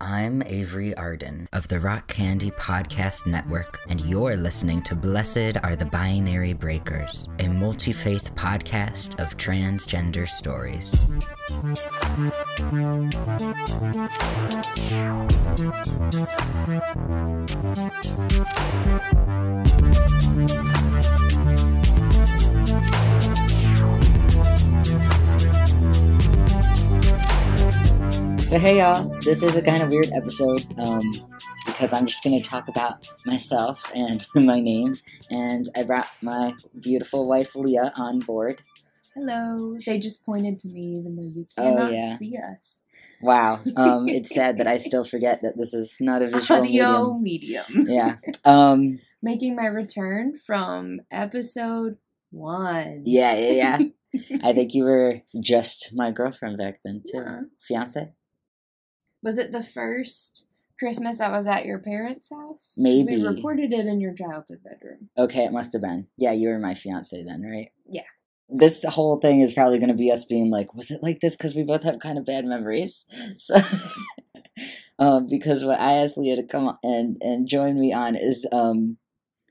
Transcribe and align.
I'm 0.00 0.42
Avery 0.42 0.94
Arden 0.94 1.48
of 1.54 1.68
the 1.68 1.80
Rock 1.80 2.06
Candy 2.08 2.50
Podcast 2.50 3.26
Network, 3.26 3.80
and 3.88 3.98
you're 4.02 4.36
listening 4.36 4.82
to 4.82 4.94
Blessed 4.94 5.56
Are 5.62 5.74
the 5.74 5.86
Binary 5.86 6.52
Breakers, 6.52 7.28
a 7.38 7.48
multi 7.48 7.94
faith 7.94 8.34
podcast 8.34 9.18
of 9.18 9.38
transgender 9.38 10.28
stories. 10.28 10.94
So, 28.46 28.58
hey 28.60 28.78
y'all, 28.78 29.08
this 29.20 29.42
is 29.42 29.56
a 29.56 29.62
kind 29.62 29.82
of 29.82 29.88
weird 29.90 30.08
episode 30.14 30.64
um, 30.78 31.02
because 31.66 31.92
I'm 31.92 32.06
just 32.06 32.22
going 32.22 32.40
to 32.40 32.48
talk 32.48 32.68
about 32.68 33.08
myself 33.26 33.90
and 33.94 34.24
my 34.36 34.60
name. 34.60 34.94
And 35.30 35.68
I 35.74 35.82
brought 35.82 36.08
my 36.22 36.54
beautiful 36.80 37.26
wife 37.26 37.56
Leah 37.56 37.92
on 37.96 38.20
board. 38.20 38.62
Hello. 39.14 39.76
They 39.84 39.98
just 39.98 40.24
pointed 40.24 40.60
to 40.60 40.68
me 40.68 40.96
even 40.98 41.16
though 41.16 41.22
you 41.22 41.46
Oh, 41.58 41.62
cannot 41.62 41.92
yeah. 41.92 42.16
see 42.16 42.36
us. 42.36 42.84
Wow, 43.20 43.60
um, 43.76 44.08
it's 44.08 44.32
sad 44.32 44.58
that 44.58 44.68
I 44.68 44.76
still 44.76 45.04
forget 45.04 45.40
that 45.42 45.56
this 45.56 45.74
is 45.74 45.96
not 46.00 46.22
a 46.22 46.28
visual 46.28 46.60
Audio 46.60 47.14
medium. 47.18 47.64
medium. 47.72 47.86
Yeah. 47.88 48.16
Um, 48.44 49.00
Making 49.22 49.56
my 49.56 49.66
return 49.66 50.38
from 50.38 51.00
episode 51.10 51.96
one. 52.30 53.02
yeah, 53.06 53.34
yeah, 53.34 53.78
yeah. 54.12 54.28
I 54.44 54.52
think 54.52 54.72
you 54.72 54.84
were 54.84 55.22
just 55.40 55.90
my 55.94 56.12
girlfriend 56.12 56.58
back 56.58 56.78
then, 56.84 57.02
too. 57.10 57.18
Yeah. 57.18 57.40
Fiance? 57.60 58.12
Was 59.22 59.38
it 59.38 59.52
the 59.52 59.62
first 59.62 60.46
Christmas 60.78 61.20
I 61.20 61.30
was 61.30 61.46
at 61.46 61.66
your 61.66 61.78
parents' 61.78 62.30
house? 62.30 62.74
Maybe. 62.76 63.16
We 63.16 63.26
recorded 63.26 63.72
it 63.72 63.86
in 63.86 64.00
your 64.00 64.12
childhood 64.12 64.60
bedroom. 64.62 65.08
Okay, 65.16 65.44
it 65.44 65.52
must 65.52 65.72
have 65.72 65.82
been. 65.82 66.08
Yeah, 66.16 66.32
you 66.32 66.48
were 66.48 66.58
my 66.58 66.74
fiance 66.74 67.22
then, 67.22 67.42
right? 67.42 67.70
Yeah. 67.88 68.02
This 68.48 68.84
whole 68.84 69.18
thing 69.18 69.40
is 69.40 69.54
probably 69.54 69.78
going 69.78 69.88
to 69.88 69.94
be 69.94 70.12
us 70.12 70.24
being 70.24 70.50
like, 70.50 70.74
was 70.74 70.90
it 70.90 71.02
like 71.02 71.20
this? 71.20 71.36
Because 71.36 71.56
we 71.56 71.64
both 71.64 71.82
have 71.82 71.98
kind 71.98 72.18
of 72.18 72.24
bad 72.24 72.44
memories. 72.44 73.06
So, 73.36 73.60
um, 74.98 75.28
because 75.28 75.64
what 75.64 75.80
I 75.80 75.92
asked 75.92 76.16
Leah 76.16 76.36
to 76.36 76.42
come 76.42 76.68
on 76.68 76.78
and, 76.82 77.16
and 77.20 77.48
join 77.48 77.78
me 77.78 77.92
on 77.92 78.14
is 78.16 78.46
um, 78.52 78.96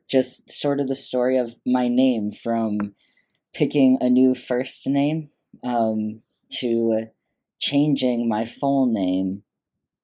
just 0.07 0.49
sort 0.49 0.79
of 0.79 0.87
the 0.87 0.95
story 0.95 1.37
of 1.37 1.55
my 1.65 1.87
name 1.87 2.31
from 2.31 2.95
picking 3.53 3.97
a 4.01 4.09
new 4.09 4.35
first 4.35 4.87
name 4.87 5.29
um, 5.63 6.21
to 6.51 7.07
changing 7.59 8.27
my 8.27 8.45
full 8.45 8.85
name 8.85 9.43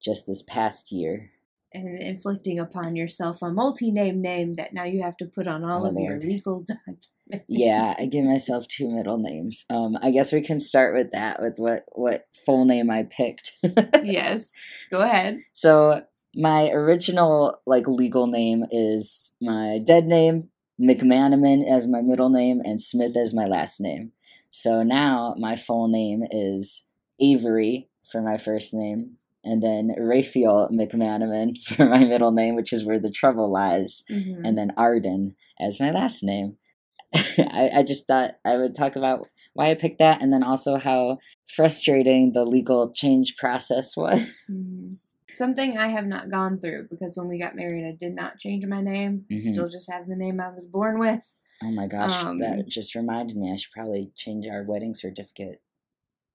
just 0.02 0.26
this 0.26 0.42
past 0.42 0.92
year. 0.92 1.30
And 1.74 1.88
inflicting 1.94 2.58
upon 2.58 2.96
yourself 2.96 3.40
a 3.40 3.50
multi-name 3.50 4.20
name 4.20 4.54
that 4.56 4.74
now 4.74 4.84
you 4.84 5.02
have 5.02 5.16
to 5.18 5.24
put 5.24 5.46
on 5.46 5.64
all 5.64 5.86
Oh, 5.86 5.88
of 5.90 5.96
your 5.96 6.18
legal 6.20 6.60
documents. 6.68 7.08
yeah, 7.48 7.94
I 7.98 8.04
give 8.04 8.26
myself 8.26 8.68
two 8.68 8.90
middle 8.90 9.16
names. 9.16 9.64
Um, 9.70 9.96
I 10.02 10.10
guess 10.10 10.32
we 10.32 10.42
can 10.42 10.60
start 10.60 10.94
with 10.94 11.12
that, 11.12 11.40
with 11.40 11.54
what 11.56 11.84
what 11.92 12.26
full 12.44 12.66
name 12.66 12.90
I 12.90 13.04
picked. 13.04 13.52
yes. 14.02 14.52
Go 14.90 15.02
ahead. 15.02 15.38
so 15.54 16.02
my 16.34 16.68
original 16.70 17.60
like 17.66 17.86
legal 17.88 18.26
name 18.26 18.64
is 18.70 19.34
my 19.40 19.78
dead 19.82 20.06
name, 20.06 20.48
McManaman 20.78 21.66
as 21.66 21.86
my 21.88 22.02
middle 22.02 22.28
name, 22.28 22.60
and 22.64 22.82
Smith 22.82 23.16
as 23.16 23.32
my 23.32 23.46
last 23.46 23.80
name. 23.80 24.12
So 24.50 24.82
now 24.82 25.34
my 25.38 25.56
full 25.56 25.88
name 25.88 26.22
is 26.30 26.84
Avery 27.18 27.88
for 28.04 28.20
my 28.20 28.36
first 28.36 28.74
name, 28.74 29.16
and 29.44 29.62
then 29.62 29.94
Raphael 29.98 30.68
McManaman 30.70 31.56
for 31.64 31.86
my 31.88 32.04
middle 32.04 32.32
name, 32.32 32.54
which 32.56 32.72
is 32.72 32.84
where 32.84 32.98
the 33.00 33.10
trouble 33.10 33.50
lies 33.52 34.02
Mhm. 34.10 34.40
and 34.44 34.56
then 34.58 34.72
Arden 34.76 35.36
as 35.60 35.80
my 35.80 35.90
last 35.90 36.22
name. 36.22 36.56
I, 37.14 37.70
I 37.76 37.82
just 37.82 38.06
thought 38.06 38.32
I 38.44 38.56
would 38.56 38.74
talk 38.74 38.96
about 38.96 39.28
why 39.54 39.70
I 39.70 39.74
picked 39.74 39.98
that 39.98 40.22
and 40.22 40.32
then 40.32 40.42
also 40.42 40.76
how 40.76 41.18
frustrating 41.46 42.32
the 42.32 42.44
legal 42.44 42.90
change 42.92 43.36
process 43.36 43.96
was. 43.96 44.20
Mhm. 44.50 44.90
Something 45.34 45.78
I 45.78 45.88
have 45.88 46.06
not 46.06 46.30
gone 46.30 46.60
through 46.60 46.88
because 46.90 47.16
when 47.16 47.26
we 47.26 47.38
got 47.38 47.56
married, 47.56 47.86
I 47.86 47.96
did 47.98 48.14
not 48.14 48.38
change 48.38 48.66
my 48.66 48.82
name. 48.82 49.24
Mhm. 49.30 49.40
Still 49.40 49.68
just 49.68 49.90
have 49.90 50.06
the 50.06 50.16
name 50.16 50.40
I 50.40 50.50
was 50.50 50.66
born 50.66 50.98
with. 50.98 51.20
Oh 51.64 51.70
my 51.70 51.86
gosh, 51.86 52.24
Um, 52.24 52.38
that 52.38 52.66
just 52.68 52.94
reminded 52.94 53.36
me 53.36 53.50
I 53.52 53.56
should 53.56 53.72
probably 53.72 54.10
change 54.14 54.46
our 54.46 54.62
wedding 54.64 54.94
certificate. 54.94 55.62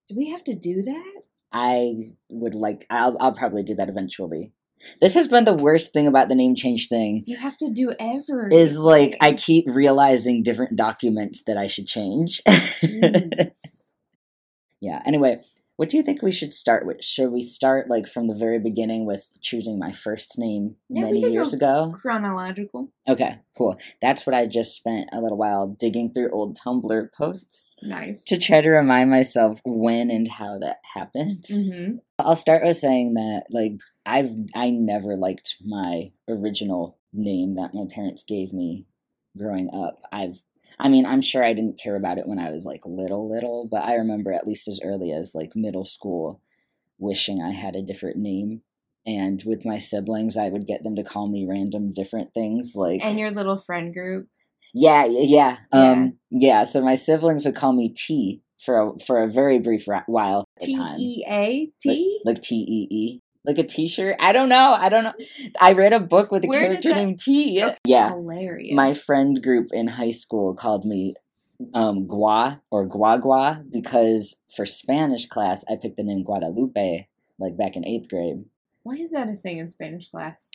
Do 0.08 0.16
we 0.16 0.30
have 0.30 0.42
to 0.44 0.54
do 0.54 0.82
that? 0.82 1.22
I 1.52 1.94
would 2.28 2.54
like 2.54 2.86
I'll 2.90 3.16
I'll 3.20 3.32
probably 3.32 3.62
do 3.62 3.74
that 3.76 3.88
eventually. 3.88 4.52
This 5.00 5.14
has 5.14 5.26
been 5.26 5.44
the 5.44 5.54
worst 5.54 5.92
thing 5.92 6.06
about 6.06 6.28
the 6.28 6.36
name 6.36 6.54
change 6.54 6.88
thing 6.88 7.24
You 7.26 7.36
have 7.36 7.56
to 7.56 7.70
do 7.70 7.92
ever. 7.98 8.48
is 8.52 8.78
like 8.78 9.16
I 9.20 9.32
keep 9.32 9.64
realizing 9.68 10.42
different 10.42 10.76
documents 10.76 11.42
that 11.44 11.56
I 11.56 11.66
should 11.66 11.86
change. 11.86 12.40
Yeah 14.80 15.02
anyway 15.04 15.40
what 15.78 15.88
do 15.88 15.96
you 15.96 16.02
think 16.02 16.22
we 16.22 16.32
should 16.32 16.52
start 16.52 16.84
with? 16.84 17.04
Should 17.04 17.30
we 17.30 17.40
start 17.40 17.88
like 17.88 18.06
from 18.08 18.26
the 18.26 18.34
very 18.34 18.58
beginning 18.58 19.06
with 19.06 19.28
choosing 19.40 19.78
my 19.78 19.92
first 19.92 20.36
name 20.36 20.74
Yeah, 20.88 21.04
we 21.06 21.20
many 21.20 21.32
years 21.32 21.54
go 21.54 21.56
ago? 21.56 21.92
Chronological. 21.94 22.90
okay 23.08 23.38
cool. 23.56 23.76
That's 24.02 24.26
what 24.26 24.34
i 24.34 24.46
just 24.46 24.76
spent 24.76 25.08
a 25.12 25.20
little 25.20 25.38
while 25.38 25.68
digging 25.68 26.12
through 26.12 26.30
old 26.30 26.58
tumblr 26.58 27.08
posts 27.16 27.76
Nice. 27.82 28.24
to 28.24 28.36
try 28.38 28.60
to 28.60 28.68
remind 28.68 29.08
myself 29.10 29.60
when 29.64 30.10
and 30.10 30.26
how 30.28 30.58
that 30.58 30.78
happened. 30.94 31.44
Hmm 31.48 31.96
i'll 32.20 32.34
start 32.36 32.64
with 32.64 32.76
saying 32.76 33.14
that 33.14 33.44
like 33.48 33.74
i've 34.04 34.32
i 34.54 34.70
never 34.70 35.16
liked 35.16 35.54
my 35.64 36.10
original 36.28 36.98
name 37.12 37.54
that 37.54 37.72
my 37.72 37.84
parents 37.88 38.24
gave 38.24 38.52
me 38.52 38.84
growing 39.36 39.70
up. 39.72 40.00
I've 40.12 40.40
I 40.78 40.88
mean, 40.88 41.06
I'm 41.06 41.20
sure 41.22 41.44
I 41.44 41.52
didn't 41.54 41.80
care 41.82 41.96
about 41.96 42.18
it 42.18 42.26
when 42.26 42.38
I 42.38 42.50
was 42.50 42.64
like 42.64 42.82
little, 42.84 43.28
little, 43.30 43.66
but 43.70 43.84
I 43.84 43.94
remember 43.94 44.32
at 44.32 44.46
least 44.46 44.68
as 44.68 44.80
early 44.82 45.12
as 45.12 45.34
like 45.34 45.50
middle 45.54 45.84
school 45.84 46.40
wishing 46.98 47.40
I 47.42 47.52
had 47.52 47.76
a 47.76 47.82
different 47.82 48.16
name. 48.16 48.62
And 49.06 49.42
with 49.46 49.64
my 49.64 49.78
siblings, 49.78 50.36
I 50.36 50.48
would 50.48 50.66
get 50.66 50.82
them 50.82 50.96
to 50.96 51.04
call 51.04 51.28
me 51.28 51.46
random 51.48 51.92
different 51.92 52.34
things 52.34 52.72
like 52.74 53.02
And 53.02 53.18
your 53.18 53.30
little 53.30 53.56
friend 53.56 53.92
group. 53.94 54.28
yeah, 54.74 55.06
yeah, 55.06 55.58
yeah. 55.72 55.90
Um, 55.92 56.18
yeah. 56.30 56.64
So 56.64 56.82
my 56.82 56.94
siblings 56.94 57.44
would 57.44 57.54
call 57.56 57.72
me 57.72 57.88
T 57.88 58.42
for 58.58 58.80
a, 58.80 58.98
for 58.98 59.22
a 59.22 59.28
very 59.28 59.58
brief 59.58 59.86
while 60.06 60.44
at 60.60 60.66
T. 60.66 60.72
E 60.98 61.24
A 61.26 61.70
T? 61.80 62.20
like 62.24 62.42
T 62.42 62.56
E 62.56 62.88
E, 62.94 63.20
like 63.48 63.58
a 63.58 63.64
T-shirt. 63.64 64.16
I 64.20 64.32
don't 64.32 64.48
know. 64.50 64.76
I 64.78 64.88
don't 64.90 65.04
know. 65.04 65.14
I 65.60 65.72
read 65.72 65.92
a 65.92 66.00
book 66.00 66.30
with 66.30 66.44
a 66.44 66.46
Where 66.48 66.60
character 66.60 66.90
that- 66.90 66.96
named 66.96 67.18
T. 67.20 67.58
That's 67.60 67.80
Yeah, 67.84 68.10
Hilarious. 68.10 68.74
my 68.76 68.92
friend 68.92 69.42
group 69.42 69.68
in 69.72 69.88
high 69.88 70.10
school 70.10 70.54
called 70.54 70.84
me 70.84 71.14
um, 71.74 72.06
Gua 72.06 72.60
or 72.70 72.86
Guagua 72.88 73.64
because 73.72 74.42
for 74.54 74.64
Spanish 74.66 75.26
class 75.26 75.64
I 75.68 75.74
picked 75.76 75.96
the 75.96 76.04
name 76.04 76.22
Guadalupe 76.22 77.08
like 77.38 77.56
back 77.56 77.74
in 77.74 77.84
eighth 77.86 78.08
grade. 78.08 78.44
Why 78.84 78.94
is 78.94 79.10
that 79.10 79.28
a 79.28 79.34
thing 79.34 79.58
in 79.58 79.68
Spanish 79.68 80.08
class? 80.08 80.50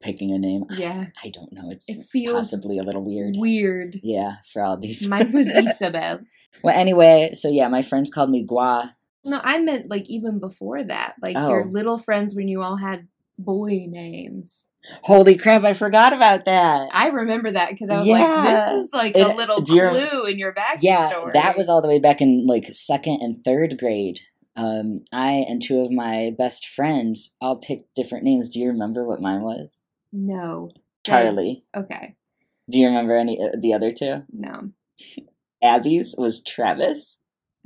Picking 0.00 0.32
a 0.32 0.38
name, 0.38 0.64
Yeah. 0.70 1.06
I 1.22 1.28
don't 1.28 1.52
know. 1.52 1.70
It's 1.70 1.88
It 1.88 2.06
feels 2.10 2.34
possibly 2.34 2.78
a 2.78 2.82
little 2.82 3.04
weird. 3.04 3.34
weird. 3.36 4.00
Yeah, 4.02 4.36
for 4.52 4.62
all 4.62 4.76
these. 4.76 5.06
Mine 5.08 5.30
was 5.32 5.48
Isabel. 5.54 6.20
well, 6.62 6.76
anyway, 6.76 7.30
so 7.34 7.48
yeah, 7.50 7.68
my 7.68 7.82
friends 7.82 8.10
called 8.10 8.30
me 8.30 8.42
Gua. 8.44 8.96
No, 9.24 9.38
I 9.44 9.58
meant 9.58 9.90
like 9.90 10.08
even 10.08 10.38
before 10.38 10.82
that. 10.84 11.14
Like 11.20 11.34
your 11.34 11.64
Oh. 11.64 11.68
little 11.68 11.98
friends 11.98 12.34
when 12.34 12.48
you 12.48 12.62
all 12.62 12.76
had 12.76 13.08
boy 13.38 13.84
names. 13.88 14.68
Holy 15.02 15.36
crap! 15.36 15.64
I 15.64 15.72
forgot 15.74 16.12
about 16.12 16.44
that. 16.46 16.88
I 16.92 17.08
remember 17.08 17.50
that 17.52 17.70
because 17.70 17.90
I 17.90 17.98
was 17.98 18.06
Yeah. 18.06 18.14
like, 18.24 18.66
this 18.72 18.84
is 18.84 18.90
like 18.92 19.16
a 19.16 19.34
little 19.36 19.60
do 19.60 19.74
you 19.74 19.82
rem- 19.82 20.08
clue 20.08 20.24
in 20.26 20.38
your 20.38 20.52
backstory. 20.54 20.78
Yeah, 20.82 21.20
that 21.34 21.56
was 21.56 21.68
all 21.68 21.82
the 21.82 21.88
way 21.88 21.98
back 21.98 22.20
in 22.20 22.46
like 22.46 22.66
second 22.72 23.20
and 23.20 23.44
third 23.44 23.78
grade. 23.78 24.20
Um, 24.56 25.04
I 25.12 25.44
and 25.48 25.62
two 25.62 25.80
of 25.80 25.90
my 25.92 26.32
best 26.36 26.66
friends 26.66 27.34
all 27.40 27.56
picked 27.56 27.94
different 27.94 28.24
names. 28.24 28.48
Do 28.48 28.58
you 28.60 28.68
remember 28.68 29.06
what 29.06 29.20
mine 29.20 29.42
was? 29.42 29.84
No. 30.12 30.70
Charlie. 31.04 31.64
Okay. 31.76 32.16
Do 32.70 32.78
you 32.78 32.86
remember 32.88 33.16
any 33.16 33.40
uh, 33.40 33.50
the 33.60 33.72
other 33.72 33.92
two? 33.92 34.24
No. 34.32 34.70
Abby's 35.62 36.14
was 36.18 36.40
Travis, 36.42 37.18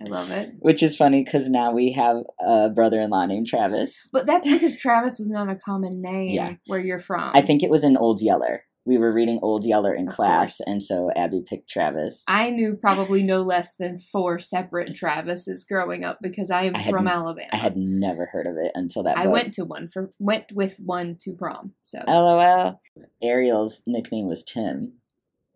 I 0.07 0.09
love 0.09 0.31
it. 0.31 0.55
which 0.59 0.83
is 0.83 0.97
funny 0.97 1.25
because 1.25 1.49
now 1.49 1.73
we 1.73 1.93
have 1.93 2.19
a 2.41 2.71
brother-in-law 2.71 3.27
named 3.27 3.47
Travis. 3.47 4.09
But 4.13 4.27
that's 4.27 4.51
because 4.51 4.77
Travis 4.77 5.19
was 5.19 5.29
not 5.29 5.49
a 5.49 5.57
common 5.57 6.01
name 6.03 6.31
Yeah. 6.31 6.55
where 6.67 6.81
you're 6.81 6.99
from. 7.01 7.31
I 7.35 7.41
think 7.41 7.63
it 7.63 7.71
was 7.71 7.85
an 7.85 7.97
Old 7.97 8.21
Yeller. 8.21 8.65
We 8.85 8.99
were 8.99 9.13
reading 9.13 9.39
Old 9.43 9.65
Yeller 9.65 9.95
in 9.95 10.09
Of 10.09 10.15
class, 10.15 10.57
course. 10.57 10.67
and 10.69 10.83
so 10.83 11.13
Abby 11.15 11.45
picked 11.49 11.71
Travis. 11.71 12.25
I 12.27 12.51
knew 12.51 12.75
probably 12.75 13.23
no 13.23 13.41
less 13.43 13.77
than 13.77 14.01
four 14.01 14.41
separate 14.41 14.97
Travises 14.97 15.65
growing 15.69 16.03
up 16.03 16.19
because 16.21 16.51
I 16.51 16.65
am 16.65 16.75
I 16.75 16.83
from 16.91 17.07
n- 17.07 17.15
Alabama. 17.15 17.47
I 17.53 17.59
had 17.59 17.77
never 17.77 18.27
heard 18.27 18.49
of 18.49 18.57
it 18.57 18.73
until 18.75 19.05
that. 19.05 19.17
I 19.17 19.23
book. 19.25 19.33
went 19.35 19.55
to 19.55 19.65
one 19.65 19.87
for 19.89 20.11
went 20.19 20.51
with 20.53 20.79
one 20.81 21.17
to 21.21 21.33
prom. 21.33 21.75
So 21.85 22.03
LOL. 22.09 22.81
Ariel's 23.23 23.83
nickname 23.87 24.27
was 24.27 24.43
Tim. 24.43 24.95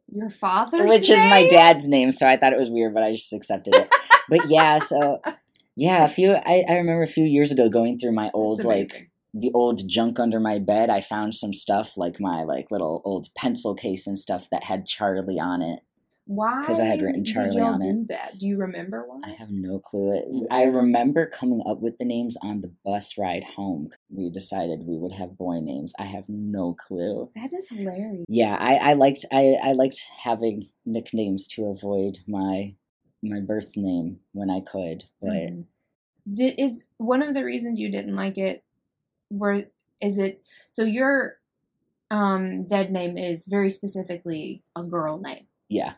your 0.08 0.30
father's 0.30 0.88
which 0.88 1.10
is 1.10 1.18
my 1.24 1.48
dad's 1.48 1.88
name 1.88 2.12
so 2.12 2.28
i 2.28 2.36
thought 2.36 2.52
it 2.52 2.58
was 2.60 2.70
weird 2.70 2.94
but 2.94 3.02
i 3.02 3.10
just 3.10 3.32
accepted 3.32 3.74
it 3.74 3.90
but 4.28 4.48
yeah 4.48 4.78
so 4.78 5.20
yeah 5.76 6.04
a 6.04 6.08
few 6.08 6.34
I, 6.34 6.64
I 6.68 6.74
remember 6.74 7.02
a 7.02 7.06
few 7.08 7.24
years 7.24 7.52
ago 7.52 7.68
going 7.68 7.98
through 7.98 8.12
my 8.12 8.30
old 8.34 8.64
like 8.64 9.10
the 9.40 9.52
old 9.52 9.86
junk 9.86 10.18
under 10.18 10.40
my 10.40 10.58
bed, 10.58 10.90
I 10.90 11.00
found 11.00 11.34
some 11.34 11.52
stuff 11.52 11.96
like 11.96 12.20
my 12.20 12.42
like 12.42 12.70
little 12.70 13.02
old 13.04 13.28
pencil 13.36 13.74
case 13.74 14.06
and 14.06 14.18
stuff 14.18 14.48
that 14.50 14.64
had 14.64 14.86
Charlie 14.86 15.38
on 15.38 15.62
it. 15.62 15.80
Why? 16.28 16.60
Because 16.60 16.80
I 16.80 16.86
had 16.86 17.02
written 17.02 17.22
did 17.22 17.32
Charlie 17.32 17.56
y'all 17.58 17.74
on 17.74 17.82
it. 17.82 17.92
do 17.92 18.04
that? 18.08 18.38
Do 18.38 18.46
you 18.48 18.56
remember 18.56 19.04
why? 19.06 19.20
I 19.24 19.30
have 19.30 19.48
no 19.50 19.78
clue. 19.78 20.46
I 20.50 20.64
mm. 20.64 20.74
remember 20.74 21.26
coming 21.26 21.62
up 21.64 21.80
with 21.80 21.98
the 21.98 22.04
names 22.04 22.36
on 22.42 22.62
the 22.62 22.72
bus 22.84 23.16
ride 23.16 23.44
home. 23.44 23.90
We 24.10 24.30
decided 24.30 24.80
we 24.86 24.98
would 24.98 25.12
have 25.12 25.38
boy 25.38 25.60
names. 25.60 25.92
I 26.00 26.04
have 26.04 26.24
no 26.28 26.74
clue. 26.74 27.30
that 27.36 27.52
is 27.52 27.68
hilarious. 27.68 28.24
Yeah, 28.28 28.56
I, 28.58 28.74
I 28.74 28.92
liked 28.94 29.24
I, 29.30 29.56
I 29.62 29.72
liked 29.72 30.04
having 30.24 30.68
nicknames 30.84 31.46
to 31.48 31.66
avoid 31.66 32.18
my 32.26 32.74
my 33.22 33.40
birth 33.40 33.76
name 33.76 34.20
when 34.32 34.50
I 34.50 34.60
could, 34.60 35.04
but 35.20 35.30
Mhm. 35.30 35.64
Did, 36.32 36.58
is 36.58 36.86
one 36.98 37.22
of 37.22 37.34
the 37.34 37.44
reasons 37.44 37.78
you 37.78 37.88
didn't 37.90 38.16
like 38.16 38.36
it? 38.36 38.64
Were 39.30 39.64
is 40.00 40.18
it 40.18 40.42
so 40.72 40.82
your 40.84 41.38
um 42.10 42.64
dead 42.64 42.90
name 42.92 43.16
is 43.18 43.46
very 43.46 43.70
specifically 43.70 44.62
a 44.76 44.82
girl 44.82 45.18
name, 45.18 45.46
yeah, 45.68 45.94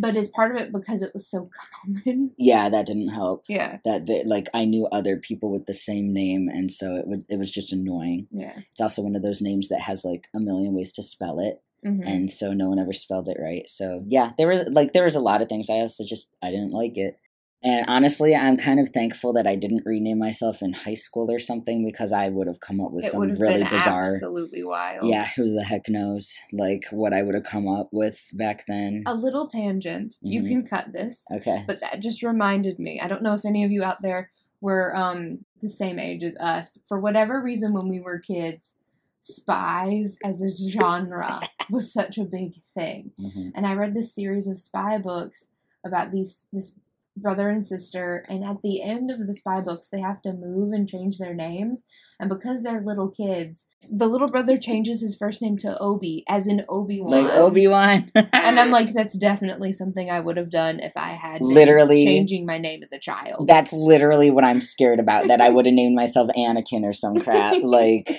but 0.00 0.16
is 0.16 0.28
part 0.30 0.54
of 0.54 0.60
it 0.60 0.72
because 0.72 1.02
it 1.02 1.12
was 1.14 1.26
so 1.26 1.50
common? 1.84 2.32
yeah, 2.38 2.68
that 2.70 2.86
didn't 2.86 3.08
help. 3.08 3.44
Yeah, 3.48 3.78
That 3.84 4.06
they, 4.06 4.24
like 4.24 4.48
I 4.54 4.64
knew 4.64 4.86
other 4.86 5.16
people 5.18 5.50
with 5.50 5.66
the 5.66 5.74
same 5.74 6.12
name, 6.12 6.48
and 6.48 6.70
so 6.72 6.96
it 6.96 7.06
would 7.06 7.24
it 7.28 7.38
was 7.38 7.50
just 7.50 7.72
annoying. 7.72 8.28
yeah. 8.30 8.58
It's 8.72 8.80
also 8.80 9.02
one 9.02 9.16
of 9.16 9.22
those 9.22 9.42
names 9.42 9.68
that 9.68 9.80
has 9.82 10.04
like 10.04 10.28
a 10.34 10.40
million 10.40 10.74
ways 10.74 10.92
to 10.94 11.02
spell 11.02 11.38
it, 11.40 11.62
Mhm. 11.84 12.02
and 12.06 12.30
so 12.30 12.52
no 12.52 12.68
one 12.68 12.78
ever 12.78 12.92
spelled 12.92 13.28
it 13.28 13.38
right. 13.40 13.68
So 13.68 14.04
yeah, 14.06 14.32
there 14.38 14.48
was 14.48 14.68
like 14.70 14.92
there 14.92 15.04
was 15.04 15.16
a 15.16 15.20
lot 15.20 15.42
of 15.42 15.48
things 15.48 15.68
I 15.70 15.80
also 15.80 16.04
just 16.04 16.30
I 16.42 16.50
didn't 16.50 16.72
like 16.72 16.96
it. 16.96 17.18
And 17.64 17.86
honestly, 17.86 18.34
I'm 18.34 18.56
kind 18.56 18.80
of 18.80 18.88
thankful 18.88 19.32
that 19.34 19.46
I 19.46 19.54
didn't 19.54 19.84
rename 19.86 20.18
myself 20.18 20.62
in 20.62 20.72
high 20.72 20.94
school 20.94 21.30
or 21.30 21.38
something 21.38 21.84
because 21.84 22.12
I 22.12 22.28
would 22.28 22.48
have 22.48 22.58
come 22.58 22.80
up 22.80 22.90
with 22.90 23.04
it 23.04 23.12
some 23.12 23.20
really 23.20 23.62
bizarre. 23.62 24.02
absolutely 24.14 24.64
wild. 24.64 25.08
Yeah, 25.08 25.28
who 25.36 25.54
the 25.54 25.62
heck 25.62 25.88
knows? 25.88 26.40
Like 26.52 26.86
what 26.90 27.12
I 27.12 27.22
would 27.22 27.36
have 27.36 27.44
come 27.44 27.68
up 27.68 27.90
with 27.92 28.20
back 28.34 28.66
then. 28.66 29.04
A 29.06 29.14
little 29.14 29.46
tangent. 29.46 30.16
You 30.20 30.42
Mhm. 30.42 30.48
can 30.48 30.66
cut 30.66 30.92
this. 30.92 31.24
Okay. 31.32 31.62
But 31.64 31.80
that 31.82 32.00
just 32.00 32.22
reminded 32.24 32.80
me. 32.80 32.98
I 33.00 33.06
don't 33.06 33.22
know 33.22 33.34
if 33.34 33.44
any 33.44 33.62
of 33.62 33.70
you 33.70 33.84
out 33.84 34.02
there 34.02 34.30
were 34.60 34.94
um, 34.96 35.44
the 35.60 35.68
same 35.70 36.00
age 36.00 36.24
as 36.24 36.34
us. 36.38 36.78
For 36.88 36.98
whatever 36.98 37.40
reason, 37.40 37.72
when 37.74 37.88
we 37.88 38.00
were 38.00 38.18
kids, 38.18 38.74
spies 39.22 40.18
as 40.24 40.42
a 40.42 40.50
genre 40.70 41.40
was 41.70 41.92
such 41.92 42.18
a 42.18 42.24
big 42.24 42.54
thing. 42.74 43.12
hmm 43.18 43.48
And 43.54 43.66
I 43.66 43.74
read 43.74 43.94
this 43.94 44.14
series 44.14 44.46
of 44.46 44.58
spy 44.58 44.98
books 44.98 45.48
about 45.84 46.12
these 46.12 46.46
this 46.52 46.74
brother 47.16 47.50
and 47.50 47.66
sister, 47.66 48.24
and 48.28 48.42
at 48.42 48.62
the 48.62 48.82
end 48.82 49.10
of 49.10 49.26
the 49.26 49.34
spy 49.34 49.60
books, 49.60 49.88
they 49.90 50.00
have 50.00 50.22
to 50.22 50.32
move 50.32 50.72
and 50.72 50.88
change 50.88 51.18
their 51.18 51.34
names. 51.34 51.84
And 52.18 52.28
because 52.30 52.62
they're 52.62 52.80
little 52.80 53.10
kids, 53.10 53.66
the 53.90 54.06
little 54.06 54.28
brother 54.30 54.56
changes 54.60 55.02
his 55.02 55.14
first 55.16 55.42
name 55.42 55.58
to 55.58 55.76
Obi, 55.78 56.24
as 56.28 56.46
in 56.46 56.64
Obi 56.68 57.00
Wan. 57.00 57.10
Like 57.24 57.32
Obi 57.34 57.66
Wan. 57.68 58.08
And 58.14 58.58
I'm 58.58 58.70
like, 58.70 58.92
that's 58.94 59.18
definitely 59.18 59.72
something 59.72 60.10
I 60.10 60.20
would 60.20 60.36
have 60.36 60.50
done 60.50 60.80
if 60.80 60.92
I 60.96 61.10
had 61.10 61.40
been 61.40 61.48
Literally- 61.48 62.04
changing 62.04 62.46
my 62.46 62.58
name 62.58 62.82
as 62.82 62.92
a 62.92 62.98
child. 62.98 63.46
That's 63.46 63.72
literally 63.72 64.30
what 64.30 64.44
I'm 64.44 64.60
scared 64.60 64.98
about. 65.00 65.28
That 65.28 65.40
I 65.40 65.50
would 65.50 65.66
have 65.66 65.74
named 65.74 65.94
myself 65.94 66.30
Anakin 66.36 66.84
or 66.84 66.92
some 66.92 67.18
crap, 67.18 67.56
like, 67.62 68.10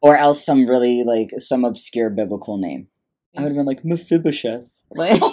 or 0.00 0.16
else 0.16 0.44
some 0.44 0.66
really 0.66 1.04
like 1.04 1.30
some 1.38 1.64
obscure 1.64 2.08
biblical 2.10 2.56
name. 2.56 2.88
I 3.36 3.42
would 3.42 3.52
have 3.52 3.56
been 3.58 3.66
like 3.66 3.84
Mephibosheth. 3.84 4.82
Like, 4.90 5.20
Oh. 5.22 5.32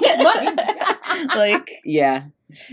Like, 1.35 1.69
yeah. 1.85 2.23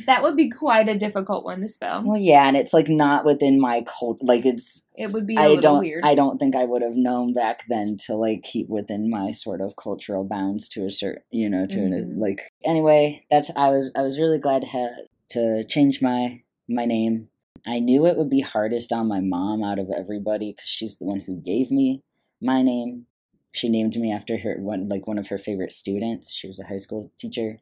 that 0.07 0.23
would 0.23 0.37
be 0.37 0.51
quite 0.51 0.89
a 0.89 0.95
difficult 0.99 1.45
one 1.45 1.61
to 1.63 1.69
spell. 1.69 2.03
Well, 2.05 2.21
yeah, 2.21 2.47
and 2.47 2.57
it's 2.57 2.73
like 2.73 2.89
not 2.89 3.25
within 3.25 3.61
my 3.61 3.83
cult. 3.83 4.19
Like, 4.23 4.45
it's 4.45 4.83
It 4.97 5.13
would 5.13 5.27
be 5.27 5.37
a 5.37 5.41
I 5.41 5.47
little 5.49 5.63
don't. 5.63 5.79
weird. 5.81 6.05
I 6.05 6.15
don't 6.15 6.39
think 6.39 6.55
I 6.55 6.65
would 6.65 6.83
have 6.83 6.97
known 6.97 7.33
back 7.33 7.65
then 7.69 7.97
to 8.07 8.15
like 8.15 8.43
keep 8.43 8.69
within 8.69 9.09
my 9.11 9.31
sort 9.33 9.61
of 9.61 9.75
cultural 9.77 10.25
bounds 10.25 10.69
to 10.71 10.85
a 10.85 10.91
certain, 10.91 11.23
you 11.31 11.49
know, 11.49 11.67
to 11.67 11.77
Mhm. 11.79 12.19
like. 12.19 12.41
Anyway, 12.65 13.25
that's 13.31 13.51
I 13.57 13.71
was 13.71 13.91
I 13.97 14.03
was 14.03 14.19
really 14.21 14.39
glad 14.39 14.63
to 14.63 14.69
ha- 14.69 15.03
to 15.31 15.65
change 15.65 16.03
my 16.03 16.43
my 16.69 16.85
name. 16.85 17.29
I 17.67 17.79
knew 17.79 18.07
it 18.07 18.17
would 18.17 18.31
be 18.31 18.41
hardest 18.41 18.93
on 18.93 19.07
my 19.09 19.21
mom 19.21 19.63
out 19.63 19.79
of 19.79 19.89
everybody 19.97 20.53
because 20.53 20.69
she's 20.69 20.97
the 20.99 21.05
one 21.05 21.21
who 21.21 21.37
gave 21.41 21.71
me 21.71 22.01
my 22.41 22.61
name. 22.61 23.07
She 23.55 23.69
named 23.69 23.97
me 23.97 24.11
after 24.13 24.39
her 24.39 24.57
one 24.59 24.89
like 24.89 25.07
one 25.07 25.19
of 25.19 25.29
her 25.29 25.39
favorite 25.39 25.73
students. 25.73 26.33
She 26.33 26.47
was 26.49 26.59
a 26.61 26.65
high 26.65 26.79
school 26.79 27.11
teacher, 27.19 27.61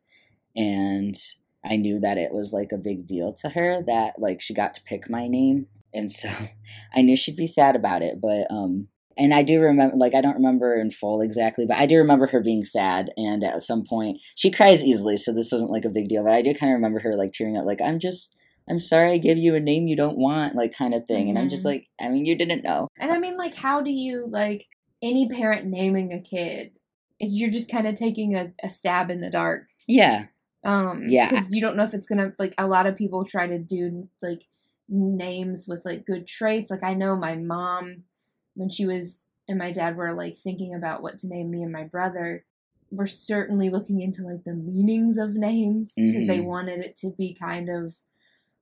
and 0.57 1.17
I 1.65 1.77
knew 1.77 2.01
that 2.01 2.19
it 2.19 2.33
was 2.33 2.53
like 2.53 2.73
a 2.73 2.79
big 2.79 3.07
deal 3.07 3.33
to 3.35 3.51
her 3.51 3.83
that 3.87 4.19
like 4.19 4.41
she 4.41 4.55
got 4.55 4.75
to 4.75 4.83
pick 4.83 5.11
my 5.11 5.29
name, 5.29 5.67
and 5.93 6.11
so 6.13 6.29
I 6.95 7.03
knew 7.03 7.17
she'd 7.17 7.37
be 7.37 7.47
sad 7.47 7.77
about 7.77 8.03
it. 8.03 8.21
But 8.21 8.47
um, 8.51 8.89
and 9.19 9.35
I 9.35 9.43
do 9.43 9.61
remember 9.61 9.97
like 9.97 10.15
I 10.15 10.21
don't 10.21 10.37
remember 10.37 10.75
in 10.75 10.91
full 10.91 11.21
exactly, 11.21 11.67
but 11.67 11.77
I 11.77 11.87
do 11.87 11.97
remember 11.99 12.27
her 12.29 12.41
being 12.43 12.65
sad, 12.65 13.11
and 13.17 13.45
at 13.45 13.63
some 13.63 13.85
point 13.85 14.19
she 14.35 14.51
cries 14.51 14.83
easily, 14.85 15.17
so 15.17 15.33
this 15.33 15.53
wasn't 15.53 15.71
like 15.71 15.85
a 15.85 15.91
big 15.91 16.09
deal. 16.09 16.25
But 16.25 16.33
I 16.33 16.43
do 16.43 16.55
kind 16.55 16.73
of 16.73 16.77
remember 16.77 17.01
her 17.01 17.15
like 17.17 17.33
tearing 17.33 17.57
up, 17.57 17.65
like 17.67 17.81
I'm 17.81 17.99
just. 17.99 18.37
I'm 18.69 18.79
sorry 18.79 19.11
I 19.11 19.19
gave 19.19 19.37
you 19.39 19.57
a 19.57 19.61
name 19.61 19.89
you 19.89 19.97
don't 19.97 20.19
want, 20.19 20.55
like 20.55 20.73
kind 20.73 20.95
of 20.95 21.05
thing. 21.09 21.29
And 21.29 21.37
I'm 21.37 21.49
just 21.51 21.65
Mhm. 21.65 21.71
like, 21.71 21.87
I 22.01 22.09
mean, 22.09 22.25
you 22.25 22.37
didn't 22.37 22.63
know. 22.63 22.87
and 23.01 23.11
I 23.11 23.19
mean, 23.19 23.37
like, 23.37 23.55
how 23.57 23.81
do 23.81 23.91
you 23.91 24.29
like 24.29 24.67
any 25.03 25.29
parent 25.29 25.67
naming 25.67 26.13
a 26.13 26.21
kid? 26.21 26.71
Is 27.19 27.33
you're 27.41 27.51
just 27.51 27.69
kind 27.69 27.89
of 27.89 27.97
taking 27.97 28.37
a, 28.37 28.53
a 28.63 28.71
stab 28.71 29.11
in 29.11 29.23
the 29.23 29.31
dark. 29.31 29.71
Yeah. 29.89 30.27
Um, 30.63 31.05
Yeah. 31.09 31.31
because 31.31 31.53
you 31.53 31.61
don't 31.61 31.77
know 31.77 31.85
if 31.85 31.95
it's 31.95 32.07
gonna 32.07 32.33
like 32.39 32.55
a 32.59 32.67
lot 32.67 32.87
of 32.87 32.97
people 32.97 33.25
try 33.25 33.47
to 33.47 33.59
do 33.59 34.09
like 34.23 34.43
names 34.89 35.67
with 35.69 35.85
like 35.85 36.05
good 36.07 36.27
traits. 36.27 36.71
Like 36.71 36.83
I 36.85 36.95
know 36.95 37.17
my 37.17 37.35
mom 37.37 38.05
when 38.55 38.69
she 38.69 38.85
was 38.87 39.27
and 39.49 39.59
my 39.59 39.73
dad 39.73 39.97
were 39.97 40.13
like 40.13 40.37
thinking 40.39 40.75
about 40.75 41.03
what 41.03 41.19
to 41.21 41.27
name 41.27 41.51
me 41.51 41.63
and 41.63 41.73
my 41.73 41.85
brother. 41.85 42.45
We're 42.91 43.07
certainly 43.07 43.71
looking 43.71 44.01
into 44.01 44.23
like 44.27 44.45
the 44.45 44.53
meanings 44.55 45.17
of 45.17 45.35
names 45.35 45.93
because 45.97 46.27
they 46.27 46.39
Mhm. 46.41 46.45
wanted 46.47 46.81
it 46.81 46.97
to 46.99 47.11
be 47.11 47.35
kind 47.35 47.69
of. 47.69 47.95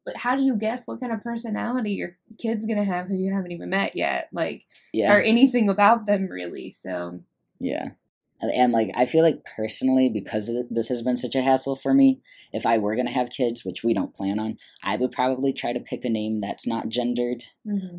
But 0.04 0.16
how 0.16 0.36
do 0.36 0.42
you 0.42 0.54
guess 0.56 0.86
what 0.86 1.00
kind 1.00 1.12
of 1.12 1.22
personality 1.22 1.92
your 1.92 2.16
kid's 2.38 2.64
gonna 2.64 2.84
have 2.84 3.08
who 3.08 3.16
you 3.16 3.32
haven't 3.32 3.52
even 3.52 3.70
met 3.70 3.96
yet? 3.96 4.28
Like 4.32 4.64
Yeah. 4.92 5.14
or 5.14 5.20
anything 5.20 5.68
about 5.68 6.06
them 6.06 6.26
really. 6.28 6.72
So 6.72 7.20
Yeah. 7.58 7.90
And, 8.40 8.72
like 8.72 8.90
I 8.94 9.04
feel 9.06 9.24
like 9.24 9.44
personally 9.56 10.08
because 10.08 10.50
this 10.70 10.88
has 10.88 11.02
been 11.02 11.16
such 11.16 11.34
a 11.34 11.42
hassle 11.42 11.74
for 11.76 11.92
me, 11.92 12.20
if 12.52 12.64
I 12.64 12.78
were 12.78 12.94
going 12.94 13.06
to 13.06 13.12
have 13.12 13.30
kids, 13.30 13.64
which 13.64 13.82
we 13.82 13.94
don't 13.94 14.14
plan 14.14 14.38
on, 14.38 14.58
I 14.82 14.96
would 14.96 15.12
probably 15.12 15.52
try 15.52 15.72
to 15.72 15.80
pick 15.80 16.04
a 16.04 16.08
name 16.08 16.40
that's 16.40 16.66
not 16.66 16.88
gendered. 16.88 17.44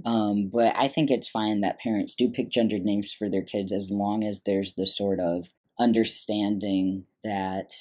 Um 0.06 0.50
but 0.52 0.74
I 0.78 0.88
think 0.88 1.12
it's 1.12 1.30
fine 1.30 1.62
that 1.62 1.80
parents 1.80 2.16
do 2.16 2.30
pick 2.30 2.50
gendered 2.50 2.84
names 2.86 3.14
for 3.14 3.30
their 3.30 3.44
kids 3.44 3.74
as 3.74 3.92
long 3.92 4.24
as 4.24 4.42
there's 4.42 4.74
the 4.74 4.86
sort 4.88 5.20
of 5.20 5.54
understanding 5.78 7.06
that 7.24 7.74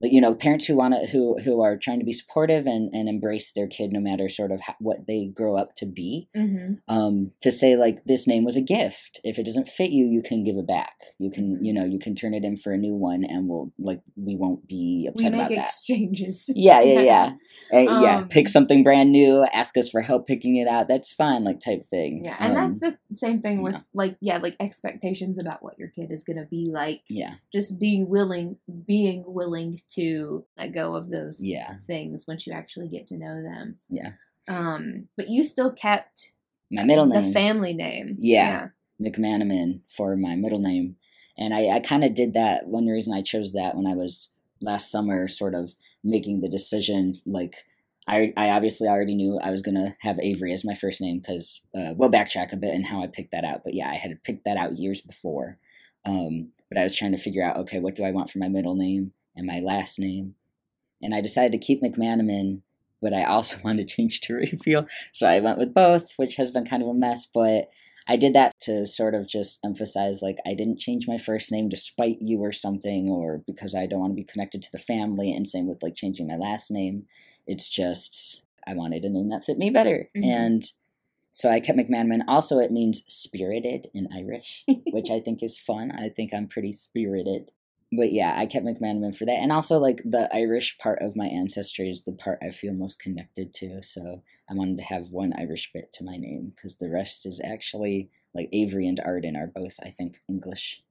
but 0.00 0.12
you 0.12 0.20
know 0.20 0.34
parents 0.34 0.66
who 0.66 0.76
want 0.76 0.94
to 0.94 1.06
who 1.10 1.38
who 1.40 1.62
are 1.62 1.76
trying 1.76 1.98
to 1.98 2.04
be 2.04 2.12
supportive 2.12 2.66
and 2.66 2.90
and 2.94 3.08
embrace 3.08 3.52
their 3.52 3.66
kid 3.66 3.92
no 3.92 4.00
matter 4.00 4.28
sort 4.28 4.52
of 4.52 4.60
ho- 4.60 4.74
what 4.78 5.06
they 5.06 5.26
grow 5.34 5.56
up 5.56 5.74
to 5.76 5.86
be 5.86 6.28
mm-hmm. 6.36 6.74
um, 6.94 7.32
to 7.42 7.50
say 7.50 7.76
like 7.76 8.04
this 8.04 8.26
name 8.26 8.44
was 8.44 8.56
a 8.56 8.60
gift. 8.60 9.20
If 9.24 9.38
it 9.38 9.44
doesn't 9.46 9.68
fit 9.68 9.90
you, 9.90 10.04
you 10.06 10.22
can 10.22 10.44
give 10.44 10.56
it 10.56 10.66
back. 10.66 10.94
You 11.18 11.30
can, 11.30 11.56
Mhm. 11.56 11.58
you 11.62 11.72
know, 11.72 11.84
you 11.84 11.98
can 11.98 12.14
turn 12.14 12.34
it 12.34 12.44
in 12.44 12.56
for 12.56 12.72
a 12.72 12.78
new 12.78 12.94
one, 12.94 13.24
and 13.24 13.48
we'll 13.48 13.72
like 13.78 14.00
we 14.16 14.36
won't 14.36 14.66
be 14.68 15.02
we 15.04 15.08
upset 15.08 15.32
make 15.32 15.40
about 15.40 15.50
that. 15.50 15.64
exchanges. 15.66 16.50
Yeah, 16.54 16.80
yeah, 16.82 17.00
yeah, 17.00 17.32
yeah. 17.72 18.16
Um, 18.18 18.28
Pick 18.28 18.48
something 18.48 18.82
brand 18.82 19.10
new. 19.12 19.44
Ask 19.52 19.76
us 19.76 19.88
for 19.90 20.00
help 20.02 20.26
picking 20.26 20.56
it 20.56 20.66
out. 20.68 20.88
That's 20.88 21.12
fine, 21.12 21.44
like 21.44 21.60
type 21.60 21.84
thing. 21.84 22.24
Yeah, 22.24 22.36
and 22.38 22.56
Um, 22.56 22.78
that's 22.78 22.98
the 23.10 23.16
same 23.18 23.40
thing 23.42 23.62
with 23.62 23.74
yeah. 23.74 23.80
like 23.92 24.16
yeah, 24.20 24.38
like 24.38 24.56
expectations 24.60 25.38
about 25.38 25.62
what 25.62 25.78
your 25.78 25.88
kid 25.88 26.10
is 26.10 26.22
gonna 26.24 26.46
be 26.46 26.66
like. 26.70 27.02
yeah, 27.08 27.34
Just 27.52 27.78
being 27.78 28.08
willing, 28.08 28.56
being 28.86 29.24
willing 29.26 29.80
to 29.90 30.44
let 30.56 30.72
go 30.72 30.94
of 30.96 31.10
those 31.10 31.38
Yeah. 31.46 31.76
things 31.86 32.24
once 32.26 32.46
you 32.46 32.52
actually 32.52 32.88
get 32.88 33.06
to 33.08 33.16
know 33.16 33.42
them. 33.42 33.78
yeah. 33.88 34.12
Um, 34.48 35.08
but 35.16 35.30
you 35.30 35.42
still 35.44 35.72
kept 35.72 36.32
My 36.70 36.84
middle 36.84 37.06
name, 37.06 37.22
the 37.24 37.32
family 37.32 37.72
name. 37.72 38.16
Yeah. 38.20 38.68
McManaman, 39.00 39.80
for 39.88 40.16
my 40.16 40.36
middle 40.36 40.58
name, 40.60 40.96
and 41.36 41.54
I, 41.54 41.68
I 41.68 41.80
kind 41.80 42.04
of 42.04 42.14
did 42.14 42.34
that. 42.34 42.66
One 42.68 42.86
reason 42.86 43.12
I 43.12 43.22
chose 43.22 43.52
that 43.54 43.74
when 43.76 43.86
I 43.86 43.94
was 43.94 44.30
last 44.60 44.90
summer, 44.90 45.28
sort 45.28 45.54
of 45.54 45.74
making 46.02 46.40
the 46.40 46.48
decision, 46.48 47.20
like 47.26 47.64
I, 48.06 48.32
I 48.36 48.50
obviously 48.50 48.86
already 48.88 49.14
knew 49.14 49.38
I 49.42 49.50
was 49.50 49.62
gonna 49.62 49.96
have 50.00 50.18
Avery 50.20 50.52
as 50.52 50.64
my 50.64 50.74
first 50.74 51.00
name 51.00 51.18
because 51.20 51.60
uh, 51.76 51.94
we'll 51.96 52.10
backtrack 52.10 52.52
a 52.52 52.56
bit 52.56 52.74
and 52.74 52.86
how 52.86 53.02
I 53.02 53.06
picked 53.08 53.32
that 53.32 53.44
out. 53.44 53.62
But 53.64 53.74
yeah, 53.74 53.88
I 53.90 53.94
had 53.96 54.22
picked 54.22 54.44
that 54.44 54.56
out 54.58 54.78
years 54.78 55.00
before. 55.00 55.58
Um, 56.04 56.52
but 56.68 56.76
I 56.78 56.82
was 56.84 56.94
trying 56.94 57.12
to 57.12 57.18
figure 57.18 57.42
out, 57.42 57.56
okay, 57.58 57.80
what 57.80 57.96
do 57.96 58.04
I 58.04 58.10
want 58.10 58.30
for 58.30 58.38
my 58.38 58.48
middle 58.48 58.74
name 58.76 59.12
and 59.36 59.46
my 59.46 59.60
last 59.60 59.98
name? 59.98 60.34
And 61.02 61.14
I 61.14 61.20
decided 61.20 61.52
to 61.52 61.58
keep 61.66 61.82
McManaman, 61.82 62.62
but 63.02 63.12
I 63.12 63.24
also 63.24 63.58
wanted 63.64 63.88
to 63.88 63.94
change 63.94 64.20
to 64.22 64.34
Raphael, 64.34 64.86
so 65.12 65.26
I 65.28 65.40
went 65.40 65.58
with 65.58 65.74
both, 65.74 66.14
which 66.16 66.36
has 66.36 66.50
been 66.50 66.64
kind 66.64 66.82
of 66.82 66.88
a 66.88 66.94
mess. 66.94 67.26
But 67.26 67.68
I 68.06 68.16
did 68.16 68.34
that 68.34 68.52
to 68.62 68.86
sort 68.86 69.14
of 69.14 69.26
just 69.26 69.60
emphasize, 69.64 70.20
like, 70.20 70.36
I 70.46 70.54
didn't 70.54 70.78
change 70.78 71.08
my 71.08 71.16
first 71.16 71.50
name 71.50 71.68
despite 71.68 72.18
you 72.20 72.38
or 72.40 72.52
something, 72.52 73.08
or 73.08 73.42
because 73.46 73.74
I 73.74 73.86
don't 73.86 74.00
want 74.00 74.12
to 74.12 74.16
be 74.16 74.24
connected 74.24 74.62
to 74.62 74.72
the 74.72 74.78
family. 74.78 75.32
And 75.32 75.48
same 75.48 75.66
with 75.66 75.82
like 75.82 75.94
changing 75.94 76.26
my 76.26 76.36
last 76.36 76.70
name. 76.70 77.06
It's 77.46 77.68
just 77.68 78.42
I 78.66 78.74
wanted 78.74 79.04
a 79.04 79.10
name 79.10 79.30
that 79.30 79.44
fit 79.44 79.58
me 79.58 79.70
better. 79.70 80.10
Mhm. 80.16 80.24
And 80.24 80.72
so 81.32 81.50
I 81.50 81.60
kept 81.60 81.78
McManaman. 81.78 82.20
Also, 82.28 82.58
it 82.58 82.70
means 82.70 83.04
spirited 83.08 83.88
in 83.92 84.08
Irish, 84.14 84.64
which 84.92 85.10
I 85.10 85.18
think 85.18 85.42
is 85.42 85.58
fun. 85.58 85.90
I 85.90 86.08
think 86.08 86.32
I'm 86.32 86.46
pretty 86.46 86.72
spirited. 86.72 87.50
But 87.96 88.12
yeah, 88.12 88.34
I 88.36 88.46
kept 88.46 88.64
McManaman 88.64 89.14
for 89.16 89.24
that. 89.26 89.38
And 89.38 89.52
also, 89.52 89.78
like, 89.78 90.00
the 90.04 90.28
Irish 90.34 90.78
part 90.78 91.00
of 91.02 91.16
my 91.16 91.26
ancestry 91.26 91.90
is 91.90 92.02
the 92.04 92.12
part 92.12 92.38
I 92.42 92.50
feel 92.50 92.72
most 92.72 92.98
connected 92.98 93.54
to. 93.54 93.82
So 93.82 94.22
I 94.48 94.54
wanted 94.54 94.78
to 94.78 94.84
have 94.84 95.10
one 95.10 95.32
Irish 95.38 95.70
bit 95.72 95.92
to 95.94 96.04
my 96.04 96.16
name 96.16 96.52
because 96.54 96.76
the 96.76 96.90
rest 96.90 97.26
is 97.26 97.40
actually, 97.44 98.10
like, 98.34 98.48
Avery 98.52 98.86
and 98.88 99.00
Arden 99.00 99.36
are 99.36 99.46
both, 99.46 99.76
I 99.82 99.90
think, 99.90 100.20
English 100.28 100.82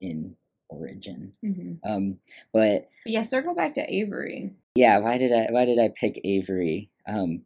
in 0.00 0.36
origin. 0.68 1.32
hmm 1.42 1.74
Um, 1.84 2.18
but 2.52 2.88
But 3.04 3.12
yeah, 3.12 3.22
circle 3.22 3.54
back 3.54 3.74
to 3.74 3.94
Avery. 3.94 4.54
yeah, 4.74 4.98
why 4.98 5.18
did 5.18 5.32
I 5.32 5.52
why 5.52 5.64
did 5.64 5.78
I 5.78 5.88
pick 5.88 6.20
Avery? 6.24 6.90
Um, 7.06 7.42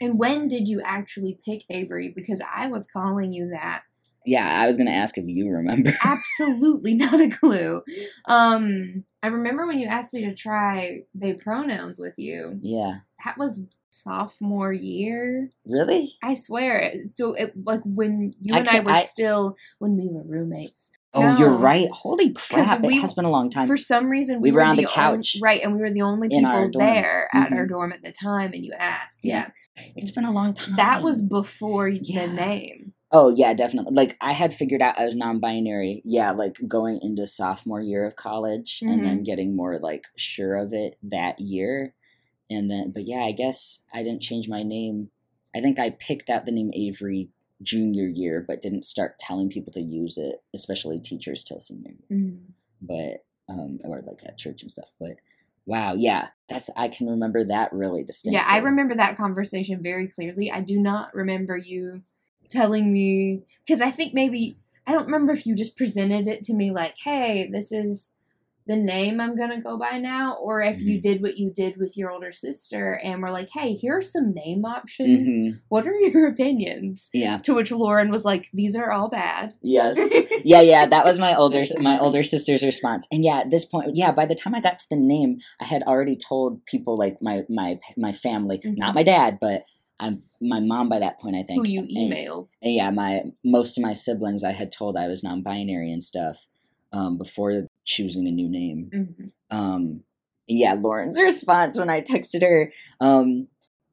And 0.00 0.18
when 0.18 0.48
did 0.48 0.68
you 0.68 0.82
actually 0.84 1.38
pick 1.44 1.62
Avery? 1.70 2.12
Because 2.14 2.42
I 2.54 2.66
was 2.68 2.86
calling 2.86 3.32
you 3.32 3.48
that. 3.48 3.82
Yeah, 4.26 4.60
I 4.60 4.66
was 4.66 4.76
gonna 4.76 4.90
ask 4.90 5.16
if 5.16 5.24
you 5.26 5.50
remember. 5.50 5.92
Absolutely 6.04 6.94
not 6.94 7.20
a 7.20 7.28
clue. 7.30 7.82
Um, 8.26 9.04
I 9.22 9.28
remember 9.28 9.66
when 9.66 9.78
you 9.78 9.86
asked 9.88 10.12
me 10.14 10.24
to 10.24 10.34
try 10.34 11.00
they 11.14 11.32
pronouns 11.34 11.98
with 11.98 12.14
you. 12.18 12.58
yeah, 12.62 12.98
That 13.24 13.38
was 13.38 13.62
sophomore 13.90 14.72
year. 14.72 15.50
really? 15.66 16.12
I 16.22 16.34
swear. 16.34 16.92
So 17.06 17.34
it 17.34 17.52
like 17.64 17.80
when 17.84 18.34
you 18.40 18.54
I 18.54 18.58
and 18.58 18.68
I 18.68 18.80
were 18.80 18.90
I- 18.92 19.00
still 19.02 19.56
when 19.78 19.96
we 19.96 20.08
were 20.08 20.22
roommates. 20.24 20.90
Oh, 21.18 21.38
you're 21.38 21.48
right. 21.48 21.88
Holy 21.92 22.34
crap! 22.34 22.82
we- 22.82 22.98
it 22.98 23.00
has 23.00 23.14
been 23.14 23.24
a 23.24 23.30
long 23.30 23.48
time. 23.48 23.66
For 23.68 23.78
some 23.78 24.10
reason, 24.10 24.42
We 24.42 24.50
we, 24.50 24.56
were 24.56 24.62
on 24.62 24.76
the 24.76 24.82
only- 24.84 24.92
couch 24.94 25.36
right? 25.40 25.62
And 25.62 25.72
we 25.72 25.80
were 25.80 25.90
the 25.90 26.02
only 26.02 26.28
people 26.28 26.68
there 26.74 27.28
at 27.32 27.52
our 27.52 27.64
Mhm. 27.64 27.68
dorm 27.70 27.92
at 27.94 28.02
the 28.02 28.12
time. 28.12 28.52
And 28.52 28.62
you 28.62 28.72
asked, 28.78 29.20
Yeah. 29.24 29.48
yeah, 29.78 29.84
It's 29.96 30.10
been 30.10 30.26
a 30.26 30.30
long 30.30 30.52
time. 30.52 30.76
that 30.76 31.02
was 31.02 31.22
before 31.22 31.88
Yeah. 31.88 32.26
the 32.26 32.32
name. 32.34 32.92
Oh 33.12 33.30
yeah, 33.30 33.54
definitely. 33.54 33.94
Like 33.94 34.16
I 34.20 34.32
had 34.32 34.52
figured 34.52 34.82
out 34.82 34.98
I 34.98 35.04
was 35.04 35.14
non-binary. 35.14 36.02
Yeah, 36.04 36.32
like 36.32 36.56
going 36.66 36.98
into 37.02 37.26
sophomore 37.26 37.80
year 37.80 38.04
of 38.04 38.16
college 38.16 38.80
and 38.82 38.90
Mm-hmm. 38.90 39.04
then 39.04 39.22
getting 39.22 39.54
more 39.56 39.78
like 39.78 40.04
sure 40.16 40.56
of 40.56 40.72
it 40.72 40.98
that 41.02 41.38
year. 41.40 41.94
And 42.50 42.70
then 42.70 42.90
but 42.90 43.06
yeah, 43.06 43.20
I 43.20 43.32
guess 43.32 43.80
I 43.94 44.02
didn't 44.02 44.22
change 44.22 44.48
my 44.48 44.62
name. 44.62 45.10
I 45.54 45.60
think 45.60 45.78
I 45.78 45.90
picked 45.90 46.28
out 46.30 46.46
the 46.46 46.52
name 46.52 46.70
Avery 46.74 47.30
junior 47.62 48.06
year 48.06 48.44
but 48.46 48.60
didn't 48.60 48.84
start 48.84 49.18
telling 49.18 49.48
people 49.48 49.72
to 49.72 49.80
use 49.80 50.18
it, 50.18 50.42
especially 50.54 51.00
teachers 51.00 51.42
till 51.44 51.60
senior 51.60 51.92
year. 52.08 52.18
Mm. 52.18 52.38
But 52.82 53.24
um 53.48 53.78
or 53.84 54.02
like 54.04 54.20
at 54.26 54.36
church 54.36 54.62
and 54.62 54.70
stuff. 54.70 54.92
But 54.98 55.12
wow, 55.64 55.94
yeah. 55.94 56.28
That's 56.48 56.70
I 56.76 56.88
can 56.88 57.06
remember 57.06 57.44
that 57.44 57.72
really 57.72 58.02
distinctly. 58.02 58.36
Yeah, 58.38 58.46
I 58.48 58.58
remember 58.58 58.96
that 58.96 59.16
conversation 59.16 59.80
very 59.82 60.08
clearly. 60.08 60.50
I 60.50 60.60
do 60.60 60.78
not 60.80 61.14
remember 61.14 61.56
you 61.56 62.02
telling 62.50 62.92
me 62.92 63.42
because 63.66 63.80
I 63.80 63.90
think 63.90 64.14
maybe 64.14 64.58
I 64.86 64.92
don't 64.92 65.06
remember 65.06 65.32
if 65.32 65.46
you 65.46 65.54
just 65.56 65.76
presented 65.76 66.28
it 66.28 66.44
to 66.44 66.54
me 66.54 66.70
like, 66.70 66.94
"Hey, 67.02 67.48
this 67.50 67.72
is 67.72 68.12
the 68.68 68.76
name 68.76 69.20
I'm 69.20 69.36
gonna 69.36 69.60
go 69.60 69.76
by 69.78 69.98
now," 69.98 70.36
or 70.42 70.60
if 70.60 70.80
you 70.82 70.98
Mhm. 70.98 71.02
did 71.02 71.22
what 71.22 71.38
you 71.38 71.50
did 71.54 71.76
with 71.76 71.96
your 71.96 72.10
older 72.10 72.32
sister 72.32 72.94
and 73.02 73.22
were 73.22 73.30
like, 73.30 73.48
"Hey, 73.54 73.74
here 73.74 73.96
are 73.98 74.02
some 74.02 74.32
name 74.34 74.64
options. 74.64 75.28
Mhm. 75.28 75.60
What 75.68 75.86
are 75.86 75.94
your 75.94 76.26
opinions?" 76.32 77.08
Yeah. 77.12 77.38
To 77.38 77.54
which 77.54 77.70
Lauren 77.72 78.10
was 78.10 78.24
like, 78.24 78.46
"These 78.52 78.74
are 78.76 78.90
all 78.90 79.08
bad." 79.08 79.54
Yes. 79.62 79.96
yeah, 80.44 80.60
yeah, 80.60 80.86
that 80.86 81.04
was 81.04 81.18
my 81.18 81.34
older 81.36 81.62
my 81.80 81.98
older 81.98 82.22
sister's 82.24 82.62
response. 82.64 83.06
And 83.12 83.24
yeah, 83.24 83.38
at 83.38 83.50
this 83.50 83.64
point, 83.64 83.90
yeah, 83.94 84.10
by 84.12 84.26
the 84.26 84.34
time 84.34 84.54
I 84.54 84.60
got 84.60 84.78
to 84.80 84.88
the 84.90 84.96
name, 84.96 85.38
I 85.60 85.64
had 85.64 85.82
already 85.84 86.16
told 86.16 86.64
people 86.66 86.96
like 86.96 87.20
my 87.22 87.44
my 87.48 87.78
my 87.96 88.12
family, 88.12 88.60
not 88.64 88.92
Mhm. 88.92 88.94
my 88.94 89.02
dad, 89.02 89.38
but 89.40 89.64
I'm 89.98 90.22
my 90.40 90.60
mom 90.60 90.88
by 90.88 90.98
that 90.98 91.20
point, 91.20 91.36
I 91.36 91.42
think. 91.42 91.66
Who 91.66 91.72
you 91.72 91.82
emailed? 91.82 92.48
and 92.62 92.74
yeah, 92.74 92.90
my 92.90 93.22
most 93.44 93.78
of 93.78 93.82
my 93.82 93.92
siblings 93.94 94.44
I 94.44 94.52
had 94.52 94.70
told 94.72 94.96
I 94.96 95.08
was 95.08 95.22
non-binary 95.22 95.90
and 95.92 96.04
stuff 96.04 96.46
um, 96.92 97.16
before 97.18 97.68
choosing 97.84 98.26
a 98.26 98.30
new 98.30 98.48
name. 98.48 98.90
Mhm. 98.94 99.30
Um, 99.50 100.02
and 100.48 100.58
yeah, 100.58 100.74
Lauren's 100.74 101.18
response 101.30 101.78
when 101.78 101.90
I 101.90 102.00
texted 102.02 102.42
her, 102.42 102.72
um, 103.00 103.48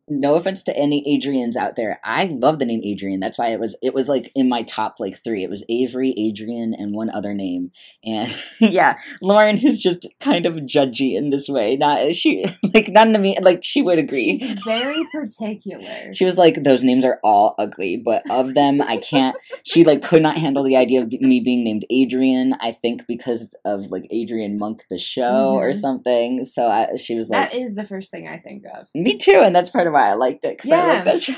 no 0.09 0.35
offense 0.35 0.61
to 0.63 0.75
any 0.77 1.03
Adrians 1.07 1.55
out 1.55 1.75
there. 1.75 1.99
I 2.03 2.25
love 2.25 2.59
the 2.59 2.65
name 2.65 2.81
Adrian. 2.83 3.19
That's 3.19 3.37
why 3.37 3.49
it 3.49 3.59
was 3.59 3.75
it 3.81 3.93
was 3.93 4.09
like 4.09 4.31
in 4.35 4.49
my 4.49 4.63
top 4.63 4.99
like 4.99 5.21
three. 5.23 5.43
It 5.43 5.49
was 5.49 5.63
Avery, 5.69 6.13
Adrian, 6.17 6.73
and 6.77 6.93
one 6.93 7.09
other 7.09 7.33
name. 7.33 7.71
And 8.03 8.33
yeah, 8.59 8.97
Lauren, 9.21 9.57
who's 9.57 9.77
just 9.77 10.07
kind 10.19 10.45
of 10.45 10.55
judgy 10.55 11.15
in 11.15 11.29
this 11.29 11.47
way. 11.47 11.75
Not 11.77 12.13
she 12.15 12.45
like 12.73 12.89
none 12.89 13.15
of 13.15 13.21
me 13.21 13.37
like 13.41 13.63
she 13.63 13.81
would 13.81 13.97
agree. 13.97 14.37
She's 14.37 14.61
very 14.63 15.05
particular. 15.11 16.13
She 16.13 16.25
was 16.25 16.37
like, 16.37 16.63
"Those 16.63 16.83
names 16.83 17.05
are 17.05 17.19
all 17.23 17.55
ugly, 17.57 17.97
but 17.97 18.29
of 18.29 18.53
them, 18.53 18.81
I 18.81 18.97
can't." 18.97 19.35
She 19.63 19.83
like 19.83 20.01
could 20.03 20.21
not 20.21 20.37
handle 20.37 20.63
the 20.63 20.75
idea 20.75 21.01
of 21.01 21.11
me 21.11 21.39
being 21.39 21.63
named 21.63 21.85
Adrian. 21.89 22.55
I 22.59 22.71
think 22.71 23.07
because 23.07 23.55
of 23.65 23.87
like 23.91 24.07
Adrian 24.11 24.57
Monk, 24.57 24.83
the 24.89 24.97
show, 24.97 25.51
or 25.53 25.69
Mhm. 25.69 25.75
something. 25.75 26.45
So 26.45 26.67
I, 26.67 26.95
she 26.97 27.15
was 27.15 27.29
like, 27.29 27.51
that 27.51 27.57
is 27.57 27.75
the 27.75 27.83
first 27.85 28.11
thing 28.11 28.27
I 28.27 28.37
think 28.37 28.63
of. 28.65 28.87
"Me 28.93 29.17
too," 29.17 29.41
and 29.43 29.55
that's 29.55 29.69
part 29.69 29.87
of 29.87 29.92
why 29.93 30.09
I 30.09 30.13
liked 30.13 30.43
it 30.45 30.57
because 30.57 30.71
I 30.71 30.87
like 30.87 31.05
that 31.05 31.23
show. 31.23 31.35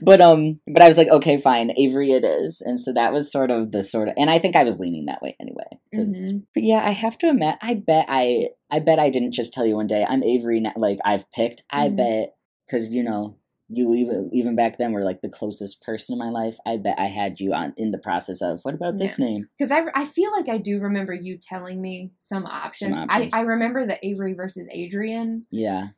But 0.00 0.20
um, 0.20 0.60
but 0.72 0.82
I 0.82 0.88
was 0.88 0.96
like, 0.96 1.08
"Okay, 1.08 1.36
fine, 1.36 1.72
Avery, 1.76 2.12
it 2.12 2.24
is," 2.24 2.60
and 2.60 2.78
so 2.78 2.92
that 2.92 3.12
was 3.12 3.32
sort 3.32 3.50
of 3.50 3.72
the 3.72 3.82
sort 3.82 4.08
of, 4.08 4.14
and 4.16 4.30
I 4.30 4.38
think 4.38 4.54
I 4.56 4.64
was 4.64 4.78
leaning 4.78 5.06
that 5.06 5.22
way 5.22 5.36
anyway. 5.40 5.78
Mhm. 5.94 6.44
But 6.54 6.62
yeah, 6.62 6.82
I 6.84 6.90
have 6.90 7.18
to 7.18 7.30
admit, 7.30 7.56
I 7.62 7.74
bet 7.74 8.06
I, 8.08 8.48
I 8.70 8.78
bet 8.80 8.98
I 8.98 9.10
didn't 9.10 9.32
just 9.32 9.52
tell 9.52 9.66
you 9.66 9.76
one 9.76 9.86
day 9.86 10.04
I'm 10.08 10.22
Avery. 10.22 10.60
Now, 10.60 10.72
like 10.76 10.98
I've 11.04 11.30
picked. 11.32 11.64
I 11.70 11.88
Mhm. 11.88 11.96
bet 11.96 12.36
because 12.66 12.94
you 12.94 13.02
know 13.02 13.36
you 13.68 13.94
even 13.94 14.28
even 14.32 14.54
back 14.56 14.76
then 14.78 14.92
were 14.92 15.02
like 15.02 15.22
the 15.22 15.28
closest 15.28 15.82
person 15.82 16.12
in 16.12 16.18
my 16.18 16.30
life. 16.30 16.56
I 16.66 16.76
bet 16.76 16.98
I 16.98 17.06
had 17.06 17.40
you 17.40 17.52
on 17.54 17.72
in 17.76 17.90
the 17.90 17.98
process 17.98 18.42
of 18.42 18.60
what 18.62 18.74
about 18.74 18.98
this 18.98 19.18
name? 19.18 19.48
Because 19.58 19.70
I, 19.70 19.84
I 19.94 20.04
feel 20.04 20.30
like 20.32 20.48
I 20.48 20.58
do 20.58 20.80
remember 20.80 21.14
you 21.14 21.38
telling 21.38 21.80
me 21.80 22.12
some 22.18 22.44
options. 22.44 22.98
options. 22.98 23.34
I, 23.34 23.38
I 23.38 23.42
remember 23.42 23.86
the 23.86 24.04
Avery 24.06 24.34
versus 24.34 24.68
Adrian. 24.70 25.46
Yeah. 25.50 25.88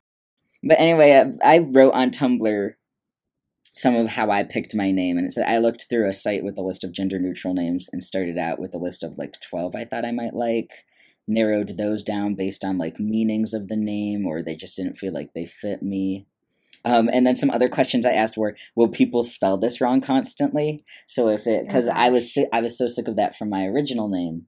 But 0.67 0.81
anyway, 0.81 1.35
I, 1.43 1.57
I 1.57 1.59
wrote 1.59 1.95
on 1.95 2.11
Tumblr 2.11 2.71
some 3.71 3.95
of 3.95 4.09
how 4.09 4.31
I 4.31 4.43
picked 4.43 4.75
my 4.75 4.91
name, 4.91 5.19
and 5.19 5.27
it 5.27 5.33
said 5.33 5.47
I 5.47 5.59
looked 5.59 5.87
through 5.89 6.09
a 6.09 6.13
site 6.13 6.43
with 6.43 6.57
a 6.57 6.63
list 6.63 6.83
of 6.83 6.93
gender 6.93 7.19
neutral 7.19 7.55
names 7.55 7.89
and 7.93 8.03
started 8.03 8.39
out 8.39 8.59
with 8.59 8.75
a 8.75 8.79
list 8.79 9.03
of 9.03 9.19
like 9.19 9.41
twelve 9.41 9.75
I 9.77 9.85
thought 9.85 10.05
I 10.05 10.13
might 10.13 10.35
like. 10.35 10.85
Narrowed 11.29 11.77
those 11.77 12.05
down 12.05 12.37
based 12.37 12.65
on 12.65 12.79
like 12.79 13.01
meanings 13.01 13.53
of 13.53 13.67
the 13.67 13.77
name, 13.77 14.27
or 14.27 14.43
they 14.43 14.55
just 14.55 14.77
didn't 14.77 14.95
feel 14.95 15.13
like 15.13 15.33
they 15.35 15.45
fit 15.45 15.83
me. 15.83 16.27
Um, 16.85 17.11
and 17.13 17.27
then 17.27 17.35
some 17.35 17.51
other 17.51 17.69
questions 17.69 18.07
I 18.07 18.13
asked 18.13 18.39
were, 18.39 18.57
will 18.77 18.87
people 18.87 19.25
spell 19.25 19.57
this 19.57 19.81
wrong 19.81 20.01
constantly? 20.01 20.85
So 21.07 21.29
if 21.29 21.49
it, 21.49 21.63
Oh, 21.63 21.67
because 21.67 21.89
I 21.89 22.11
was 22.11 22.33
si- 22.33 22.47
I 22.53 22.61
was 22.61 22.79
so 22.79 22.87
sick 22.87 23.09
of 23.09 23.17
that 23.17 23.35
from 23.35 23.51
my 23.51 23.65
original 23.65 24.09
name, 24.09 24.47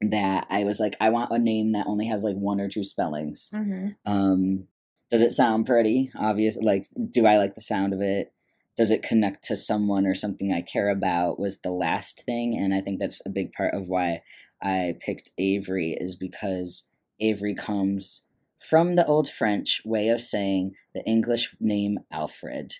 that 0.00 0.48
I 0.50 0.64
was 0.64 0.80
like, 0.80 0.96
I 1.00 1.10
want 1.10 1.30
a 1.30 1.38
name 1.38 1.70
that 1.72 1.86
only 1.86 2.06
has 2.06 2.24
like 2.24 2.34
one 2.34 2.60
or 2.60 2.68
two 2.68 2.82
spellings. 2.82 3.50
Mm-hmm. 3.54 3.90
Um, 4.04 4.66
does 5.10 5.22
it 5.22 5.32
sound 5.32 5.66
pretty? 5.66 6.10
Obvious. 6.16 6.56
Like, 6.56 6.86
do 7.10 7.26
I 7.26 7.36
like 7.36 7.54
the 7.54 7.60
sound 7.60 7.92
of 7.92 8.00
it? 8.00 8.32
Does 8.76 8.90
it 8.90 9.02
connect 9.02 9.44
to 9.46 9.56
someone 9.56 10.06
or 10.06 10.14
something 10.14 10.52
I 10.52 10.62
care 10.62 10.88
about? 10.88 11.38
Was 11.38 11.58
the 11.58 11.72
last 11.72 12.24
thing, 12.24 12.56
and 12.56 12.72
I 12.72 12.80
think 12.80 13.00
that's 13.00 13.20
a 13.26 13.30
big 13.30 13.52
part 13.52 13.74
of 13.74 13.88
why 13.88 14.22
I 14.62 14.96
picked 15.00 15.32
Avery 15.36 15.96
is 15.98 16.16
because 16.16 16.86
Avery 17.18 17.54
comes 17.54 18.22
from 18.58 18.94
the 18.94 19.06
Old 19.06 19.28
French 19.28 19.82
way 19.84 20.08
of 20.08 20.20
saying 20.20 20.74
the 20.94 21.04
English 21.04 21.54
name 21.58 21.98
Alfred. 22.12 22.74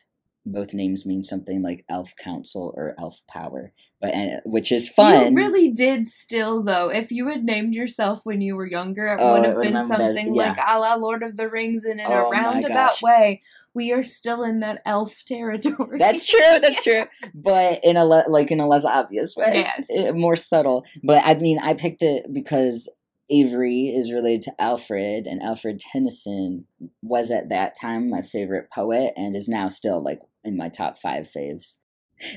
Both 0.46 0.72
names 0.72 1.04
mean 1.04 1.22
something 1.22 1.62
like 1.62 1.84
elf 1.88 2.14
council 2.16 2.72
or 2.74 2.94
elf 2.98 3.20
power, 3.28 3.72
but 4.00 4.14
and, 4.14 4.40
which 4.46 4.72
is 4.72 4.88
fun. 4.88 5.32
You 5.32 5.36
really 5.36 5.70
did 5.70 6.08
still, 6.08 6.62
though. 6.62 6.88
If 6.88 7.12
you 7.12 7.28
had 7.28 7.44
named 7.44 7.74
yourself 7.74 8.20
when 8.24 8.40
you 8.40 8.56
were 8.56 8.66
younger, 8.66 9.06
it 9.06 9.18
Oh, 9.20 9.34
would 9.34 9.44
have 9.44 9.60
been 9.60 9.84
something 9.84 10.34
yeah. 10.34 10.48
like 10.48 10.58
a 10.66 10.78
la 10.78 10.94
Lord 10.94 11.22
of 11.22 11.36
the 11.36 11.46
Rings, 11.50 11.84
and 11.84 12.00
in 12.00 12.06
Oh 12.08 12.28
a 12.28 12.30
roundabout 12.30 13.02
way, 13.02 13.42
we 13.74 13.92
are 13.92 14.02
still 14.02 14.42
in 14.42 14.60
that 14.60 14.80
elf 14.86 15.22
territory. 15.26 15.98
That's 15.98 16.26
true. 16.26 16.40
That's 16.62 16.82
true. 16.82 17.04
But 17.34 17.80
in 17.84 17.98
a 17.98 18.06
le- 18.06 18.24
like 18.28 18.50
in 18.50 18.60
a 18.60 18.66
less 18.66 18.86
obvious 18.86 19.36
way, 19.36 19.66
Yes. 19.66 19.88
eh, 19.94 20.12
more 20.12 20.36
subtle. 20.36 20.86
But 21.04 21.22
I 21.24 21.34
mean, 21.34 21.58
I 21.62 21.74
picked 21.74 22.02
it 22.02 22.32
because 22.32 22.88
Avery 23.30 23.88
is 23.94 24.10
related 24.12 24.42
to 24.44 24.54
Alfred, 24.58 25.26
and 25.26 25.42
Alfred 25.42 25.78
Tennyson 25.78 26.64
was 27.02 27.30
at 27.30 27.50
that 27.50 27.74
time 27.78 28.08
my 28.10 28.22
favorite 28.22 28.70
poet, 28.74 29.12
and 29.16 29.36
is 29.36 29.48
now 29.48 29.68
still 29.68 30.02
like 30.02 30.18
in 30.44 30.56
my 30.56 30.68
top 30.68 30.98
five 30.98 31.24
faves. 31.24 31.76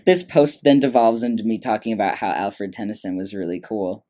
This 0.06 0.24
post 0.24 0.64
then 0.64 0.80
devolves 0.80 1.24
into 1.24 1.44
me 1.44 1.60
talking 1.60 1.94
about 1.94 2.16
how 2.16 2.30
Alfred 2.30 2.74
Tennyson 2.74 3.18
was 3.18 3.34
really 3.34 3.60
cool. 3.60 4.06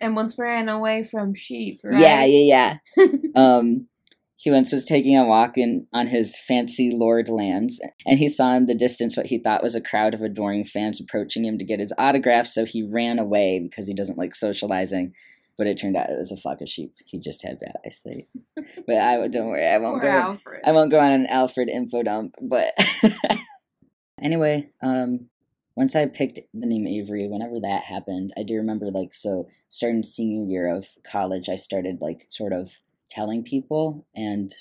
and 0.00 0.16
once 0.16 0.36
ran 0.38 0.68
away 0.68 1.02
from 1.02 1.34
sheep, 1.34 1.80
right? 1.84 2.00
Yeah, 2.00 2.24
yeah, 2.24 2.78
yeah. 2.96 3.08
um, 3.36 3.88
he 4.36 4.50
once 4.50 4.72
was 4.72 4.84
taking 4.84 5.16
a 5.16 5.24
walk 5.24 5.56
in 5.56 5.86
on 5.92 6.08
his 6.08 6.36
fancy 6.36 6.90
lord 6.92 7.28
lands, 7.28 7.80
and 8.04 8.18
he 8.18 8.26
saw 8.26 8.54
in 8.54 8.66
the 8.66 8.74
distance 8.74 9.16
what 9.16 9.26
he 9.26 9.38
thought 9.38 9.62
was 9.62 9.76
a 9.76 9.80
crowd 9.80 10.14
of 10.14 10.22
adoring 10.22 10.64
fans 10.64 11.00
approaching 11.00 11.44
him 11.44 11.58
to 11.58 11.64
get 11.64 11.78
his 11.78 11.94
autograph. 11.96 12.46
So 12.46 12.64
he 12.64 12.82
ran 12.82 13.20
away 13.20 13.60
because 13.62 13.86
he 13.86 13.94
doesn't 13.94 14.18
like 14.18 14.34
socializing. 14.34 15.12
But 15.58 15.66
it 15.66 15.76
turned 15.78 15.96
out 15.96 16.08
it 16.10 16.18
was 16.18 16.32
a 16.32 16.36
flock 16.36 16.60
of 16.60 16.68
sheep. 16.68 16.94
He 17.04 17.18
just 17.20 17.42
had 17.42 17.58
bad 17.58 17.74
eyesight. 17.84 18.28
but 18.86 18.96
I 18.96 19.28
don't 19.28 19.48
worry, 19.48 19.66
I 19.68 19.78
won't 19.78 20.00
Poor 20.00 20.10
go. 20.10 20.16
Alfred. 20.18 20.60
I 20.64 20.72
won't 20.72 20.90
go 20.90 20.98
on 21.00 21.12
an 21.12 21.26
Alfred 21.26 21.68
info 21.68 22.02
dump, 22.02 22.34
but 22.40 22.72
anyway, 24.20 24.70
um, 24.82 25.28
once 25.76 25.96
I 25.96 26.06
picked 26.06 26.40
the 26.52 26.66
name 26.66 26.86
Avery, 26.86 27.26
whenever 27.28 27.58
that 27.60 27.84
happened, 27.84 28.32
I 28.36 28.42
do 28.42 28.56
remember 28.56 28.90
like 28.90 29.14
so 29.14 29.48
starting 29.68 30.02
senior 30.02 30.44
year 30.50 30.68
of 30.74 30.86
college, 31.04 31.48
I 31.48 31.56
started 31.56 31.98
like 32.00 32.26
sort 32.28 32.52
of 32.52 32.78
telling 33.10 33.42
people, 33.42 34.06
and 34.14 34.52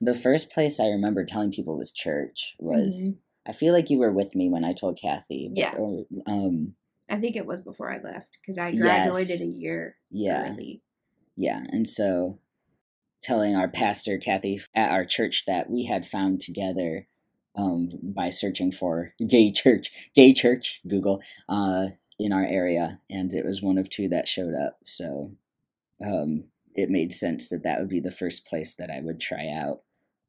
the 0.00 0.14
first 0.14 0.50
place 0.50 0.80
I 0.80 0.86
remember 0.86 1.24
telling 1.24 1.52
people 1.52 1.76
was 1.76 1.90
church. 1.90 2.56
Was 2.58 3.10
Mhm. 3.10 3.18
I 3.46 3.52
feel 3.52 3.72
like 3.72 3.90
you 3.90 3.98
were 3.98 4.12
with 4.12 4.34
me 4.34 4.48
when 4.50 4.64
I 4.64 4.72
told 4.74 4.98
Kathy. 5.00 5.48
but- 5.48 5.58
Yeah. 5.58 5.74
Or, 5.76 6.04
um. 6.26 6.76
I 7.10 7.18
think 7.18 7.36
it 7.36 7.46
was 7.46 7.60
before 7.60 7.90
I 7.90 8.00
left 8.00 8.38
because 8.40 8.58
I 8.58 8.72
Yes. 8.72 9.06
graduated 9.06 9.42
a 9.42 9.46
year 9.50 9.96
Yeah. 10.10 10.52
early. 10.52 10.80
Yeah, 11.36 11.64
and 11.70 11.88
so 11.88 12.38
telling 13.22 13.56
our 13.56 13.68
pastor 13.68 14.18
Kathy 14.18 14.60
at 14.74 14.90
our 14.90 15.04
church 15.04 15.44
that 15.46 15.70
we 15.70 15.84
had 15.84 16.06
found 16.06 16.40
together 16.40 17.06
um, 17.56 17.90
by 18.02 18.30
searching 18.30 18.72
for 18.72 19.14
gay 19.26 19.50
church, 19.52 20.10
gay 20.14 20.32
church, 20.32 20.80
Google, 20.86 21.22
uh, 21.48 21.88
in 22.18 22.32
our 22.32 22.44
area, 22.44 23.00
and 23.10 23.32
it 23.34 23.44
was 23.44 23.62
one 23.62 23.78
of 23.78 23.88
two 23.88 24.08
that 24.08 24.28
showed 24.28 24.54
up. 24.54 24.78
So 24.84 25.32
um, 26.04 26.44
it 26.74 26.90
made 26.90 27.14
sense 27.14 27.48
that 27.48 27.62
that 27.64 27.80
would 27.80 27.88
be 27.88 28.00
the 28.00 28.10
first 28.10 28.46
place 28.46 28.74
that 28.76 28.90
I 28.90 29.00
would 29.00 29.20
try 29.20 29.48
out 29.48 29.82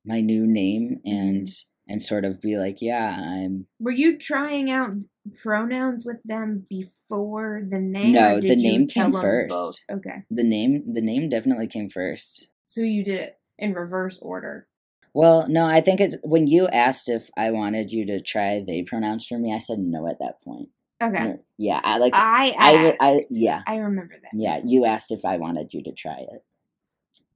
my 0.05 0.21
new 0.21 0.47
name 0.47 0.99
and 1.05 1.47
and 1.87 2.01
sort 2.01 2.23
of 2.25 2.41
be 2.41 2.57
like, 2.57 2.81
yeah, 2.81 3.17
I'm 3.19 3.67
Were 3.79 3.91
you 3.91 4.17
trying 4.17 4.71
out 4.71 4.93
pronouns 5.41 6.05
with 6.05 6.21
them 6.23 6.65
before 6.69 7.61
the 7.69 7.79
name? 7.79 8.11
No, 8.13 8.39
the 8.39 8.55
name 8.55 8.87
came 8.87 9.11
first. 9.11 9.49
both? 9.49 9.75
Okay, 9.99 10.23
the 10.29 10.43
name. 10.43 10.93
The 10.93 11.01
name 11.01 11.29
definitely 11.29 11.67
came 11.67 11.89
first. 11.89 12.47
so 12.67 12.81
you 12.81 13.03
did 13.03 13.19
it 13.19 13.37
in 13.57 13.73
reverse 13.73 14.17
order. 14.21 14.67
Well, 15.13 15.45
no, 15.49 15.65
I 15.67 15.81
think 15.81 15.99
it's 15.99 16.15
when 16.23 16.47
you 16.47 16.67
asked 16.69 17.09
if 17.09 17.29
I 17.35 17.51
wanted 17.51 17.91
you 17.91 18.05
to 18.07 18.21
try 18.21 18.63
they 18.65 18.81
pronouns 18.83 19.25
for 19.27 19.37
me, 19.37 19.53
I 19.53 19.57
said 19.57 19.79
no 19.79 20.07
at 20.07 20.19
that 20.19 20.41
point. 20.41 20.69
Okay, 21.03 21.37
Yeah, 21.57 21.81
I 21.83 21.97
like 21.97 22.13
I 22.15 22.55
I 22.57 22.73
asked. 22.87 22.99
w- 22.99 23.21
I- 23.21 23.25
yeah. 23.31 23.61
I 23.67 23.77
remember 23.77 24.13
that. 24.21 24.29
yeah, 24.33 24.61
you 24.63 24.85
asked 24.85 25.11
if 25.11 25.25
I 25.25 25.37
wanted 25.37 25.73
you 25.73 25.83
to 25.83 25.91
try 25.91 26.17
it. 26.31 26.43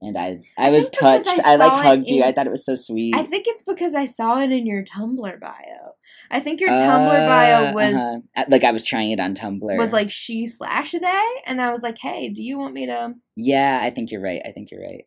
And 0.02 0.18
I 0.18 0.40
I 0.58 0.70
was 0.70 0.90
touched. 0.90 1.28
I 1.28 1.54
I, 1.54 1.56
like 1.56 1.72
hugged 1.72 2.10
you. 2.10 2.24
I 2.24 2.32
thought 2.32 2.48
it 2.48 2.52
was 2.52 2.66
so 2.66 2.76
sweet. 2.76 3.16
I 3.16 3.24
think 3.24 3.46
it's 3.48 3.64
because 3.64 3.96
I 3.96 4.06
saw 4.06 4.40
it 4.42 4.52
in 4.52 4.68
your 4.68 4.84
Tumblr 4.84 5.40
bio. 5.40 5.94
I 6.30 6.40
think 6.40 6.60
your 6.60 6.70
Tumblr 6.70 7.28
bio 7.28 7.70
Uh, 7.70 7.74
was 7.74 7.96
uh-huh. 7.96 8.46
Like 8.50 8.64
I 8.64 8.72
was 8.72 8.84
trying 8.84 9.12
it 9.12 9.20
on 9.20 9.36
Tumblr. 9.36 9.78
was 9.78 9.94
like 9.94 10.12
she 10.12 10.48
slash 10.48 10.92
they, 10.92 11.26
and 11.46 11.62
I 11.62 11.72
was 11.72 11.82
like, 11.82 11.98
hey, 11.98 12.30
do 12.30 12.44
you 12.44 12.58
want 12.58 12.74
me 12.74 12.86
to? 12.88 13.14
Yeah, 13.36 13.80
I 13.82 13.90
think 13.90 14.12
you're 14.12 14.22
right. 14.22 14.42
I 14.46 14.52
think 14.52 14.72
you're 14.72 14.84
right. 14.84 15.06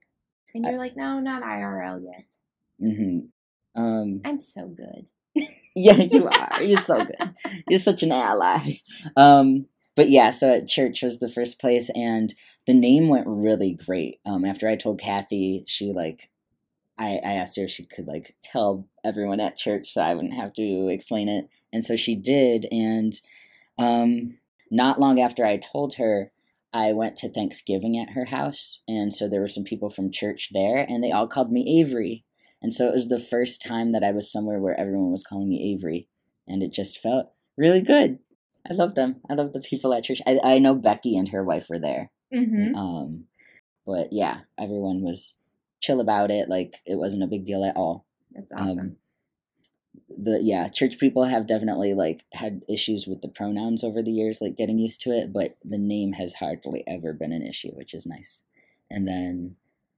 And 0.54 0.64
you're 0.64 0.78
like, 0.78 0.96
no, 0.96 1.20
not 1.20 1.42
IRL 1.42 2.00
yet. 2.02 2.24
hmm 2.80 3.18
Um 3.80 4.20
I'm 4.24 4.40
so 4.40 4.66
good. 4.68 5.06
Yeah, 5.76 5.94
you 5.94 6.26
are. 6.32 6.62
You're 6.62 6.80
so 6.80 7.04
good. 7.04 7.30
You're 7.68 7.78
such 7.78 8.02
an 8.02 8.10
ally. 8.10 8.80
Um, 9.16 9.66
but 9.98 10.10
yeah, 10.10 10.30
so 10.30 10.64
church 10.64 11.02
was 11.02 11.18
the 11.18 11.28
first 11.28 11.60
place, 11.60 11.90
and 11.92 12.32
the 12.68 12.72
name 12.72 13.08
went 13.08 13.26
really 13.26 13.74
great. 13.74 14.20
Um, 14.24 14.44
after 14.44 14.68
I 14.68 14.76
told 14.76 15.00
Kathy, 15.00 15.64
she 15.66 15.92
like, 15.92 16.30
I, 16.96 17.18
I 17.24 17.32
asked 17.32 17.56
her 17.56 17.64
if 17.64 17.70
she 17.70 17.84
could 17.84 18.06
like 18.06 18.36
tell 18.40 18.86
everyone 19.04 19.40
at 19.40 19.56
church 19.56 19.88
so 19.88 20.00
I 20.00 20.14
wouldn't 20.14 20.34
have 20.34 20.52
to 20.52 20.86
explain 20.86 21.28
it, 21.28 21.48
and 21.72 21.84
so 21.84 21.96
she 21.96 22.14
did. 22.14 22.68
And 22.70 23.12
um, 23.76 24.38
not 24.70 25.00
long 25.00 25.18
after 25.18 25.44
I 25.44 25.56
told 25.56 25.96
her, 25.96 26.30
I 26.72 26.92
went 26.92 27.16
to 27.16 27.28
Thanksgiving 27.28 27.98
at 27.98 28.10
her 28.10 28.26
house, 28.26 28.78
and 28.86 29.12
so 29.12 29.28
there 29.28 29.40
were 29.40 29.48
some 29.48 29.64
people 29.64 29.90
from 29.90 30.12
church 30.12 30.50
there, 30.52 30.86
and 30.88 31.02
they 31.02 31.10
all 31.10 31.26
called 31.26 31.50
me 31.50 31.80
Avery. 31.80 32.24
And 32.62 32.72
so 32.72 32.86
it 32.86 32.94
was 32.94 33.08
the 33.08 33.18
first 33.18 33.60
time 33.60 33.90
that 33.94 34.04
I 34.04 34.12
was 34.12 34.30
somewhere 34.30 34.60
where 34.60 34.78
everyone 34.78 35.10
was 35.10 35.24
calling 35.24 35.48
me 35.48 35.74
Avery. 35.74 36.06
And 36.46 36.62
it 36.62 36.72
just 36.72 37.00
felt 37.00 37.32
really 37.56 37.82
good. 37.82 38.20
I 38.68 38.74
love 38.74 38.94
them. 38.94 39.20
I 39.28 39.34
love 39.34 39.52
the 39.52 39.60
people 39.60 39.94
at 39.94 40.04
church. 40.04 40.20
I, 40.26 40.38
I 40.42 40.58
know 40.58 40.74
Becky 40.74 41.16
and 41.16 41.28
her 41.28 41.44
wife 41.44 41.68
were 41.70 41.78
there. 41.78 42.10
Mm-hmm. 42.34 42.74
Um, 42.74 43.24
but 43.86 44.12
yeah, 44.12 44.40
everyone 44.58 45.02
was 45.02 45.34
chill 45.80 46.00
about 46.00 46.30
it. 46.30 46.48
Like 46.48 46.74
it 46.84 46.96
wasn't 46.96 47.22
a 47.22 47.28
big 47.28 47.46
deal 47.46 47.64
at 47.64 47.76
all. 47.76 48.06
That's 48.32 48.52
awesome. 48.52 48.78
Um, 48.78 48.96
the 50.10 50.40
yeah, 50.42 50.68
church 50.68 50.98
people 50.98 51.24
have 51.24 51.46
definitely 51.46 51.94
like 51.94 52.24
had 52.32 52.62
issues 52.68 53.06
with 53.06 53.20
the 53.20 53.28
pronouns 53.28 53.84
over 53.84 54.02
the 54.02 54.10
years, 54.10 54.40
like 54.40 54.56
getting 54.56 54.78
used 54.78 55.00
to 55.02 55.10
it, 55.10 55.32
but 55.32 55.56
the 55.64 55.78
name 55.78 56.12
has 56.14 56.34
hardly 56.34 56.82
ever 56.86 57.12
been 57.12 57.32
an 57.32 57.46
issue, 57.46 57.70
which 57.72 57.94
is 57.94 58.06
nice. 58.06 58.42
And 58.90 59.06
then 59.06 59.56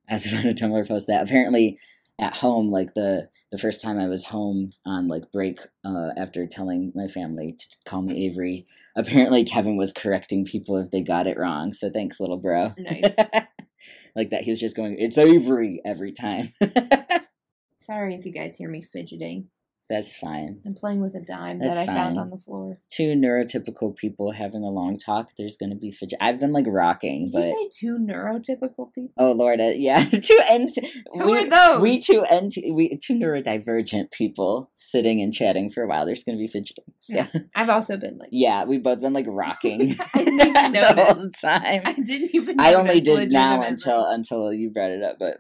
as 0.09 0.27
a 0.33 0.37
Tumblr 0.37 0.87
post 0.87 1.07
that 1.07 1.23
apparently 1.23 1.79
at 2.19 2.37
home, 2.37 2.71
like 2.71 2.95
the 2.95 3.29
the 3.51 3.59
first 3.59 3.81
time 3.81 3.99
I 3.99 4.07
was 4.07 4.27
home 4.27 4.73
on 4.87 5.09
like 5.09 5.33
break, 5.33 5.61
uh, 5.85 6.11
after 6.17 6.47
telling 6.47 6.93
my 6.95 7.09
family 7.09 7.57
to 7.59 7.77
call 7.85 8.03
me 8.03 8.27
Avery, 8.27 8.67
apparently 8.97 9.45
Kevin 9.45 9.77
was 9.77 9.93
correcting 9.93 10.45
people 10.45 10.77
if 10.77 10.91
they 10.91 11.01
got 11.01 11.27
it 11.27 11.39
wrong. 11.39 11.73
So 11.73 11.91
thanks, 11.91 12.21
little 12.21 12.39
bro. 12.39 12.75
Nice. 12.79 13.15
like 14.17 14.31
that, 14.31 14.43
he 14.43 14.51
was 14.51 14.61
just 14.61 14.77
going, 14.77 14.97
"It's 14.99 15.19
Avery" 15.19 15.81
every 15.85 16.13
time. 16.13 16.49
Sorry 17.79 18.15
if 18.15 18.25
you 18.25 18.33
guys 18.33 18.57
hear 18.57 18.69
me 18.69 18.83
fidgeting. 18.83 19.49
That's 19.91 20.15
fine. 20.15 20.61
I'm 20.65 20.77
playing 20.77 21.01
with 21.01 21.17
a 21.17 21.21
dime 21.21 21.59
That's 21.59 21.77
that 21.77 21.89
I 21.89 21.95
found 21.95 22.17
on 22.17 22.31
the 22.31 22.39
floor. 22.39 22.79
Two 22.91 23.15
neurotypical 23.15 23.97
people 23.97 24.31
having 24.31 24.63
a 24.63 24.71
long 24.71 24.97
talk. 24.97 25.33
There's 25.37 25.57
going 25.57 25.71
to 25.71 25.77
be 25.77 25.91
fidget. 25.91 26.17
I've 26.23 26.39
been 26.39 26.53
like 26.53 26.67
rocking, 26.69 27.25
Did 27.25 27.33
but 27.33 27.45
you 27.47 27.71
say 27.71 27.71
two 27.81 27.99
neurotypical 27.99 28.95
people? 28.95 29.13
oh 29.19 29.33
lord, 29.33 29.61
uh, 29.61 29.73
yeah, 29.75 30.05
two 30.23 30.41
ent. 30.49 30.71
Who 31.13 31.33
we, 31.33 31.39
are 31.39 31.51
those? 31.51 31.83
We 31.83 32.01
two 32.01 32.25
ent. 32.31 32.55
We 32.73 32.99
two 32.99 33.15
neurodivergent 33.15 34.13
people 34.13 34.71
sitting 34.75 35.21
and 35.21 35.33
chatting 35.33 35.69
for 35.69 35.83
a 35.83 35.89
while. 35.89 36.07
There's 36.07 36.23
going 36.23 36.39
to 36.39 36.41
be 36.41 36.47
fidgeting. 36.47 36.85
So 37.01 37.17
Yeah. 37.17 37.27
I've 37.57 37.71
also 37.71 37.97
been 37.97 38.19
like, 38.19 38.31
yeah, 38.31 38.65
we've 38.65 38.85
both 38.85 39.01
been 39.01 39.13
like 39.13 39.27
rocking 39.29 39.97
I 40.15 40.25
didn't 40.25 40.41
even 40.41 40.73
the 40.73 41.05
whole 41.05 41.31
time. 41.41 41.83
I 41.85 41.95
didn't 41.95 42.31
even. 42.33 42.61
I 42.61 42.75
only 42.75 43.01
did 43.01 43.33
now 43.33 43.63
until 43.63 44.05
until 44.05 44.53
you 44.53 44.71
brought 44.71 44.93
it 44.93 45.03
up, 45.03 45.17
but 45.19 45.39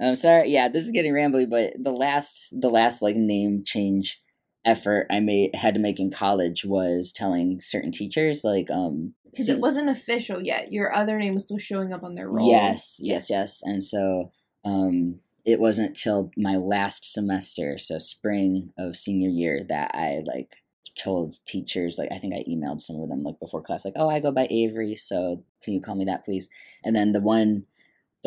I'm 0.00 0.16
sorry. 0.16 0.50
Yeah, 0.50 0.68
this 0.68 0.84
is 0.84 0.92
getting 0.92 1.12
rambly, 1.12 1.48
but 1.48 1.72
the 1.78 1.92
last 1.92 2.54
the 2.58 2.70
last 2.70 3.02
like 3.02 3.16
name 3.16 3.62
change 3.64 4.20
effort 4.64 5.06
I 5.10 5.20
made 5.20 5.54
had 5.54 5.74
to 5.74 5.80
make 5.80 5.98
in 5.98 6.10
college 6.10 6.64
was 6.64 7.12
telling 7.12 7.60
certain 7.60 7.90
teachers 7.92 8.42
like 8.44 8.70
um 8.70 9.14
because 9.24 9.48
it 9.48 9.60
wasn't 9.60 9.88
official 9.88 10.42
yet. 10.42 10.72
Your 10.72 10.94
other 10.94 11.18
name 11.18 11.34
was 11.34 11.44
still 11.44 11.58
showing 11.58 11.92
up 11.92 12.02
on 12.02 12.14
their 12.14 12.28
roll. 12.28 12.50
yes 12.50 12.98
yes 13.02 13.30
yes 13.30 13.62
and 13.62 13.82
so 13.82 14.32
um 14.64 15.20
it 15.44 15.60
wasn't 15.60 15.96
till 15.96 16.30
my 16.36 16.56
last 16.56 17.10
semester 17.10 17.78
so 17.78 17.98
spring 17.98 18.72
of 18.78 18.96
senior 18.96 19.28
year 19.30 19.64
that 19.68 19.92
I 19.94 20.22
like 20.26 20.56
told 20.98 21.36
teachers 21.46 21.96
like 21.98 22.10
I 22.12 22.18
think 22.18 22.34
I 22.34 22.44
emailed 22.50 22.80
some 22.80 22.96
of 23.00 23.08
them 23.08 23.22
like 23.22 23.38
before 23.38 23.62
class 23.62 23.84
like 23.84 23.94
oh 23.96 24.08
I 24.10 24.18
go 24.20 24.32
by 24.32 24.48
Avery 24.50 24.96
so 24.96 25.44
can 25.62 25.74
you 25.74 25.80
call 25.80 25.94
me 25.94 26.04
that 26.06 26.24
please 26.24 26.48
and 26.84 26.94
then 26.94 27.12
the 27.12 27.20
one 27.20 27.66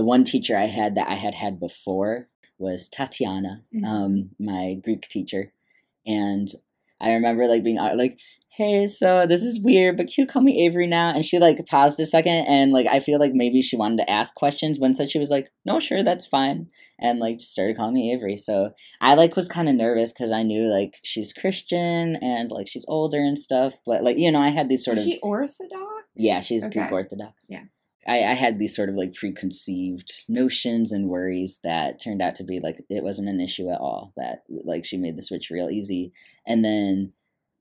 the 0.01 0.05
one 0.05 0.23
teacher 0.23 0.57
I 0.57 0.65
had 0.65 0.95
that 0.95 1.07
I 1.07 1.15
had 1.15 1.35
had 1.35 1.59
before 1.59 2.27
was 2.57 2.89
Tatiana 2.89 3.53
Mhm. 3.73 3.85
um 3.85 4.29
my 4.39 4.63
Greek 4.83 5.03
teacher 5.15 5.53
and 6.07 6.47
I 6.99 7.13
remember 7.13 7.47
like 7.47 7.63
being 7.63 7.79
uh, 7.79 7.93
like 7.95 8.19
hey 8.57 8.85
so 8.85 9.25
this 9.25 9.43
is 9.43 9.59
weird 9.61 9.95
but 9.97 10.07
can 10.07 10.13
you 10.23 10.27
call 10.27 10.41
me 10.41 10.65
Avery 10.65 10.85
now 10.87 11.09
and 11.15 11.23
she 11.25 11.39
like 11.39 11.57
paused 11.67 11.99
a 11.99 12.05
second 12.05 12.45
and 12.47 12.71
like 12.71 12.87
I 12.87 12.99
feel 12.99 13.19
like 13.19 13.33
maybe 13.33 13.61
she 13.61 13.77
wanted 13.77 13.97
to 13.99 14.09
ask 14.09 14.35
questions 14.35 14.77
but 14.77 14.87
instead 14.87 15.09
she 15.09 15.19
was 15.19 15.29
like 15.31 15.47
no 15.65 15.79
sure 15.79 16.03
that's 16.03 16.27
fine 16.27 16.67
and 16.99 17.17
like 17.19 17.37
just 17.39 17.51
started 17.51 17.77
calling 17.77 17.93
me 17.93 18.11
Avery 18.13 18.37
so 18.37 18.71
I 18.99 19.13
like 19.15 19.35
was 19.35 19.47
kind 19.47 19.69
of 19.69 19.75
nervous 19.75 20.11
because 20.13 20.31
I 20.31 20.43
knew 20.43 20.63
like 20.77 20.93
she's 21.03 21.33
Christian 21.33 22.17
and 22.21 22.51
like 22.51 22.67
she's 22.67 22.85
older 22.87 23.19
and 23.29 23.39
stuff, 23.39 23.73
but 23.85 24.03
like 24.03 24.17
you 24.17 24.31
know 24.31 24.41
I 24.41 24.49
had 24.49 24.67
these 24.69 24.83
sort 24.85 24.97
Is 24.97 25.05
of 25.05 25.11
she 25.11 25.19
Orthodox? 25.21 26.03
yeah 26.15 26.39
she's 26.41 26.67
Greek 26.67 26.91
Orthodox. 26.91 27.47
Yeah. 27.49 27.63
I, 28.07 28.23
I 28.23 28.33
had 28.33 28.57
these 28.57 28.75
sort 28.75 28.89
of 28.89 28.95
like 28.95 29.13
preconceived 29.13 30.11
notions 30.27 30.91
and 30.91 31.07
worries 31.09 31.59
that 31.63 32.01
turned 32.01 32.21
out 32.21 32.35
to 32.37 32.43
be 32.43 32.59
like 32.59 32.83
it 32.89 33.03
wasn't 33.03 33.29
an 33.29 33.39
issue 33.39 33.69
at 33.69 33.79
all. 33.79 34.11
That 34.17 34.43
like 34.49 34.85
she 34.85 34.97
made 34.97 35.17
the 35.17 35.21
switch 35.21 35.49
real 35.49 35.69
easy, 35.69 36.11
and 36.45 36.65
then 36.65 37.13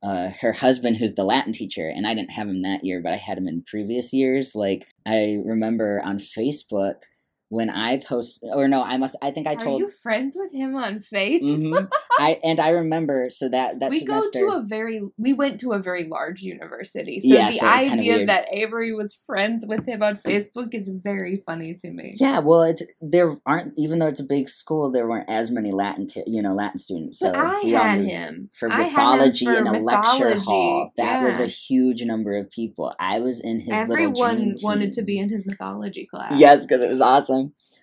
uh, 0.03 0.31
her 0.40 0.53
husband, 0.53 0.96
who's 0.96 1.14
the 1.14 1.24
Latin 1.24 1.53
teacher, 1.53 1.88
and 1.88 2.07
I 2.07 2.14
didn't 2.14 2.31
have 2.31 2.48
him 2.48 2.62
that 2.62 2.85
year, 2.85 3.03
but 3.03 3.12
I 3.12 3.16
had 3.16 3.37
him 3.37 3.46
in 3.46 3.62
previous 3.62 4.12
years. 4.12 4.55
Like 4.55 4.88
I 5.07 5.38
remember 5.44 6.00
on 6.03 6.18
Facebook 6.18 7.03
when 7.51 7.69
I 7.69 7.99
post, 7.99 8.43
or 8.43 8.69
no, 8.69 8.83
I 8.83 8.97
must. 8.97 9.17
I 9.21 9.31
think 9.33 9.47
I 9.47 9.57
told 9.57 9.83
Are 9.83 9.85
you 9.85 9.91
friends 9.91 10.37
with 10.39 10.53
him 10.53 10.75
on 10.77 11.01
Facebook? 11.01 11.61
Mhm. 11.61 11.93
I 12.19 12.39
and 12.45 12.61
I 12.61 12.71
remember 12.71 13.29
so 13.31 13.49
that 13.49 13.81
that 13.81 13.91
we 13.91 14.01
semester. 14.01 14.41
go 14.41 14.51
to 14.51 14.57
a 14.59 14.63
very 14.63 15.01
we 15.19 15.33
went 15.33 15.61
to 15.63 15.73
a 15.73 15.79
very 15.79 16.05
large 16.05 16.43
university 16.43 17.21
so 17.21 17.35
Yeah, 17.35 17.51
the 17.51 17.57
so 17.57 17.67
idea 17.67 18.27
that 18.27 18.47
avery 18.53 18.93
was 18.93 19.15
friends 19.15 19.65
with 19.67 19.87
him 19.87 20.03
on 20.03 20.17
facebook 20.17 20.75
is 20.75 20.91
very 20.93 21.43
funny 21.47 21.75
to 21.81 21.91
me 21.91 22.15
yeah, 22.21 22.39
well, 22.41 22.63
it's 22.63 22.83
there 23.01 23.37
aren't 23.47 23.73
even 23.79 23.99
though 23.99 24.09
it's 24.09 24.21
a 24.21 24.25
big 24.25 24.49
school, 24.49 24.93
there 24.93 25.09
weren't 25.09 25.29
as 25.29 25.51
many 25.51 25.73
Latin 25.73 26.09
you 26.27 26.43
know 26.43 26.55
Latin 26.55 26.79
students. 26.79 27.19
So 27.19 27.33
but 27.33 27.41
i 27.41 27.61
had 27.61 28.01
him 28.01 28.51
for 28.53 28.69
had 28.69 28.81
him 28.81 28.89
mythology 28.89 29.47
for 29.47 29.59
in 29.59 29.67
a 29.67 29.79
lecture 29.81 30.39
hall. 30.41 30.93
That 30.97 31.23
was 31.25 31.39
a 31.39 31.47
huge 31.47 32.03
number 32.03 32.37
of 32.37 32.51
people. 32.51 32.95
I 33.01 33.21
was 33.21 33.41
in 33.41 33.61
his 33.61 33.71
little 33.71 33.93
everyone 33.93 34.57
wanted 34.63 34.93
to 34.95 35.03
be 35.03 35.19
in 35.19 35.31
his 35.31 35.47
mythology 35.47 36.07
class 36.07 36.39
Yes, 36.39 36.67
because 36.67 36.83
it 36.83 36.89
was 36.89 37.01
awesome. 37.01 37.39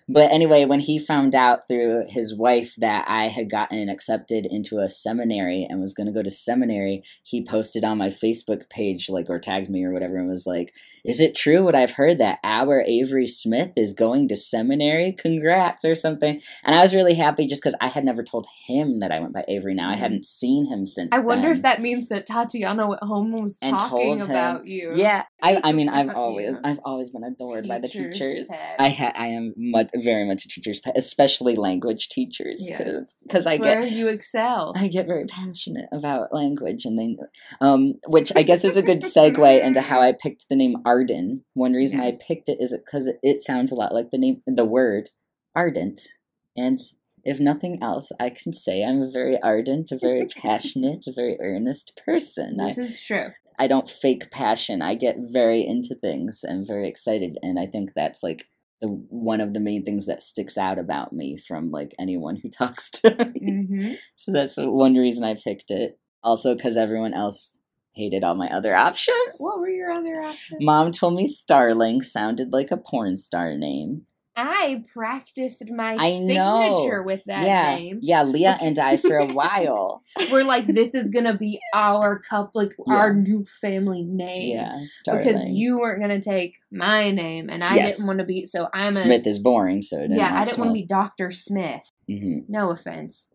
But 0.08 0.32
anyway, 0.32 0.64
when 0.64 0.80
he 0.80 0.98
found 0.98 1.34
out 1.34 1.68
through 1.68 2.04
his 2.08 2.34
wife 2.34 2.74
that 2.78 3.04
I 3.08 3.28
had 3.28 3.50
gotten 3.50 3.88
accepted 3.88 4.46
into 4.46 4.78
a 4.78 4.88
seminary 4.88 5.66
and 5.68 5.80
was 5.80 5.92
going 5.94 6.06
to 6.06 6.12
go 6.12 6.22
to 6.22 6.30
seminary, 6.30 7.02
he 7.22 7.44
posted 7.44 7.84
on 7.84 7.98
my 7.98 8.08
Facebook 8.08 8.70
page, 8.70 9.08
like, 9.10 9.26
or 9.28 9.38
tagged 9.38 9.68
me 9.70 9.84
or 9.84 9.92
whatever, 9.92 10.16
and 10.16 10.28
was 10.30 10.46
like, 10.46 10.72
Is 11.04 11.20
it 11.20 11.34
true 11.34 11.62
what 11.64 11.74
I've 11.74 11.92
heard 11.92 12.18
that 12.18 12.38
our 12.42 12.82
Avery 12.86 13.26
Smith 13.26 13.72
is 13.76 13.92
going 13.92 14.28
to 14.28 14.36
seminary? 14.36 15.12
Congrats, 15.12 15.84
or 15.84 15.94
something. 15.94 16.40
And 16.64 16.74
I 16.74 16.82
was 16.82 16.94
really 16.94 17.14
happy 17.14 17.46
just 17.46 17.62
because 17.62 17.76
I 17.80 17.88
had 17.88 18.04
never 18.04 18.22
told 18.22 18.46
him 18.66 19.00
that 19.00 19.12
I 19.12 19.20
went 19.20 19.34
by 19.34 19.44
Avery 19.48 19.74
now. 19.74 19.90
I 19.90 19.94
Mhm. 19.94 19.98
hadn't 19.98 20.24
seen 20.26 20.66
him 20.66 20.86
since. 20.86 21.08
I 21.12 21.18
wonder 21.20 21.48
then. 21.48 21.56
if 21.56 21.62
that 21.62 21.80
means 21.82 22.08
that 22.08 22.26
Tatiana 22.26 22.86
went 22.88 23.02
home 23.02 23.32
and 23.34 23.42
was 23.42 23.58
And 23.62 23.78
talking 23.78 24.18
told 24.18 24.22
him. 24.22 24.30
about 24.30 24.66
you. 24.66 24.92
Yeah, 24.96 25.24
I, 25.42 25.60
I 25.64 25.72
mean, 25.72 25.88
I've 25.88 26.14
always. 26.14 26.54
I've 26.64 26.80
always 26.84 27.10
been 27.10 27.24
adored 27.24 27.68
by 27.68 27.78
the 27.78 27.88
Teachers' 27.88 28.18
teachers. 28.18 28.48
pets. 28.48 28.62
I 28.78 28.88
ha- 28.88 29.12
I 29.16 29.26
am 29.28 29.54
much, 29.56 29.90
very 30.02 30.26
much 30.26 30.44
a 30.44 30.48
teacher's 30.48 30.80
pet, 30.80 30.96
especially 30.96 31.56
language 31.56 32.08
teachers, 32.08 32.66
Yes. 32.68 33.14
because 33.22 33.46
I 33.46 33.58
That's 33.58 33.64
get, 33.68 33.78
where 33.80 33.88
you 33.88 34.08
excel. 34.08 34.72
I 34.76 34.88
get 34.88 35.06
very 35.06 35.24
passionate 35.26 35.88
about 35.92 36.32
language, 36.32 36.84
and 36.84 36.98
they, 36.98 37.16
um, 37.60 37.94
which 38.06 38.32
I 38.36 38.42
guess 38.42 38.64
is 38.64 38.76
a 38.76 38.82
good 38.82 39.00
segue 39.02 39.62
into 39.62 39.80
how 39.80 40.00
I 40.00 40.12
picked 40.12 40.48
the 40.48 40.56
name 40.56 40.76
Arden. 40.84 41.44
One 41.54 41.72
reason 41.72 42.00
Yeah. 42.00 42.06
I 42.06 42.18
picked 42.20 42.48
it 42.48 42.58
is 42.60 42.76
because 42.76 43.06
it, 43.06 43.18
it 43.22 43.42
sounds 43.42 43.70
a 43.72 43.74
lot 43.74 43.94
like 43.94 44.10
the 44.10 44.18
name, 44.18 44.42
the 44.46 44.64
word, 44.64 45.10
ardent, 45.54 46.08
and 46.56 46.78
if 47.24 47.40
nothing 47.40 47.82
else, 47.82 48.10
I 48.18 48.30
can 48.30 48.52
say 48.52 48.82
I'm 48.84 49.02
a 49.02 49.10
very 49.10 49.40
ardent, 49.42 49.90
a 49.92 49.98
very 49.98 50.26
passionate, 50.42 51.06
a 51.06 51.12
very 51.12 51.36
earnest 51.40 52.00
person. 52.06 52.58
I, 52.60 52.68
This 52.68 52.78
is 52.78 53.00
true. 53.00 53.28
I 53.58 53.66
don't 53.66 53.90
fake 53.90 54.30
passion. 54.30 54.80
I 54.82 54.94
get 54.94 55.16
very 55.18 55.66
into 55.66 55.96
things 55.96 56.44
and 56.44 56.64
very 56.66 56.88
excited, 56.88 57.36
and 57.42 57.58
I 57.58 57.66
think 57.66 57.90
that's 57.94 58.22
like 58.22 58.46
the 58.80 58.88
one 58.88 59.40
of 59.40 59.54
the 59.54 59.60
main 59.60 59.84
things 59.84 60.06
that 60.06 60.22
sticks 60.22 60.56
out 60.56 60.78
about 60.78 61.12
me 61.12 61.36
from 61.36 61.70
like 61.70 61.94
anyone 61.98 62.36
who 62.36 62.50
talks 62.50 62.90
to 62.90 63.32
me. 63.34 63.66
hmm 63.66 63.92
so 64.14 64.32
that's 64.32 64.56
one 64.56 64.94
reason 64.94 65.24
I 65.24 65.34
picked 65.34 65.70
it. 65.70 65.98
Also, 66.22 66.54
because 66.54 66.76
everyone 66.76 67.14
else 67.14 67.56
hated 67.92 68.22
all 68.24 68.34
my 68.34 68.48
other 68.48 68.74
options. 68.74 69.36
What 69.38 69.60
were 69.60 69.68
your 69.68 69.90
other 69.90 70.20
options? 70.22 70.64
Mom 70.64 70.92
told 70.92 71.14
me 71.14 71.26
Starling 71.26 72.02
sounded 72.02 72.52
like 72.52 72.70
a 72.70 72.76
porn 72.76 73.16
star 73.16 73.56
name. 73.56 74.02
I 74.38 74.84
practiced 74.94 75.62
my 75.70 75.96
I 75.98 76.18
know. 76.20 76.74
signature 76.76 77.02
with 77.02 77.24
that 77.24 77.44
yeah, 77.44 77.74
name. 77.76 77.98
yeah. 78.00 78.22
Leah 78.22 78.56
and 78.62 78.78
I 78.78 78.96
for 78.96 79.16
a 79.16 79.26
while. 79.32 80.02
We're 80.30 80.44
like, 80.44 80.66
this 80.66 80.94
is 80.94 81.10
gonna 81.10 81.36
be 81.36 81.60
our 81.74 82.18
cup, 82.20 82.52
like 82.54 82.74
Yeah. 82.86 82.94
our 82.94 83.14
new 83.14 83.44
family 83.44 84.02
name. 84.02 84.56
Yeah. 84.56 84.78
Because 85.06 85.48
you 85.48 85.78
weren't 85.80 86.00
gonna 86.00 86.20
take 86.20 86.56
my 86.70 87.10
name, 87.10 87.50
and 87.50 87.64
I 87.64 87.76
Yes. 87.76 87.96
didn't 87.96 88.06
want 88.06 88.18
to 88.20 88.24
be. 88.24 88.46
So 88.46 88.68
I'm 88.72 88.88
a 88.96 89.02
Smith 89.04 89.26
is 89.26 89.38
boring, 89.38 89.82
so 89.82 89.98
it 90.00 90.10
yeah. 90.12 90.32
I 90.34 90.44
didn't 90.44 90.58
want 90.58 90.70
to 90.70 90.74
be 90.74 90.86
Doctor 90.86 91.30
Smith. 91.30 91.90
hmm 92.08 92.40
No 92.48 92.70
offense 92.70 93.30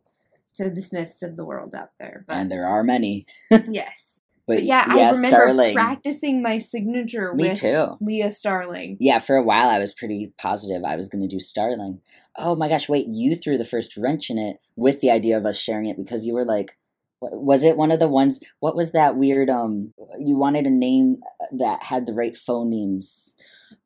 to 0.55 0.69
the 0.69 0.81
Smiths 0.81 1.21
of 1.21 1.35
the 1.35 1.43
world 1.45 1.73
out 1.75 1.89
there, 1.99 2.23
but 2.27 2.37
And 2.37 2.51
there 2.51 2.65
are 2.67 2.83
many. 2.83 3.25
yes. 3.69 4.21
But, 4.45 4.55
But 4.55 4.63
yeah, 4.63 4.85
yeah, 4.95 5.07
I 5.07 5.11
remember 5.11 5.29
Starling. 5.29 5.73
practicing 5.73 6.41
my 6.41 6.57
signature 6.57 7.33
Me 7.33 7.49
with 7.49 7.59
too. 7.59 7.97
Leah 8.01 8.31
Starling. 8.31 8.97
Yeah, 8.99 9.19
for 9.19 9.35
a 9.37 9.43
while 9.43 9.69
I 9.69 9.79
was 9.79 9.93
pretty 9.93 10.33
positive 10.37 10.83
I 10.83 10.97
was 10.97 11.07
going 11.07 11.21
to 11.21 11.33
do 11.33 11.39
Starling. 11.39 12.01
Oh 12.37 12.55
my 12.55 12.67
gosh, 12.67 12.89
wait, 12.89 13.07
you 13.07 13.35
threw 13.35 13.57
the 13.57 13.63
first 13.63 13.95
wrench 13.95 14.29
in 14.29 14.37
it 14.37 14.57
with 14.75 14.99
the 14.99 15.11
idea 15.11 15.37
of 15.37 15.45
us 15.45 15.57
sharing 15.57 15.87
it 15.87 15.97
because 15.97 16.25
you 16.25 16.33
were 16.33 16.45
like, 16.45 16.77
was 17.21 17.63
it 17.63 17.77
one 17.77 17.91
of 17.91 17.99
the 17.99 18.07
ones? 18.09 18.41
What 18.59 18.75
was 18.75 18.91
that 18.91 19.15
weird? 19.15 19.49
Um, 19.49 19.93
you 20.19 20.37
wanted 20.37 20.65
a 20.65 20.69
name 20.69 21.21
that 21.51 21.83
had 21.83 22.05
the 22.05 22.13
right 22.13 22.33
phonemes. 22.33 23.35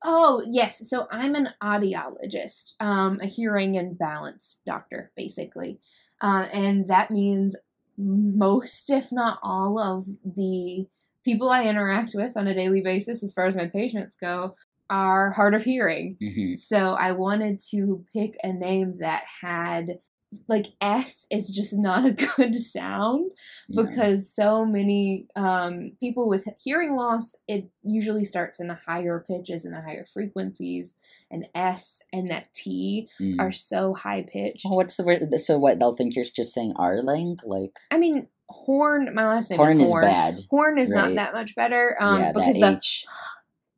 Oh, 0.03 0.43
yes. 0.49 0.89
So 0.89 1.07
I'm 1.11 1.35
an 1.35 1.49
audiologist, 1.61 2.73
um, 2.79 3.19
a 3.21 3.27
hearing 3.27 3.77
and 3.77 3.97
balance 3.97 4.57
doctor, 4.65 5.11
basically. 5.15 5.79
Uh, 6.19 6.47
and 6.51 6.87
that 6.87 7.11
means 7.11 7.55
most, 7.97 8.89
if 8.89 9.11
not 9.11 9.39
all, 9.43 9.79
of 9.79 10.05
the 10.23 10.85
people 11.25 11.49
I 11.49 11.65
interact 11.65 12.13
with 12.13 12.37
on 12.37 12.47
a 12.47 12.53
daily 12.53 12.81
basis, 12.81 13.23
as 13.23 13.33
far 13.33 13.45
as 13.45 13.55
my 13.55 13.67
patients 13.67 14.17
go, 14.19 14.55
are 14.89 15.31
hard 15.31 15.53
of 15.53 15.63
hearing. 15.63 16.17
hmm 16.21 16.55
So 16.57 16.93
I 16.93 17.11
wanted 17.11 17.59
to 17.71 18.05
pick 18.15 18.35
a 18.43 18.53
name 18.53 18.97
that 18.99 19.23
had 19.41 19.99
like 20.47 20.67
S 20.81 21.25
is 21.31 21.49
just 21.49 21.73
not 21.73 22.05
a 22.05 22.11
good 22.35 22.55
sound 22.55 23.31
because 23.73 24.33
so 24.33 24.65
many 24.65 25.25
um, 25.35 25.91
people 26.01 26.27
with 26.27 26.45
hearing 26.59 26.95
loss 26.95 27.33
it 27.47 27.69
usually 27.83 28.25
starts 28.25 28.59
in 28.59 28.67
the 28.67 28.77
higher 28.85 29.23
pitches 29.25 29.63
and 29.65 29.73
the 29.73 29.81
higher 29.81 30.05
frequencies 30.05 30.95
and 31.31 31.47
S 31.55 32.01
and 32.13 32.29
that 32.29 32.53
T 32.53 33.09
Mm. 33.21 33.39
are 33.39 33.51
so 33.51 33.93
high 33.93 34.21
pitched. 34.23 34.63
Oh, 34.65 34.75
what's 34.75 34.97
the 34.97 35.03
word? 35.03 35.21
So 35.39 35.57
what 35.57 35.79
they'll 35.79 35.93
think 35.95 36.15
you're 36.15 36.25
just 36.25 36.53
saying 36.53 36.73
Arling? 36.77 37.37
Like 37.45 37.77
I 37.91 37.97
mean 37.97 38.27
horn 38.49 39.13
my 39.13 39.27
last 39.27 39.49
name 39.49 39.57
horn 39.57 39.79
is 39.81 39.87
is 39.87 39.91
horn. 39.93 40.03
bad. 40.05 40.39
Horn 40.49 40.77
is 40.77 40.89
not 40.91 41.13
that 41.15 41.33
much 41.33 41.55
better 41.55 41.97
um, 41.99 42.19
yeah, 42.21 42.31
because 42.33 42.55
the 42.55 42.75
H. 42.77 43.05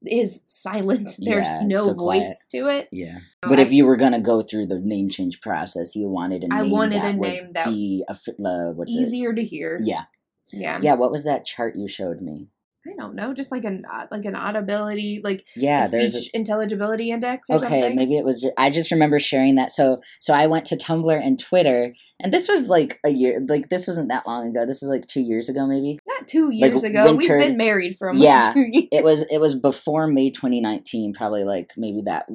is 0.05 0.41
silent. 0.47 1.11
There's 1.19 1.47
Yeah, 1.47 1.61
no 1.65 1.85
so 1.87 1.93
voice 1.93 2.45
to 2.51 2.67
it. 2.67 2.87
Yeah. 2.91 3.19
But 3.41 3.59
I- 3.59 3.63
if 3.63 3.71
you 3.71 3.85
were 3.85 3.97
gonna 3.97 4.21
go 4.21 4.41
through 4.41 4.67
the 4.67 4.79
name 4.79 5.09
change 5.09 5.41
process, 5.41 5.95
you 5.95 6.09
wanted 6.09 6.43
a 6.43 6.47
I 6.53 6.61
name 6.61 6.71
wanted 6.71 7.01
that 7.01 7.15
a 7.15 7.17
would 7.17 7.27
name 7.29 7.53
that 7.53 7.65
be 7.65 8.05
a, 8.07 8.13
uh, 8.13 8.71
what's 8.73 8.93
it? 8.93 8.97
easier 8.97 9.33
to 9.33 9.43
hear. 9.43 9.79
Yeah, 9.83 10.05
Yeah. 10.51 10.79
yeah. 10.81 10.93
What 10.95 11.11
was 11.11 11.23
that 11.25 11.45
chart 11.45 11.75
you 11.75 11.87
showed 11.87 12.21
me? 12.21 12.47
I 12.87 12.91
don't 12.97 13.13
know, 13.15 13.33
just 13.33 13.51
like 13.51 13.65
an 13.65 13.83
uh, 13.91 14.07
like 14.09 14.25
an 14.25 14.35
audibility, 14.35 15.19
like 15.23 15.45
Yeah, 15.55 15.85
there's 15.87 16.15
a, 16.15 16.21
intelligibility 16.33 17.11
index 17.11 17.49
or 17.49 17.57
okay 17.57 17.81
something. 17.81 17.95
maybe 17.95 18.17
it 18.17 18.23
was 18.23 18.41
ju- 18.41 18.51
i 18.57 18.69
just 18.69 18.91
remember 18.91 19.19
sharing 19.19 19.55
that 19.55 19.71
so 19.71 20.01
so 20.19 20.33
i 20.33 20.47
went 20.47 20.65
to 20.67 20.75
tumblr 20.77 21.21
and 21.21 21.37
twitter 21.39 21.93
and 22.21 22.33
this 22.33 22.47
was 22.47 22.67
like 22.69 22.99
a 23.05 23.09
year 23.09 23.39
like 23.47 23.69
this 23.69 23.85
wasn't 23.87 24.07
that 24.09 24.25
long 24.25 24.47
ago 24.49 24.65
this 24.65 24.81
was 24.81 24.89
like 24.89 25.05
two 25.07 25.21
years 25.21 25.49
ago 25.49 25.67
maybe 25.67 25.99
Not 26.07 26.27
two 26.27 26.49
like 26.51 26.71
years 26.71 26.83
ago. 26.83 27.03
winter- 27.05 27.37
We've 27.37 27.47
been 27.49 27.57
married 27.57 27.97
for 27.97 28.09
almost 28.09 28.23
Yeah, 28.23 28.51
two 28.53 28.67
years. 28.71 28.87
it 28.91 29.03
was 29.03 29.21
it 29.29 29.39
was 29.39 29.55
before 29.55 30.07
may 30.07 30.29
2019 30.29 31.13
probably 31.13 31.43
like 31.43 31.71
maybe 31.77 32.01
that 32.05 32.27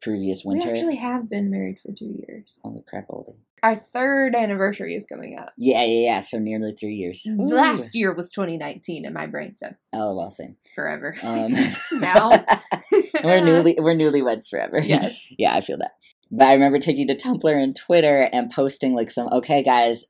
previous 0.00 0.42
winter. 0.44 0.68
We 0.70 0.78
actually 0.78 0.96
have 0.96 1.28
been 1.28 1.50
married 1.50 1.78
for 1.82 1.92
two 1.92 2.14
years. 2.26 2.58
holy 2.64 2.82
crap 2.88 3.08
oldie 3.08 3.36
Our 3.62 3.74
third 3.74 4.34
anniversary 4.34 4.94
is 4.94 5.04
coming 5.04 5.38
up. 5.38 5.52
yeah 5.56 5.84
yeah 5.84 6.00
yeah 6.10 6.20
so 6.20 6.38
nearly 6.38 6.72
three 6.72 6.94
years 6.94 7.26
Ooh. 7.28 7.36
Last 7.54 7.94
year 7.94 8.12
was 8.12 8.30
2019 8.30 9.04
in 9.04 9.12
my 9.12 9.26
brain, 9.26 9.56
so 9.56 9.68
lol 9.92 10.30
same 10.30 10.56
forever. 10.74 11.14
um 11.22 11.52
now, 12.00 12.44
we're 13.24 13.44
newly 13.44 13.76
we're 13.78 13.94
newlyweds 13.94 14.48
forever 14.48 14.78
yes. 14.82 15.34
yeah, 15.38 15.54
I 15.54 15.60
feel 15.60 15.78
that. 15.78 15.92
But 16.32 16.46
I 16.48 16.52
remember 16.54 16.78
taking 16.78 17.08
to 17.08 17.16
Tumblr 17.16 17.62
and 17.62 17.74
Twitter 17.74 18.28
and 18.32 18.50
posting 18.52 18.94
like 18.94 19.10
some, 19.10 19.26
okay, 19.32 19.64
guys, 19.64 20.04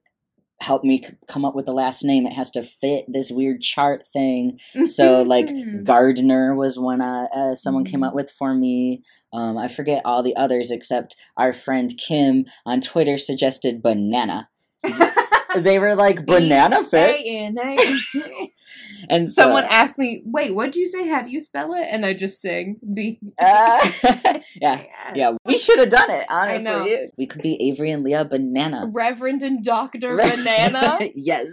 help 0.61 0.85
me 0.85 1.03
c- 1.03 1.15
come 1.27 1.45
up 1.45 1.55
with 1.55 1.67
the 1.67 1.73
last 1.73 2.05
name. 2.05 2.27
It 2.27 2.35
has 2.35 2.51
to 2.51 2.63
fit 2.63 3.07
this 3.09 3.31
weird 3.31 3.61
chart 3.61 4.07
thing. 4.07 4.59
So 4.85 5.23
like 5.27 5.49
Gardner 5.85 6.55
was 6.55 6.79
one 6.79 7.01
uh, 7.01 7.27
uh, 7.35 7.55
someone 7.57 7.85
came 7.85 8.03
up 8.03 8.15
with 8.15 8.31
for 8.31 8.55
me. 8.55 9.03
Um, 9.33 9.57
I 9.57 9.69
forget 9.69 10.03
all 10.05 10.23
the 10.23 10.37
others 10.37 10.71
except 10.71 11.17
our 11.37 11.53
friend 11.53 11.93
Kim 11.97 12.45
on 12.67 12.81
Twitter 12.81 13.17
suggested 13.19 13.83
banana. 13.83 14.49
They 15.57 15.81
were 15.81 15.97
like 15.97 16.27
banana 16.27 16.85
fits. 16.85 17.25
and 19.11 19.29
so, 19.29 19.43
Someone 19.43 19.65
asked 19.65 19.99
me, 19.99 20.23
"Wait, 20.25 20.55
what'd 20.55 20.77
you 20.77 20.87
say? 20.87 21.09
How 21.09 21.23
do 21.23 21.31
you 21.31 21.41
spell 21.41 21.75
it?" 21.75 21.87
And 21.91 22.07
I 22.07 22.15
just 22.15 22.41
sing 22.41 22.77
B. 22.95 23.19
uh, 23.41 23.91
yeah, 24.55 24.83
yeah, 25.15 25.37
we 25.45 25.59
should 25.59 25.81
have 25.81 25.89
done 25.89 26.11
it. 26.11 26.27
Honestly, 26.31 27.11
we 27.19 27.27
could 27.27 27.43
be 27.43 27.59
Avery 27.69 27.91
and 27.91 28.05
Leah 28.05 28.25
banana. 28.25 28.89
Reverend 28.93 29.43
and 29.43 29.65
Doctor 29.65 30.15
Right. 30.15 30.37
Banana. 30.37 30.99
yes. 31.17 31.49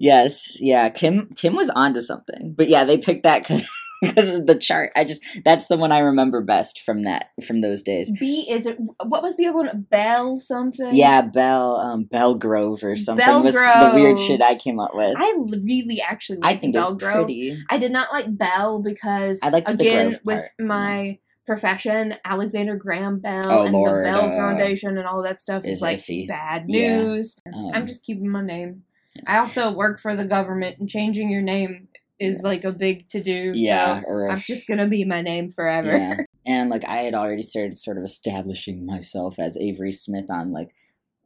yes. 0.00 0.56
Yeah. 0.58 0.88
Kim 0.88 1.28
Kim 1.36 1.54
was 1.54 1.68
onto 1.68 2.00
something. 2.00 2.54
But 2.56 2.68
yeah, 2.68 2.84
they 2.84 2.96
picked 2.96 3.24
that 3.24 3.42
because 3.42 3.68
of 4.16 4.46
the 4.46 4.58
chart. 4.60 4.90
I 4.96 5.04
just 5.04 5.22
that's 5.44 5.66
the 5.66 5.76
one 5.76 5.92
I 5.92 5.98
remember 5.98 6.40
best 6.40 6.80
from 6.80 7.02
that 7.04 7.30
from 7.46 7.60
those 7.60 7.82
days. 7.82 8.12
B 8.18 8.46
is 8.48 8.66
it? 8.66 8.78
What 9.04 9.22
was 9.22 9.36
the 9.36 9.46
other 9.46 9.56
one? 9.58 9.86
Bell 9.90 10.38
something. 10.38 10.94
Yeah, 10.94 11.22
Bell 11.22 11.76
um 11.76 12.04
Bell 12.04 12.34
Grove 12.34 12.82
or 12.84 12.96
something 12.96 13.24
Bell 13.24 13.42
was 13.42 13.54
the 13.54 13.90
weird 13.94 14.18
shit 14.18 14.40
I 14.42 14.54
came 14.54 14.78
up 14.78 14.90
with. 14.94 15.14
I 15.16 15.34
really 15.64 16.00
actually 16.00 16.38
I 16.42 16.50
liked 16.52 16.62
think 16.62 16.76
it's 16.76 16.90
Belgrove. 16.90 16.98
pretty. 17.24 17.56
I 17.70 17.78
did 17.78 17.92
not 17.92 18.12
like 18.12 18.36
Bell 18.36 18.82
because 18.82 19.40
I 19.42 19.50
liked 19.50 19.68
again 19.70 20.10
Grove 20.10 20.20
with 20.24 20.44
my 20.58 21.18
profession, 21.46 22.14
Alexander 22.24 22.76
Graham 22.76 23.20
Bell 23.20 23.50
Oh, 23.50 23.64
and 23.64 23.72
Lord, 23.72 24.04
the 24.04 24.10
Bell 24.10 24.26
uh, 24.32 24.36
Foundation 24.36 24.98
and 24.98 25.06
all 25.08 25.22
that 25.22 25.40
stuff 25.40 25.64
is, 25.64 25.76
is 25.76 25.82
like 25.82 25.98
iffy. 25.98 26.28
bad 26.28 26.64
Yeah. 26.68 27.02
news. 27.04 27.36
Um, 27.52 27.70
I'm 27.72 27.86
just 27.86 28.04
keeping 28.04 28.28
my 28.28 28.42
name. 28.42 28.82
I 29.26 29.38
also 29.38 29.72
work 29.72 29.98
for 29.98 30.14
the 30.14 30.26
government, 30.26 30.78
and 30.78 30.88
changing 30.88 31.30
your 31.30 31.42
name 31.42 31.87
is 32.20 32.42
like 32.42 32.64
a 32.64 32.72
big 32.72 33.08
to 33.10 33.20
do. 33.20 33.52
yeah, 33.54 34.00
so 34.00 34.28
I'm 34.30 34.38
just 34.38 34.66
gonna 34.66 34.88
be 34.88 35.04
my 35.04 35.22
name 35.22 35.50
forever. 35.50 35.96
Yeah. 35.96 36.16
And 36.46 36.70
like 36.70 36.84
I 36.86 36.98
had 37.02 37.14
already 37.14 37.42
started 37.42 37.78
sort 37.78 37.98
of 37.98 38.04
establishing 38.04 38.86
myself 38.86 39.38
as 39.38 39.56
Avery 39.58 39.92
Smith 39.92 40.30
on 40.30 40.50
like 40.52 40.70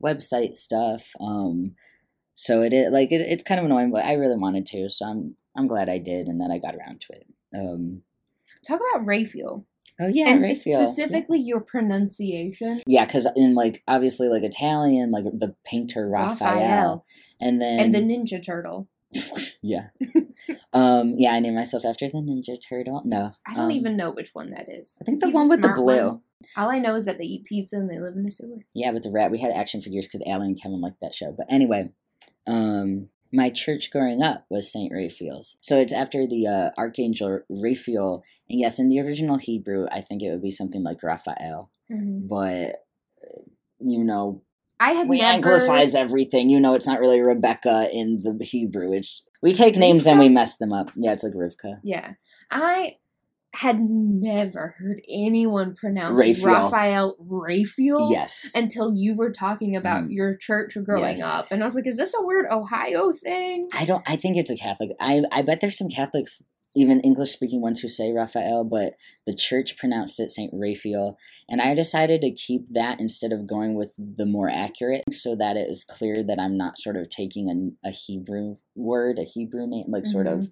website 0.02 0.54
stuff. 0.54 1.12
Um 1.20 1.74
so 2.34 2.62
it 2.62 2.72
is 2.74 2.90
like 2.92 3.12
it, 3.12 3.20
it's 3.20 3.44
kind 3.44 3.60
of 3.60 3.66
annoying, 3.66 3.92
but 3.92 4.04
I 4.04 4.14
really 4.14 4.36
wanted 4.36 4.66
to, 4.68 4.88
so 4.90 5.06
I'm 5.06 5.36
I'm 5.56 5.66
glad 5.68 5.88
I 5.88 5.98
did 5.98 6.26
and 6.26 6.40
that 6.40 6.50
I 6.52 6.58
got 6.58 6.74
around 6.74 7.00
to 7.02 7.12
it. 7.12 7.26
Um 7.54 8.02
Talk 8.66 8.80
about 8.92 9.06
Raphael. 9.06 9.66
Oh 10.00 10.08
yeah, 10.12 10.30
and 10.30 10.42
Raphael. 10.42 10.84
specifically 10.84 11.38
your 11.40 11.60
pronunciation. 11.60 12.82
Yeah, 12.86 13.04
because 13.04 13.28
in 13.36 13.54
like 13.54 13.82
obviously 13.86 14.28
like 14.28 14.42
Italian, 14.42 15.10
like 15.10 15.24
the 15.24 15.54
painter 15.64 16.08
Raphael, 16.08 16.54
Raphael. 16.54 17.06
and 17.40 17.60
then 17.60 17.78
And 17.78 17.94
the 17.94 18.00
Ninja 18.00 18.44
Turtle. 18.44 18.88
Yeah, 19.62 19.88
um, 20.72 21.14
yeah. 21.18 21.32
I 21.32 21.40
named 21.40 21.56
myself 21.56 21.84
after 21.84 22.08
the 22.08 22.18
Ninja 22.18 22.56
Turtle. 22.60 23.02
No, 23.04 23.32
I 23.46 23.54
don't 23.54 23.66
um, 23.66 23.70
even 23.70 23.96
know 23.96 24.10
which 24.10 24.30
one 24.32 24.50
that 24.50 24.68
is. 24.68 24.96
I 25.00 25.04
think 25.04 25.20
the 25.20 25.30
one 25.30 25.48
with 25.48 25.62
the 25.62 25.68
blue. 25.68 26.08
one? 26.08 26.20
All 26.56 26.70
I 26.70 26.78
know 26.78 26.94
is 26.94 27.04
that 27.04 27.18
they 27.18 27.24
eat 27.24 27.44
pizza 27.44 27.76
and 27.76 27.90
they 27.90 28.00
live 28.00 28.16
in 28.16 28.26
a 28.26 28.30
sewer. 28.30 28.64
Yeah, 28.74 28.90
with 28.90 29.04
the 29.04 29.10
rat. 29.10 29.30
We 29.30 29.38
had 29.38 29.52
action 29.52 29.80
figures 29.80 30.06
because 30.06 30.22
Allie 30.26 30.48
and 30.48 30.60
Kevin 30.60 30.80
liked 30.80 31.00
that 31.00 31.14
show. 31.14 31.32
But 31.36 31.46
anyway, 31.48 31.90
um, 32.46 33.08
my 33.32 33.50
church 33.50 33.90
growing 33.90 34.22
up 34.22 34.44
was 34.50 34.70
Saint 34.70 34.92
Raphael's. 34.92 35.56
So 35.60 35.78
it's 35.78 35.92
after 35.92 36.26
the 36.26 36.46
uh, 36.46 36.70
archangel 36.78 37.40
Raphael. 37.48 38.22
And 38.48 38.60
yes, 38.60 38.78
in 38.78 38.88
the 38.88 39.00
original 39.00 39.38
Hebrew, 39.38 39.86
I 39.90 40.00
think 40.00 40.22
it 40.22 40.30
would 40.30 40.42
be 40.42 40.50
something 40.50 40.82
like 40.82 41.02
Raphael. 41.02 41.70
But 42.28 42.84
uh, 43.22 43.42
you 43.80 44.04
know, 44.04 44.42
I 44.82 44.92
had 44.92 45.08
we 45.08 45.18
never. 45.20 45.34
anglicize 45.34 45.94
everything. 45.94 46.50
You 46.50 46.58
know, 46.60 46.74
it's 46.74 46.86
not 46.86 47.00
really 47.00 47.20
Rebecca 47.20 47.88
in 47.92 48.20
the 48.22 48.44
Hebrew. 48.44 48.92
It's 48.92 49.22
we 49.42 49.52
take 49.52 49.76
names 49.76 50.06
and 50.06 50.18
we 50.18 50.28
mess 50.28 50.56
them 50.56 50.72
up. 50.72 50.90
Yeah, 50.96 51.12
it's 51.12 51.22
like 51.22 51.34
Rivka. 51.34 51.80
Yeah, 51.84 52.14
I 52.50 52.96
had 53.54 53.78
never 53.80 54.74
heard 54.78 55.02
anyone 55.10 55.74
pronounce 55.74 56.16
Raphael. 56.16 56.64
Raphael 56.70 57.16
Raphael. 57.20 58.10
Yes. 58.10 58.50
Until 58.54 58.94
you 58.96 59.14
were 59.14 59.30
talking 59.30 59.76
about 59.76 60.04
Mm. 60.04 60.12
your 60.14 60.34
church 60.34 60.76
growing 60.84 61.18
Yes. 61.18 61.22
up, 61.22 61.48
and 61.50 61.62
I 61.62 61.66
was 61.66 61.74
like, 61.74 61.86
"Is 61.86 61.96
this 61.98 62.14
a 62.18 62.22
weird 62.24 62.46
Ohio 62.50 63.12
thing?" 63.12 63.68
I 63.74 63.84
don't. 63.84 64.02
I 64.06 64.16
think 64.16 64.36
it's 64.38 64.50
a 64.50 64.56
Catholic. 64.56 64.90
I 65.00 65.22
I 65.30 65.42
bet 65.42 65.60
there's 65.60 65.76
some 65.76 65.90
Catholics, 65.90 66.42
even 66.74 67.00
English 67.00 67.32
speaking 67.32 67.60
ones, 67.60 67.80
who 67.80 67.88
say 67.88 68.12
Raphael, 68.12 68.64
but 68.64 68.94
the 69.26 69.34
church 69.34 69.76
pronounced 69.76 70.18
it 70.20 70.30
Saint 70.30 70.50
Raphael, 70.54 71.18
and 71.48 71.60
I 71.60 71.74
decided 71.74 72.20
to 72.22 72.30
keep 72.30 72.68
that 72.70 73.00
instead 73.00 73.32
of 73.32 73.46
going 73.46 73.74
with 73.74 73.94
the 73.98 74.26
more 74.26 74.48
accurate, 74.48 75.04
so 75.12 75.36
that 75.36 75.56
it 75.56 75.68
is 75.68 75.84
clear 75.84 76.22
that 76.22 76.38
I'm 76.38 76.56
not 76.56 76.78
sort 76.78 76.96
of 76.96 77.10
taking 77.10 77.76
a, 77.84 77.88
a 77.88 77.90
Hebrew 77.90 78.56
word, 78.74 79.18
a 79.18 79.24
Hebrew 79.24 79.66
name, 79.66 79.86
like 79.88 80.06
sort 80.06 80.26
of 80.26 80.48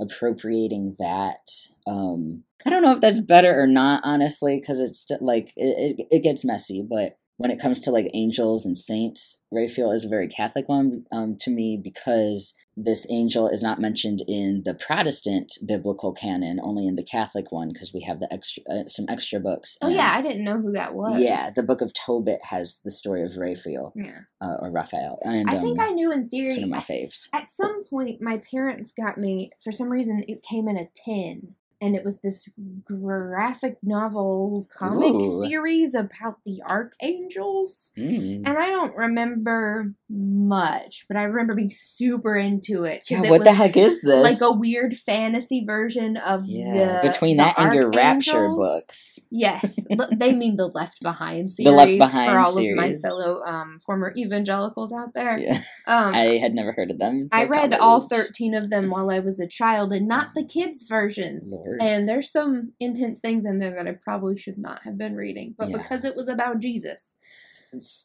appropriating 0.00 0.96
that. 0.98 1.50
Um, 1.86 2.44
I 2.66 2.70
don't 2.70 2.82
know 2.82 2.92
if 2.92 3.00
that's 3.00 3.20
better 3.20 3.60
or 3.60 3.66
not, 3.66 4.00
honestly, 4.04 4.58
because 4.60 4.80
it's 4.80 5.00
st- 5.00 5.22
like 5.22 5.52
it, 5.56 5.98
it, 5.98 6.06
it 6.10 6.22
gets 6.22 6.44
messy, 6.44 6.82
but 6.82 7.18
when 7.36 7.50
it 7.50 7.60
comes 7.60 7.80
to 7.80 7.90
like 7.90 8.10
angels 8.12 8.66
and 8.66 8.76
saints, 8.76 9.40
Raphael 9.50 9.92
is 9.92 10.04
a 10.04 10.08
very 10.08 10.28
Catholic 10.28 10.68
one 10.68 11.06
um, 11.10 11.36
to 11.40 11.50
me 11.50 11.80
because 11.82 12.54
this 12.76 13.06
angel 13.10 13.48
is 13.48 13.62
not 13.62 13.80
mentioned 13.80 14.22
in 14.26 14.62
the 14.64 14.74
Protestant 14.74 15.52
biblical 15.66 16.12
canon, 16.12 16.60
only 16.62 16.86
in 16.86 16.96
the 16.96 17.02
Catholic 17.02 17.50
one 17.50 17.72
because 17.72 17.92
we 17.92 18.02
have 18.02 18.20
the 18.20 18.32
extra 18.32 18.62
uh, 18.70 18.86
some 18.86 19.06
extra 19.08 19.40
books. 19.40 19.76
Oh 19.82 19.88
yeah, 19.88 20.12
I 20.14 20.22
didn't 20.22 20.44
know 20.44 20.58
who 20.58 20.72
that 20.72 20.94
was. 20.94 21.20
yeah. 21.20 21.50
The 21.54 21.62
Book 21.62 21.80
of 21.80 21.92
Tobit 21.92 22.40
has 22.44 22.80
the 22.84 22.90
story 22.90 23.22
of 23.22 23.36
Raphael 23.36 23.92
yeah. 23.94 24.20
uh, 24.40 24.56
or 24.60 24.70
Raphael, 24.70 25.18
and 25.22 25.50
I 25.50 25.58
think 25.58 25.78
um, 25.78 25.86
I 25.86 25.90
knew 25.90 26.12
in 26.12 26.22
it's 26.22 26.30
theory. 26.30 26.54
one 26.54 26.64
of 26.64 26.68
my 26.70 26.78
faves. 26.78 27.28
At 27.32 27.50
some 27.50 27.84
point, 27.84 28.20
my 28.20 28.42
parents 28.50 28.92
got 28.96 29.18
me. 29.18 29.50
For 29.62 29.72
some 29.72 29.88
reason, 29.88 30.24
it 30.28 30.42
came 30.42 30.68
in 30.68 30.76
a 30.76 30.88
tin, 31.04 31.54
and 31.80 31.96
it 31.96 32.04
was 32.04 32.20
this 32.20 32.46
graphic 32.84 33.78
novel 33.82 34.68
comic 34.76 35.14
Ooh. 35.14 35.42
series 35.42 35.94
about 35.94 36.36
the 36.44 36.62
archangels. 36.66 37.92
Mm. 37.96 38.42
And 38.44 38.58
I 38.58 38.68
don't 38.70 38.94
remember 38.94 39.94
much, 40.10 41.06
but 41.08 41.16
I 41.16 41.22
remember 41.22 41.54
being 41.54 41.70
super 41.72 42.36
into 42.36 42.84
it. 42.84 43.06
Yeah, 43.08 43.24
it 43.24 43.30
what 43.30 43.44
the 43.44 43.52
heck 43.52 43.76
is 43.76 44.00
this? 44.02 44.20
Like 44.30 44.40
a 44.42 44.56
weird 44.56 44.96
fantasy 44.98 45.64
version 45.64 46.16
of 46.16 46.44
yeah, 46.46 47.00
the 47.00 47.08
between 47.08 47.38
that 47.38 47.58
and 47.58 47.74
your 47.74 47.90
Rapture 47.90 48.48
books. 48.48 49.18
Yes, 49.30 49.78
they 50.12 50.34
mean 50.34 50.56
the 50.56 50.66
Left 50.66 51.00
Behind 51.00 51.50
series 51.50 51.70
The 51.70 51.76
Left 51.76 51.98
Behind 51.98 52.30
for 52.30 52.38
all 52.38 52.58
of 52.58 52.76
my 52.76 52.94
fellow 52.96 53.42
um, 53.44 53.80
former 53.84 54.12
evangelicals 54.16 54.92
out 54.92 55.14
there. 55.14 55.38
Yeah, 55.38 55.60
Um, 55.86 56.14
I 56.14 56.38
had 56.38 56.54
never 56.54 56.72
heard 56.72 56.90
of 56.90 56.98
them. 56.98 57.28
I 57.32 57.44
read 57.44 57.74
all 57.74 58.08
13 58.08 58.54
of 58.54 58.70
them 58.70 58.90
while 58.90 59.10
I 59.10 59.20
was 59.20 59.40
a 59.40 59.46
child 59.46 59.92
and 59.92 60.06
not 60.06 60.34
the 60.34 60.44
kids' 60.44 60.84
versions. 60.88 61.50
Lord. 61.52 61.69
And 61.80 62.08
there's 62.08 62.30
some 62.30 62.72
intense 62.80 63.18
things 63.18 63.44
in 63.44 63.58
there 63.58 63.74
that 63.74 63.86
I 63.86 63.92
probably 63.92 64.36
should 64.36 64.58
not 64.58 64.82
have 64.84 64.96
been 64.98 65.14
reading. 65.16 65.54
But 65.58 65.68
Yeah. 65.70 65.78
because 65.78 66.04
it 66.04 66.16
was 66.16 66.28
about 66.28 66.60
Jesus 66.60 67.16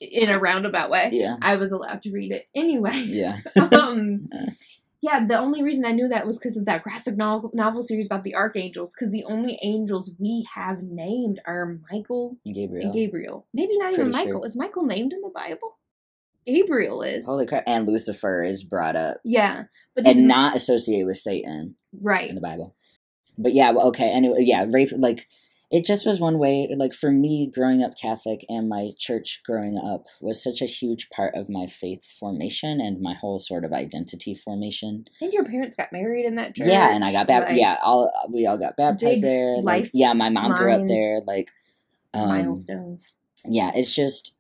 in 0.01 0.29
a 0.29 0.39
roundabout 0.39 0.89
way, 0.89 1.09
Yeah, 1.13 1.37
I 1.41 1.55
was 1.55 1.71
allowed 1.71 2.01
to 2.03 2.11
read 2.11 2.31
it 2.31 2.47
anyway. 2.55 2.97
yeah. 3.05 3.37
um, 3.79 4.29
yeah, 5.01 5.25
the 5.25 5.37
only 5.37 5.61
reason 5.63 5.85
I 5.85 5.91
knew 5.91 6.07
that 6.07 6.25
was 6.25 6.37
because 6.39 6.57
of 6.57 6.65
that 6.65 6.83
graphic 6.83 7.15
novel, 7.15 7.51
novel 7.53 7.83
series 7.83 8.07
about 8.07 8.23
the 8.23 8.35
archangels. 8.35 8.93
Because 8.93 9.11
the 9.11 9.23
only 9.25 9.59
angels 9.61 10.11
we 10.19 10.47
have 10.53 10.81
named 10.83 11.39
are 11.45 11.77
Michael 11.91 12.37
Gabriel. 12.45 12.85
and 12.85 12.93
Gabriel. 12.93 13.45
Maybe 13.53 13.77
not 13.77 13.93
even 13.93 14.11
Pretty 14.11 14.17
sure. 14.17 14.25
Michael. 14.25 14.43
Is 14.43 14.55
Michael 14.55 14.83
named 14.85 15.13
in 15.13 15.21
the 15.21 15.31
Bible? 15.33 15.77
Gabriel 16.45 17.01
is. 17.01 17.25
Holy 17.25 17.45
crap! 17.47 17.63
And 17.65 17.87
Lucifer 17.87 18.43
is 18.43 18.63
brought 18.63 18.95
up 18.95 19.17
yeah, 19.23 19.63
but 19.95 20.07
and 20.07 20.27
not 20.27 20.55
associated 20.55 21.07
with 21.07 21.17
Satan 21.17 21.75
right. 22.01 22.29
in 22.29 22.35
the 22.35 22.41
Bible. 22.41 22.75
But 23.37 23.53
yeah, 23.53 23.71
okay. 23.71 24.09
Anyway, 24.09 24.37
yeah, 24.41 24.65
Rafe, 24.69 24.93
like 24.97 25.27
it 25.71 25.83
just 25.85 26.05
was 26.05 26.19
one 26.19 26.37
way. 26.37 26.73
Like 26.75 26.93
for 26.93 27.11
me, 27.11 27.51
growing 27.53 27.83
up 27.83 27.97
Catholic 27.99 28.45
and 28.47 28.69
my 28.69 28.91
church 28.97 29.41
growing 29.45 29.77
up 29.77 30.05
was 30.21 30.43
such 30.43 30.61
a 30.61 30.65
huge 30.65 31.09
part 31.09 31.33
of 31.35 31.49
my 31.49 31.65
faith 31.65 32.05
formation 32.05 32.79
and 32.79 33.01
my 33.01 33.13
whole 33.13 33.39
sort 33.39 33.65
of 33.65 33.73
identity 33.73 34.33
formation. 34.33 35.05
And 35.21 35.33
your 35.33 35.43
parents 35.43 35.75
got 35.75 35.91
married 35.91 36.25
in 36.25 36.35
that 36.35 36.55
church. 36.55 36.67
yeah, 36.67 36.93
and 36.93 37.03
I 37.03 37.11
got 37.11 37.27
baptized. 37.27 37.53
like, 37.53 37.61
yeah, 37.61 37.77
all 37.83 38.11
we 38.31 38.45
all 38.45 38.57
got 38.57 38.77
baptized 38.77 39.23
there. 39.23 39.57
Like, 39.57 39.65
life 39.65 39.91
yeah, 39.93 40.13
my 40.13 40.29
mom 40.29 40.55
grew 40.57 40.71
up 40.71 40.87
there. 40.87 41.21
Like, 41.25 41.51
um, 42.13 42.29
milestones. 42.29 43.15
yeah, 43.43 43.71
it's 43.73 43.93
just 43.93 44.35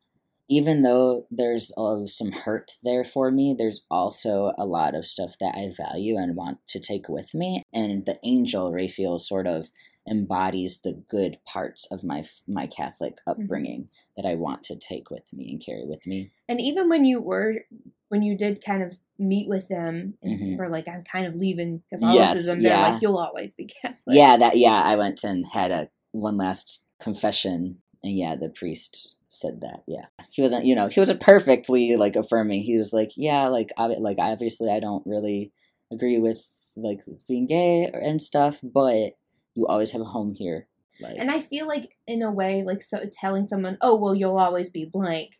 even 0.47 0.81
though 0.83 1.25
there's 1.31 1.71
uh, 1.77 2.05
some 2.05 2.31
hurt 2.31 2.73
there 2.83 3.03
for 3.03 3.31
me, 3.31 3.55
there's 3.57 3.81
also 3.89 4.53
a 4.57 4.65
lot 4.65 4.95
of 4.95 5.05
stuff 5.05 5.35
that 5.39 5.55
I 5.55 5.71
value 5.75 6.17
and 6.17 6.35
want 6.35 6.59
to 6.67 6.79
take 6.79 7.09
with 7.09 7.33
me. 7.33 7.63
And 7.73 8.05
the 8.05 8.19
angel 8.23 8.71
Raphael 8.71 9.19
sort 9.19 9.47
of 9.47 9.69
embodies 10.07 10.81
the 10.83 10.93
good 11.09 11.39
parts 11.45 11.87
of 11.91 12.03
my 12.03 12.23
my 12.47 12.67
Catholic 12.67 13.17
upbringing 13.25 13.89
that 14.15 14.25
I 14.25 14.35
want 14.35 14.63
to 14.65 14.75
take 14.75 15.09
with 15.09 15.33
me 15.33 15.49
and 15.51 15.63
carry 15.65 15.83
with 15.85 16.05
me. 16.05 16.31
And 16.47 16.61
even 16.61 16.89
when 16.89 17.05
you 17.05 17.21
were, 17.21 17.65
when 18.09 18.21
you 18.21 18.37
did 18.37 18.63
kind 18.63 18.83
of 18.83 18.97
meet 19.17 19.47
with 19.49 19.67
them 19.67 20.15
and 20.21 20.39
Mhm. 20.39 20.57
were 20.59 20.69
like, 20.69 20.87
I'm 20.87 21.03
kind 21.03 21.25
of 21.25 21.35
leaving 21.35 21.81
Catholicism, 21.89 22.61
they're 22.61 22.73
yeah. 22.73 22.89
like, 22.89 23.01
you'll 23.01 23.17
always 23.17 23.55
be 23.55 23.65
Catholic. 23.65 23.97
yeah, 24.07 24.37
that 24.37 24.57
yeah, 24.57 24.79
I 24.81 24.95
went 24.95 25.23
and 25.23 25.45
had 25.47 25.71
a 25.71 25.89
one 26.11 26.37
last 26.37 26.83
confession, 26.99 27.81
yeah, 28.11 28.35
the 28.35 28.49
priest 28.49 29.15
said 29.29 29.61
that. 29.61 29.83
Yeah, 29.87 30.05
he 30.31 30.41
wasn't, 30.41 30.65
you 30.65 30.75
know, 30.75 30.87
he 30.87 30.99
wasn't 30.99 31.19
perfectly 31.19 31.95
like 31.95 32.15
affirming. 32.15 32.61
He 32.61 32.77
was 32.77 32.93
like, 32.93 33.11
yeah, 33.17 33.47
like, 33.47 33.71
obvi- 33.77 33.99
like 33.99 34.17
obviously, 34.19 34.71
I 34.71 34.79
don't 34.79 35.05
really 35.05 35.51
agree 35.91 36.19
with 36.19 36.45
like 36.75 37.01
being 37.27 37.47
gay 37.47 37.89
or, 37.93 37.99
and 37.99 38.21
stuff, 38.21 38.59
but 38.63 39.17
you 39.55 39.67
always 39.67 39.91
have 39.91 40.01
a 40.01 40.05
home 40.05 40.35
here. 40.35 40.67
Like, 41.01 41.15
And 41.17 41.29
I 41.31 41.41
feel 41.41 41.67
like, 41.67 41.89
in 42.07 42.21
a 42.21 42.31
way, 42.31 42.63
like 42.63 42.81
so 42.83 43.03
telling 43.11 43.43
someone, 43.45 43.77
"Oh, 43.81 43.95
well, 43.95 44.15
you'll 44.15 44.37
always 44.37 44.69
be 44.69 44.85
blank," 44.85 45.31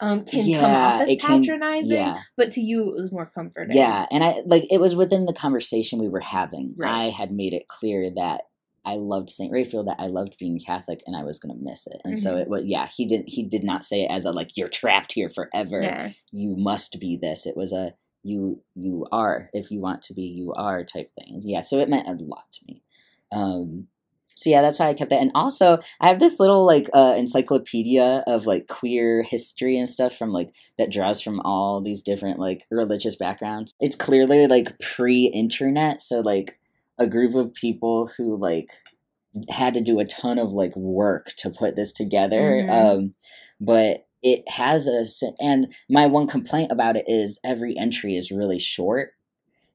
um, 0.00 0.24
can 0.24 0.44
come 0.60 0.70
off 0.70 1.02
as 1.02 1.10
it 1.10 1.20
can- 1.20 1.40
patronizing. 1.40 1.96
yeah. 1.96 2.20
But 2.36 2.50
to 2.52 2.60
you, 2.60 2.88
it 2.90 2.98
was 3.00 3.12
more 3.12 3.26
comforting. 3.32 3.76
Yeah, 3.76 4.06
and 4.10 4.24
I 4.24 4.42
like 4.44 4.64
it 4.72 4.80
was 4.80 4.96
within 4.96 5.26
the 5.26 5.32
conversation 5.32 6.00
we 6.00 6.08
were 6.08 6.18
having. 6.20 6.74
Right. 6.76 7.06
I 7.06 7.10
had 7.10 7.30
made 7.30 7.52
it 7.52 7.68
clear 7.68 8.10
that 8.16 8.42
I 8.86 8.96
loved 8.96 9.30
Saint 9.30 9.52
Raphael, 9.52 9.84
that 9.84 10.00
I 10.00 10.06
loved 10.06 10.36
being 10.38 10.58
Catholic, 10.58 11.02
and 11.06 11.16
I 11.16 11.24
was 11.24 11.38
gonna 11.38 11.54
miss 11.60 11.86
it. 11.86 12.00
And 12.04 12.18
so 12.18 12.34
Mhm. 12.34 12.42
it 12.42 12.48
was 12.48 12.64
yeah. 12.66 12.88
He 12.94 13.06
didn't 13.06 13.28
he 13.28 13.42
did 13.42 13.64
not 13.64 13.84
say 13.84 14.02
it 14.02 14.10
as 14.10 14.24
a 14.24 14.30
like 14.32 14.56
you're 14.56 14.68
trapped 14.68 15.12
here 15.12 15.28
forever. 15.28 15.80
Yeah. 15.82 16.10
You 16.32 16.54
must 16.56 16.98
be 17.00 17.16
this. 17.20 17.46
It 17.46 17.56
was 17.56 17.72
a 17.72 17.94
you 18.22 18.62
you 18.74 19.06
are 19.12 19.50
if 19.52 19.70
you 19.70 19.80
want 19.80 20.02
to 20.02 20.14
be 20.14 20.22
you 20.22 20.52
are 20.54 20.84
type 20.84 21.10
thing. 21.18 21.42
Yeah, 21.44 21.62
so 21.62 21.78
it 21.78 21.88
meant 21.88 22.08
a 22.08 22.24
lot 22.24 22.44
to 22.52 22.60
me. 22.66 22.82
Um, 23.32 23.88
so 24.36 24.50
yeah, 24.50 24.62
that's 24.62 24.80
why 24.80 24.88
I 24.88 24.94
kept 24.94 25.10
that. 25.10 25.22
And 25.22 25.30
also, 25.34 25.78
I 26.00 26.08
have 26.08 26.18
this 26.18 26.40
little 26.40 26.66
like 26.66 26.88
uh, 26.92 27.14
encyclopedia 27.16 28.24
of 28.26 28.46
like 28.46 28.66
queer 28.66 29.22
history 29.22 29.78
and 29.78 29.88
stuff 29.88 30.16
from 30.16 30.30
like 30.32 30.50
that 30.76 30.90
draws 30.90 31.20
from 31.20 31.40
all 31.40 31.80
these 31.80 32.02
different 32.02 32.40
like 32.40 32.66
religious 32.70 33.14
backgrounds. 33.14 33.72
It's 33.78 33.94
clearly 33.96 34.46
like 34.48 34.76
pre-internet, 34.80 36.02
so 36.02 36.20
like 36.20 36.58
a 36.98 37.06
group 37.06 37.34
of 37.34 37.54
people 37.54 38.10
who 38.16 38.36
like 38.36 38.70
had 39.50 39.74
to 39.74 39.80
do 39.80 39.98
a 39.98 40.04
ton 40.04 40.38
of 40.38 40.52
like 40.52 40.76
work 40.76 41.32
to 41.38 41.50
put 41.50 41.74
this 41.76 41.92
together. 41.92 42.62
Mhm. 42.64 42.70
Um, 42.70 43.14
but 43.60 44.06
it 44.22 44.48
has 44.48 44.86
a 44.88 45.04
and 45.40 45.74
my 45.90 46.06
one 46.06 46.26
complaint 46.26 46.72
about 46.72 46.96
it 46.96 47.04
is 47.08 47.38
every 47.44 47.76
entry 47.76 48.16
is 48.16 48.30
really 48.30 48.58
short 48.58 49.12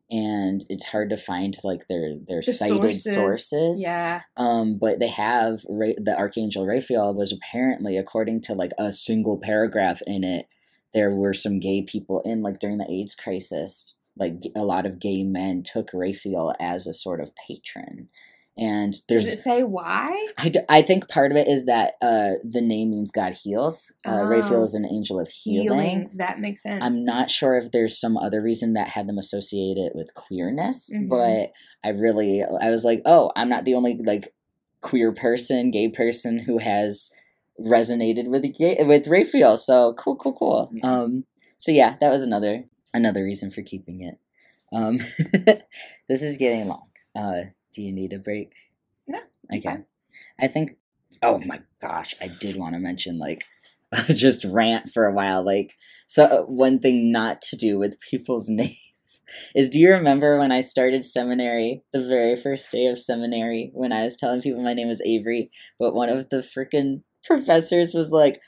and 0.09 0.65
it's 0.69 0.85
hard 0.85 1.09
to 1.11 1.17
find 1.17 1.55
like 1.63 1.87
their 1.87 2.15
their 2.27 2.41
The 2.43 2.53
cited 2.53 2.95
sources 2.97 3.83
Yeah. 3.83 4.21
um, 4.37 4.77
but 4.79 4.99
they 4.99 5.07
have 5.09 5.59
Ra- 5.69 5.93
the 5.97 6.17
Archangel 6.17 6.65
Raphael 6.65 7.13
was 7.13 7.31
apparently, 7.31 7.95
according 7.97 8.41
to 8.43 8.53
like 8.53 8.71
a 8.79 8.91
single 8.91 9.37
paragraph 9.37 10.01
in 10.07 10.23
it, 10.23 10.47
there 10.95 11.11
were 11.11 11.33
some 11.35 11.59
gay 11.59 11.83
people 11.83 12.21
in 12.25 12.41
like 12.41 12.59
during 12.59 12.79
the 12.79 12.91
AIDS 12.91 13.13
crisis. 13.13 13.95
Like 14.19 14.43
a 14.55 14.63
lot 14.63 14.85
of 14.85 14.99
gay 14.99 15.23
men 15.23 15.63
took 15.63 15.89
Raphael 15.93 16.53
as 16.59 16.85
a 16.87 16.93
sort 16.93 17.21
of 17.21 17.31
patron, 17.47 18.09
And 18.57 18.91
Does 18.91 19.03
there's 19.07 19.27
it 19.33 19.37
say 19.37 19.63
why? 19.63 20.27
I, 20.37 20.49
d- 20.49 20.59
I 20.67 20.81
think 20.81 21.07
part 21.07 21.31
of 21.31 21.37
it 21.37 21.47
is 21.47 21.63
that 21.65 21.93
uh, 22.01 22.31
the 22.43 22.59
name 22.61 22.91
means 22.91 23.09
God 23.11 23.33
heals. 23.41 23.93
Uh, 24.05 24.25
Raphael 24.25 24.59
Oh. 24.61 24.63
is 24.65 24.73
an 24.75 24.85
angel 24.85 25.17
of 25.19 25.29
healing. 25.29 25.79
Healing. 26.01 26.09
That 26.17 26.41
makes 26.41 26.63
sense. 26.63 26.83
I'm 26.83 27.05
not 27.05 27.29
sure 27.31 27.55
if 27.55 27.71
there's 27.71 27.97
some 27.97 28.17
other 28.17 28.41
reason 28.41 28.73
that 28.73 28.89
had 28.89 29.07
them 29.07 29.17
associate 29.17 29.77
it 29.77 29.93
with 29.95 30.13
queerness, 30.13 30.89
Mhm. 30.93 31.07
but 31.07 31.53
I 31.85 31.89
really, 31.93 32.43
I 32.43 32.69
was 32.71 32.83
like, 32.83 33.01
oh, 33.05 33.31
I'm 33.37 33.47
not 33.47 33.63
the 33.63 33.75
only 33.75 33.97
like 34.03 34.33
queer 34.81 35.13
person, 35.13 35.71
gay 35.71 35.87
person 35.87 36.39
who 36.39 36.57
has 36.57 37.09
resonated 37.59 38.27
with 38.29 38.43
gay, 38.57 38.77
with 38.83 39.07
Raphael. 39.07 39.57
So 39.57 39.93
cool, 39.97 40.15
cool, 40.17 40.33
cool. 40.33 40.69
Yeah. 40.73 40.91
Um, 41.01 41.25
so 41.57 41.71
yeah, 41.71 41.95
that 42.01 42.11
was 42.11 42.21
another 42.23 42.65
another 42.93 43.23
reason 43.23 43.49
for 43.49 43.61
keeping 43.61 44.01
it. 44.01 44.19
Um, 44.71 44.97
this 46.07 46.21
is 46.21 46.37
getting 46.37 46.67
long. 46.67 46.87
Uh, 47.15 47.41
do 47.73 47.81
you 47.81 47.91
need 47.91 48.13
a 48.13 48.19
break? 48.19 48.53
No, 49.07 49.19
Okay. 49.51 49.61
fine. 49.61 49.85
I 50.39 50.47
think. 50.47 50.77
Oh 51.21 51.39
my 51.45 51.61
gosh, 51.81 52.15
I 52.21 52.27
did 52.27 52.55
want 52.55 52.75
to 52.75 52.79
mention 52.79 53.17
like 53.19 53.43
just 54.09 54.45
rant 54.45 54.89
for 54.89 55.05
a 55.05 55.13
while. 55.13 55.43
Like, 55.43 55.73
so 56.07 56.25
uh, 56.25 56.41
one 56.43 56.79
thing 56.79 57.11
not 57.11 57.41
to 57.43 57.55
do 57.55 57.77
with 57.79 57.99
people's 57.99 58.49
names 58.49 58.77
is 59.55 59.69
do 59.69 59.79
you 59.79 59.91
remember 59.91 60.37
when 60.37 60.51
I 60.51 60.61
started 60.61 61.03
seminary, 61.03 61.83
the 61.93 61.99
very 62.05 62.35
first 62.35 62.71
day 62.71 62.85
of 62.85 62.99
seminary, 62.99 63.71
when 63.73 63.91
I 63.91 64.03
was 64.03 64.15
telling 64.15 64.41
people 64.41 64.61
my 64.61 64.73
name 64.73 64.87
was 64.87 65.01
Avery, 65.01 65.49
but 65.79 65.95
one 65.95 66.09
of 66.09 66.29
the 66.29 66.37
freaking 66.37 67.01
professors 67.23 67.93
was 67.93 68.11
like, 68.11 68.39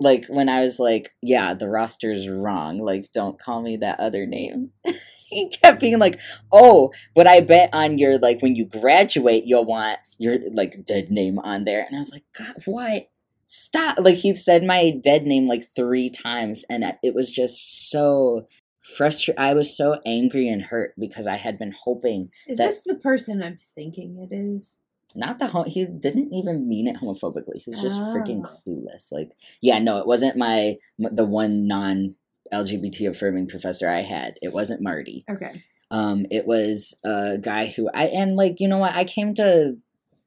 like 0.00 0.26
when 0.26 0.48
I 0.48 0.60
was 0.60 0.78
like, 0.78 1.12
yeah, 1.22 1.54
the 1.54 1.68
roster's 1.68 2.28
wrong. 2.28 2.78
Like, 2.78 3.10
don't 3.12 3.38
call 3.38 3.62
me 3.62 3.76
that 3.78 3.98
other 3.98 4.26
name. 4.26 4.70
he 5.28 5.48
kept 5.48 5.80
being 5.80 5.94
mm-hmm. 5.94 6.00
like, 6.00 6.20
oh, 6.52 6.92
but 7.14 7.26
I 7.26 7.40
bet 7.40 7.70
on 7.72 7.98
your 7.98 8.18
like 8.18 8.40
when 8.40 8.54
you 8.54 8.64
graduate, 8.64 9.44
you'll 9.46 9.64
want 9.64 9.98
your 10.18 10.38
like 10.52 10.86
dead 10.86 11.10
name 11.10 11.38
on 11.38 11.64
there. 11.64 11.84
And 11.84 11.96
I 11.96 11.98
was 11.98 12.12
like, 12.12 12.24
God, 12.36 12.54
what? 12.64 13.10
Stop! 13.50 13.96
Like 13.98 14.16
he 14.16 14.36
said 14.36 14.62
my 14.62 14.90
dead 15.02 15.24
name 15.24 15.46
like 15.46 15.64
three 15.74 16.10
times, 16.10 16.66
and 16.68 16.84
it 17.02 17.14
was 17.14 17.32
just 17.32 17.90
so 17.90 18.46
frustrated. 18.82 19.40
I 19.40 19.54
was 19.54 19.74
so 19.74 20.00
angry 20.04 20.48
and 20.48 20.62
hurt 20.62 20.92
because 20.98 21.26
I 21.26 21.36
had 21.36 21.58
been 21.58 21.74
hoping 21.84 22.30
Is 22.46 22.58
that- 22.58 22.66
this 22.66 22.82
the 22.84 22.96
person 22.96 23.42
I'm 23.42 23.58
thinking 23.74 24.18
it 24.18 24.34
is? 24.34 24.76
Not 25.14 25.38
the 25.38 25.62
he 25.64 25.86
didn't 25.86 26.32
even 26.32 26.68
mean 26.68 26.86
it 26.86 26.96
homophobically. 26.96 27.62
He 27.64 27.70
was 27.70 27.80
just 27.80 27.96
freaking 27.98 28.42
Oh. 28.44 28.50
clueless. 28.66 29.10
Like, 29.10 29.30
yeah, 29.60 29.78
no, 29.78 29.98
it 29.98 30.06
wasn't 30.06 30.36
my 30.36 30.76
the 30.98 31.24
one 31.24 31.66
non 31.66 32.14
LGBT 32.52 33.08
affirming 33.10 33.46
professor 33.48 33.88
I 33.88 34.02
had. 34.02 34.38
It 34.42 34.52
wasn't 34.52 34.80
Marty. 34.82 35.24
Okay. 35.28 35.62
Um, 35.90 36.26
it 36.30 36.46
was 36.46 36.94
a 37.04 37.38
guy 37.38 37.66
who 37.66 37.88
I 37.94 38.04
and 38.06 38.36
like 38.36 38.60
you 38.60 38.68
know 38.68 38.78
what 38.78 38.94
I 38.94 39.04
came 39.04 39.34
to 39.36 39.76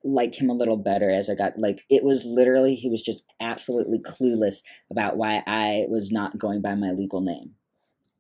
like 0.04 0.34
him 0.42 0.50
a 0.50 0.54
little 0.54 0.78
better 0.78 1.12
as 1.12 1.30
I 1.30 1.36
got 1.36 1.60
like 1.60 1.84
it 1.90 2.04
was 2.04 2.26
literally 2.26 2.74
he 2.74 2.90
was 2.90 3.04
just 3.04 3.26
absolutely 3.40 4.00
clueless 4.00 4.64
about 4.90 5.16
why 5.18 5.44
I 5.46 5.86
was 5.90 6.12
not 6.12 6.40
going 6.40 6.62
by 6.62 6.74
my 6.74 6.90
legal 6.92 7.22
name, 7.22 7.54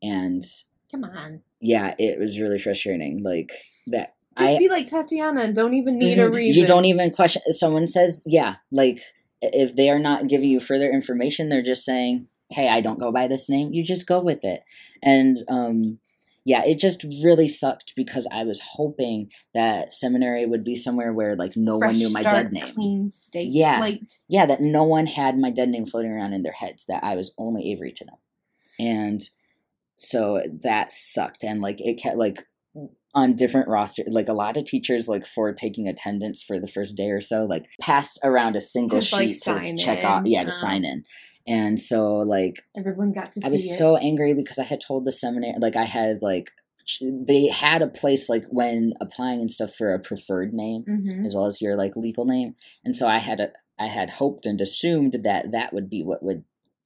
and 0.03 0.43
Come 0.91 1.03
on. 1.05 1.41
yeah, 1.59 1.95
it 1.97 2.19
was 2.19 2.39
really 2.39 2.59
frustrating. 2.59 3.23
Like 3.23 3.51
that. 3.87 4.13
Just 4.37 4.53
I, 4.53 4.57
be 4.57 4.69
like 4.69 4.87
Tatiana 4.87 5.41
and 5.41 5.55
don't 5.55 5.73
even 5.73 5.97
need 5.97 6.17
a 6.17 6.29
Mhm. 6.29 6.35
reason. 6.35 6.61
You 6.61 6.67
don't 6.67 6.85
even 6.85 7.11
question. 7.11 7.41
Someone 7.53 7.87
says, 7.87 8.21
yeah, 8.25 8.55
like 8.71 8.99
if 9.41 9.75
they 9.75 9.89
are 9.89 9.99
not 9.99 10.27
giving 10.27 10.49
you 10.49 10.59
further 10.59 10.89
information, 10.89 11.49
they're 11.49 11.61
just 11.61 11.83
saying, 11.83 12.27
hey, 12.49 12.69
I 12.69 12.81
don't 12.81 12.99
go 12.99 13.11
by 13.11 13.27
this 13.27 13.49
name. 13.49 13.73
You 13.73 13.83
just 13.83 14.07
go 14.07 14.21
with 14.21 14.43
it. 14.43 14.63
And 15.01 15.39
um, 15.49 15.99
yeah, 16.45 16.63
it 16.65 16.79
just 16.79 17.03
really 17.23 17.47
sucked 17.47 17.93
because 17.95 18.27
I 18.31 18.43
was 18.43 18.61
hoping 18.75 19.31
that 19.53 19.93
seminary 19.93 20.45
would 20.45 20.63
be 20.63 20.75
somewhere 20.75 21.13
where 21.13 21.35
like 21.35 21.53
no 21.55 21.77
one 21.77 21.95
knew 21.95 22.09
my 22.11 22.21
start, 22.21 22.43
dead 22.43 22.53
name. 22.53 22.73
Clean 22.73 23.11
state 23.11 23.51
Yeah. 23.51 23.79
slate. 23.79 24.17
Yeah, 24.27 24.45
that 24.45 24.61
no 24.61 24.83
one 24.83 25.07
had 25.07 25.37
my 25.37 25.49
dead 25.51 25.69
name 25.69 25.85
floating 25.85 26.11
around 26.11 26.33
in 26.33 26.41
their 26.41 26.51
heads, 26.53 26.85
that 26.85 27.03
I 27.03 27.15
was 27.15 27.33
only 27.37 27.69
Avery 27.71 27.91
to 27.93 28.05
them. 28.05 28.15
And 28.79 29.21
so 29.95 30.41
that 30.63 30.91
sucked. 30.91 31.43
And 31.43 31.61
like 31.61 31.79
it 31.81 32.01
kept 32.01 32.17
like 32.17 32.45
on 33.13 33.35
different 33.35 33.67
roster 33.67 34.03
like 34.07 34.27
a 34.27 34.33
lot 34.33 34.57
of 34.57 34.65
teachers 34.65 35.07
like 35.07 35.25
for 35.25 35.51
taking 35.53 35.87
attendance 35.87 36.43
for 36.43 36.59
the 36.59 36.67
first 36.67 36.95
day 36.95 37.09
or 37.09 37.21
so 37.21 37.43
like 37.43 37.65
passed 37.81 38.19
around 38.23 38.55
a 38.55 38.61
single 38.61 38.99
like, 38.99 39.03
sheet 39.05 39.41
to 39.41 39.75
check 39.77 39.99
in, 39.99 40.05
off 40.05 40.23
yeah 40.25 40.43
to 40.43 40.49
uh. 40.49 40.51
sign 40.51 40.85
in 40.85 41.03
and 41.47 41.79
so 41.79 42.17
like 42.17 42.63
Everyone 42.77 43.11
got 43.11 43.33
to 43.33 43.41
see 43.41 43.47
i 43.47 43.49
was 43.49 43.65
it. 43.65 43.77
so 43.77 43.97
angry 43.97 44.33
because 44.33 44.59
i 44.59 44.63
had 44.63 44.79
told 44.79 45.05
the 45.05 45.11
seminary 45.11 45.55
like 45.59 45.75
i 45.75 45.85
had 45.85 46.21
like 46.21 46.51
they 47.27 47.47
had 47.47 47.81
a 47.81 47.87
place 47.87 48.29
like 48.29 48.45
when 48.49 48.93
applying 48.99 49.39
and 49.39 49.51
stuff 49.51 49.73
for 49.73 49.93
a 49.93 49.99
preferred 49.99 50.53
name 50.53 50.83
Mhm. 50.87 51.25
as 51.25 51.33
well 51.35 51.45
as 51.45 51.61
your 51.61 51.75
like 51.75 51.95
legal 51.95 52.25
name 52.25 52.55
and 52.83 52.95
so 52.95 53.07
i 53.07 53.17
had 53.19 53.39
a 53.39 53.49
i 53.79 53.87
had 53.87 54.11
hoped 54.11 54.45
and 54.45 54.59
assumed 54.61 55.19
that 55.23 55.51
that 55.51 55.73
would 55.73 55.89
be 55.89 56.03
what 56.03 56.23
would 56.23 56.43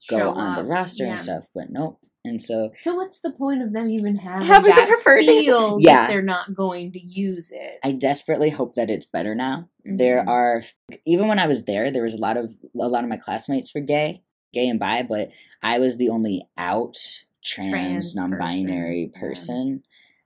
go 0.10 0.18
Show 0.20 0.30
on 0.32 0.56
the 0.56 0.64
roster 0.64 1.06
yeah. 1.06 1.12
and 1.12 1.22
stuff 1.22 1.48
but 1.54 1.66
nope 1.70 2.00
and 2.26 2.42
so 2.44 2.72
So 2.78 2.96
what's 2.96 3.20
the 3.20 3.32
point 3.32 3.62
of 3.62 3.72
them 3.74 3.90
even 3.90 4.16
having, 4.18 4.48
Having 4.48 4.72
the 4.72 4.76
that 4.82 4.88
preferred 4.88 5.26
names? 5.26 5.46
field 5.48 5.82
Yeah. 5.84 6.04
if 6.04 6.10
they're 6.10 6.22
not 6.22 6.54
going 6.54 6.92
to 6.94 7.00
use 7.00 7.52
it? 7.52 7.80
i 7.84 7.92
desperately 7.94 8.50
hope 8.50 8.76
that 8.76 8.90
it's 8.90 9.06
better 9.06 9.34
now 9.36 9.70
there 9.86 10.24
Mhm. 10.24 10.28
are 10.28 10.62
even 11.06 11.28
when 11.28 11.40
i 11.40 11.48
was 11.48 11.66
there 11.66 11.92
there 11.92 12.04
was 12.04 12.14
a 12.16 12.22
lot 12.22 12.38
of 12.38 12.52
a 12.80 12.88
lot 12.88 13.04
of 13.04 13.10
my 13.10 13.18
classmates 13.18 13.74
were 13.74 13.82
gay 13.82 14.24
gay 14.54 14.68
and 14.68 14.80
bi 14.80 15.04
but 15.04 15.30
i 15.62 15.80
was 15.80 15.98
the 15.98 16.10
only 16.10 16.48
out 16.58 16.98
trans, 17.44 17.70
Trans 17.72 18.16
non-binary 18.16 19.12
person, 19.14 19.14
yeah. 19.14 19.30
person 19.30 19.84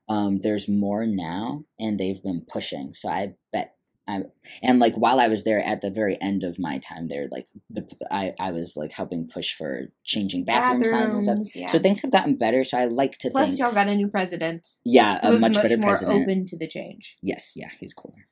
um 0.08 0.40
there's 0.42 0.68
more 0.70 1.06
now 1.06 1.66
and 1.78 2.00
they've 2.00 2.24
been 2.24 2.42
pushing 2.48 2.94
so 2.94 3.10
i 3.10 3.34
bet 3.52 3.76
i 4.10 4.22
and 4.64 4.80
like 4.80 4.96
while 4.96 5.20
i 5.20 5.28
was 5.28 5.44
there 5.44 5.62
at 5.64 5.82
the 5.82 5.90
very 5.90 6.18
end 6.22 6.44
of 6.44 6.58
my 6.60 6.78
time 6.80 7.08
there 7.08 7.28
like 7.32 7.48
the 7.70 7.88
i 8.12 8.34
i 8.40 8.52
was 8.52 8.76
like 8.76 8.92
helping 8.92 9.28
push 9.28 9.54
for 9.54 9.90
changing 10.04 10.44
bathroom 10.44 10.84
signs 10.84 11.16
and 11.16 11.46
stuff. 11.46 11.56
Yeah. 11.56 11.68
so 11.68 11.80
things 11.80 12.02
have 12.02 12.12
gotten 12.12 12.36
better 12.36 12.64
so 12.64 12.78
i 12.78 12.86
like 12.86 13.18
to 13.20 13.30
Plus, 13.30 13.50
think 13.50 13.60
y'all 13.60 13.72
got 13.74 13.88
a 13.88 13.96
new 13.96 14.08
president. 14.08 14.70
Yeah 14.84 15.20
a 15.22 15.32
much, 15.32 15.42
much, 15.42 15.54
better 15.62 15.78
more 15.78 15.92
president. 15.92 16.24
open 16.24 16.46
to 16.48 16.58
the 16.58 16.68
change. 16.68 17.18
yes 17.22 17.54
yeah 17.56 17.70
he's 17.80 17.94
cooler. 17.94 18.26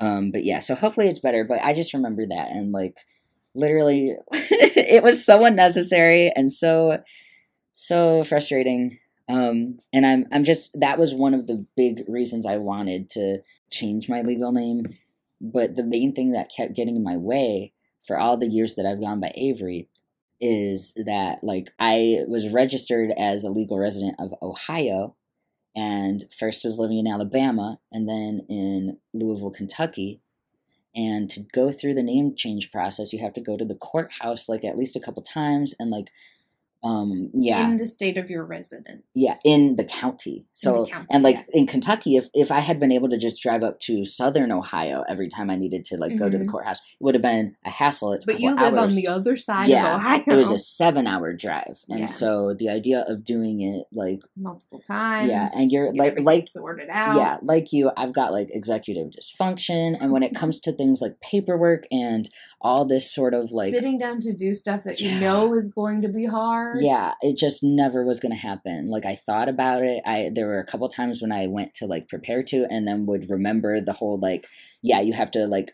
Um 0.00 0.30
but 0.30 0.44
yeah 0.44 0.60
so 0.60 0.74
hopefully 0.74 1.08
it's 1.08 1.20
better 1.20 1.44
but 1.44 1.60
i 1.62 1.72
just 1.72 1.94
remember 1.94 2.26
that 2.26 2.50
and 2.50 2.72
like 2.72 2.98
literally 3.54 4.16
it 4.32 5.02
was 5.02 5.24
so 5.24 5.44
unnecessary 5.44 6.32
and 6.36 6.52
so 6.52 7.02
so 7.72 8.22
frustrating. 8.24 8.98
Um 9.28 9.78
and 9.92 10.04
i'm 10.04 10.26
i'm 10.32 10.44
just 10.44 10.78
that 10.78 10.98
was 10.98 11.14
one 11.14 11.32
of 11.34 11.46
the 11.46 11.64
big 11.76 12.04
reasons 12.08 12.44
i 12.46 12.56
wanted 12.58 13.08
to 13.10 13.38
change 13.70 14.08
my 14.08 14.20
legal 14.22 14.52
name 14.52 14.82
but 15.40 15.76
the 15.76 15.84
main 15.84 16.12
thing 16.14 16.32
that 16.32 16.52
kept 16.54 16.74
getting 16.74 16.96
in 16.96 17.02
my 17.02 17.16
way 17.16 17.72
for 18.02 18.18
all 18.18 18.36
the 18.36 18.48
years 18.48 18.74
that 18.74 18.86
i've 18.86 19.00
gone 19.00 19.20
by 19.20 19.32
avery 19.34 19.88
is 20.40 20.94
that 21.06 21.42
like 21.42 21.68
i 21.78 22.18
was 22.26 22.52
registered 22.52 23.10
as 23.18 23.44
a 23.44 23.50
legal 23.50 23.78
resident 23.78 24.14
of 24.18 24.34
ohio 24.42 25.14
and 25.74 26.24
first 26.32 26.64
was 26.64 26.78
living 26.78 26.98
in 26.98 27.06
Alabama 27.06 27.80
and 27.90 28.08
then 28.08 28.46
in 28.48 28.98
Louisville, 29.12 29.50
Kentucky. 29.50 30.20
And 30.94 31.28
to 31.30 31.40
go 31.40 31.72
through 31.72 31.94
the 31.94 32.02
name 32.02 32.36
change 32.36 32.70
process, 32.70 33.12
you 33.12 33.18
have 33.18 33.34
to 33.34 33.40
go 33.40 33.56
to 33.56 33.64
the 33.64 33.74
courthouse 33.74 34.48
like 34.48 34.64
at 34.64 34.78
least 34.78 34.94
a 34.94 35.00
couple 35.00 35.22
times 35.22 35.74
and 35.80 35.90
like 35.90 36.10
um 36.84 37.30
yeah. 37.32 37.64
In 37.68 37.78
the 37.78 37.86
state 37.86 38.16
of 38.18 38.28
your 38.30 38.44
residence. 38.44 39.02
yeah, 39.14 39.34
in 39.44 39.76
the 39.76 39.84
county. 39.84 40.44
So 40.52 40.86
county, 40.86 41.06
and 41.10 41.22
like 41.24 41.36
yeah. 41.36 41.60
in 41.60 41.66
Kentucky, 41.66 42.16
if 42.16 42.28
if 42.34 42.52
I 42.52 42.60
had 42.60 42.78
been 42.78 42.92
able 42.92 43.08
to 43.08 43.16
just 43.18 43.42
drive 43.42 43.62
up 43.62 43.80
to 43.80 44.04
Southern 44.04 44.52
Ohio 44.52 45.02
every 45.08 45.28
time 45.28 45.48
I 45.50 45.56
needed 45.56 45.84
to 45.86 45.96
like 45.96 46.16
go 46.18 46.28
to 46.28 46.36
the 46.38 46.44
Mhm. 46.44 46.50
courthouse, 46.50 46.78
it 46.78 47.02
would 47.02 47.14
have 47.14 47.22
been 47.22 47.56
a 47.64 47.70
hassle. 47.70 48.12
It's 48.12 48.26
But 48.26 48.38
you 48.40 48.54
live 48.54 48.74
on 48.76 48.94
the 48.94 49.08
other 49.08 49.34
side 49.36 49.68
Yeah, 49.68 49.94
of 49.94 50.00
Ohio. 50.00 50.22
It 50.26 50.36
was 50.36 50.50
a 50.50 50.58
seven 50.58 51.06
hour 51.06 51.32
drive, 51.32 51.84
and 51.88 52.00
Yeah. 52.00 52.06
so 52.06 52.54
the 52.54 52.68
idea 52.68 53.04
of 53.08 53.24
doing 53.24 53.60
it 53.60 53.86
like 53.92 54.20
multiple 54.36 54.80
times. 54.86 55.30
Yeah, 55.30 55.48
and 55.56 55.72
you're 55.72 55.92
like- 55.94 56.20
like- 56.20 56.46
sorted 56.48 56.88
out. 56.90 57.16
yeah, 57.16 57.38
like 57.42 57.72
you, 57.72 57.90
I've 57.96 58.12
got 58.12 58.32
like 58.32 58.48
executive 58.52 59.08
dysfunction, 59.10 59.96
and 60.00 60.12
when 60.12 60.22
it 60.22 60.34
comes 60.40 60.60
to 60.60 60.72
things 60.72 61.00
like 61.00 61.20
paperwork 61.20 61.84
and 61.90 62.28
all 62.60 62.84
this 62.86 63.12
sort 63.14 63.34
of 63.34 63.52
like 63.52 63.72
sitting 63.72 63.98
down 63.98 64.20
to 64.20 64.32
do 64.32 64.54
stuff 64.54 64.84
that 64.84 64.98
Yeah. 65.00 65.14
you 65.14 65.20
know 65.20 65.54
is 65.54 65.70
going 65.70 66.00
to 66.02 66.08
be 66.08 66.24
hard. 66.26 66.73
Yeah 66.80 67.14
it 67.20 67.36
just 67.36 67.62
never 67.62 68.04
was 68.04 68.20
going 68.20 68.32
to 68.32 68.38
happen 68.38 68.88
like 68.88 69.04
i 69.06 69.14
thought 69.14 69.48
about 69.48 69.82
it 69.82 70.02
i 70.06 70.30
there 70.34 70.46
were 70.46 70.58
a 70.58 70.66
couple 70.66 70.88
times 70.88 71.20
when 71.22 71.32
i 71.32 71.46
went 71.46 71.74
to 71.74 71.86
like 71.86 72.08
prepare 72.08 72.42
to 72.42 72.66
and 72.70 72.86
then 72.88 73.06
would 73.06 73.28
remember 73.30 73.80
the 73.80 73.92
whole 73.94 74.18
like 74.18 74.46
yeah 74.82 75.00
you 75.00 75.12
have 75.12 75.30
to 75.30 75.46
like 75.46 75.72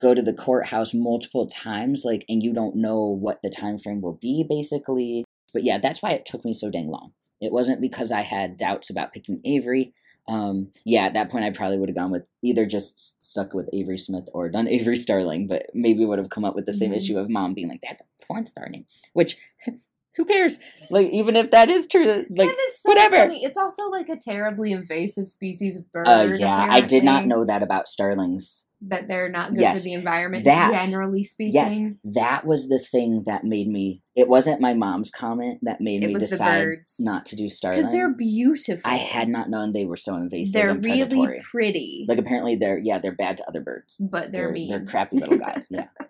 go 0.00 0.14
to 0.14 0.22
the 0.22 0.32
courthouse 0.32 0.94
multiple 0.94 1.46
times 1.46 2.04
like 2.04 2.24
and 2.28 2.42
you 2.42 2.52
don't 2.52 2.76
know 2.76 3.00
what 3.04 3.40
the 3.42 3.50
time 3.50 3.76
frame 3.76 4.00
will 4.00 4.14
be 4.14 4.44
basically. 4.48 5.24
But 5.52 5.64
yeah 5.64 5.78
that's 5.78 6.02
why 6.02 6.10
it 6.10 6.24
took 6.24 6.44
me 6.44 6.52
so 6.52 6.70
dang 6.70 6.88
long. 6.88 7.12
It 7.40 7.50
wasn't 7.52 7.80
because 7.80 8.12
i 8.12 8.20
had 8.20 8.58
doubts 8.58 8.90
about 8.90 9.12
picking 9.12 9.40
avery. 9.44 9.92
Um 10.28 10.70
yeah 10.84 11.04
at 11.06 11.14
that 11.14 11.30
point 11.30 11.44
i 11.44 11.50
probably 11.50 11.78
would 11.78 11.88
have 11.88 11.96
gone 11.96 12.10
with 12.12 12.28
either 12.42 12.64
just 12.66 13.20
stuck 13.24 13.54
with 13.54 13.68
avery 13.72 13.98
smith 13.98 14.28
or 14.32 14.48
done 14.50 14.68
avery 14.76 14.94
starling 14.96 15.48
but 15.48 15.66
maybe 15.74 16.04
would 16.04 16.18
have 16.18 16.30
come 16.30 16.44
up 16.44 16.54
with 16.54 16.66
the 16.66 16.72
same 16.74 16.92
Mhm. 16.92 16.96
issue 16.96 17.18
of 17.18 17.28
mom 17.30 17.54
being 17.54 17.68
like 17.68 17.80
that's 17.82 18.02
a 18.02 18.26
porn 18.26 18.46
star 18.46 18.68
name 18.68 18.84
which 19.14 19.36
who 20.18 20.26
cares? 20.26 20.58
Like 20.90 21.08
even 21.10 21.34
if 21.36 21.50
that 21.52 21.70
is 21.70 21.86
true, 21.86 22.04
like 22.28 22.50
is 22.50 22.82
so 22.82 22.90
whatever. 22.90 23.16
funny. 23.16 23.42
It's 23.44 23.56
also 23.56 23.88
like 23.88 24.10
a 24.10 24.16
terribly 24.18 24.72
invasive 24.72 25.28
species 25.28 25.78
of 25.78 25.90
bird. 25.90 26.06
uh, 26.06 26.34
yeah, 26.38 26.66
I 26.68 26.82
did 26.82 27.04
not 27.04 27.24
know 27.24 27.44
that 27.46 27.62
about 27.62 27.88
starlings. 27.88 28.66
that 28.80 29.08
they're 29.08 29.28
not 29.28 29.50
good 29.54 29.60
Yes, 29.62 29.78
for 29.80 29.84
the 29.84 29.92
environment. 29.94 30.44
that- 30.44 30.82
generally 30.84 31.24
speaking, 31.24 31.52
Yes, 31.54 31.80
that 32.04 32.44
was 32.46 32.68
the 32.68 32.78
thing 32.78 33.24
that 33.26 33.42
made 33.44 33.66
me. 33.66 34.02
It 34.14 34.28
wasn't 34.28 34.60
my 34.60 34.72
mom's 34.74 35.10
comment 35.10 35.58
that 35.62 35.80
made 35.80 36.02
it 36.04 36.08
me 36.08 36.14
decide 36.14 36.78
not 37.00 37.26
to 37.26 37.36
do 37.36 37.48
starlings 37.48 37.86
because 37.86 37.92
they're 37.92 38.12
beautiful. 38.14 38.80
I 38.88 38.96
had 38.96 39.28
not 39.28 39.48
known 39.50 39.72
they 39.72 39.84
were 39.84 39.96
so 39.96 40.14
invasive 40.16 40.52
They're 40.52 40.74
really 40.74 40.98
predatory. 41.06 41.40
pretty, 41.50 42.04
like 42.08 42.18
apparently 42.18 42.54
they're 42.56 42.78
yeah 42.78 42.98
they're 42.98 43.14
bad 43.16 43.38
to 43.38 43.48
other 43.48 43.60
birds. 43.60 43.96
but 44.00 44.30
they're, 44.32 44.42
they're, 44.42 44.52
mean. 44.52 44.68
they're 44.70 44.84
crappy 44.84 45.18
little 45.18 45.38
guys. 45.38 45.66
yeah. 45.70 45.88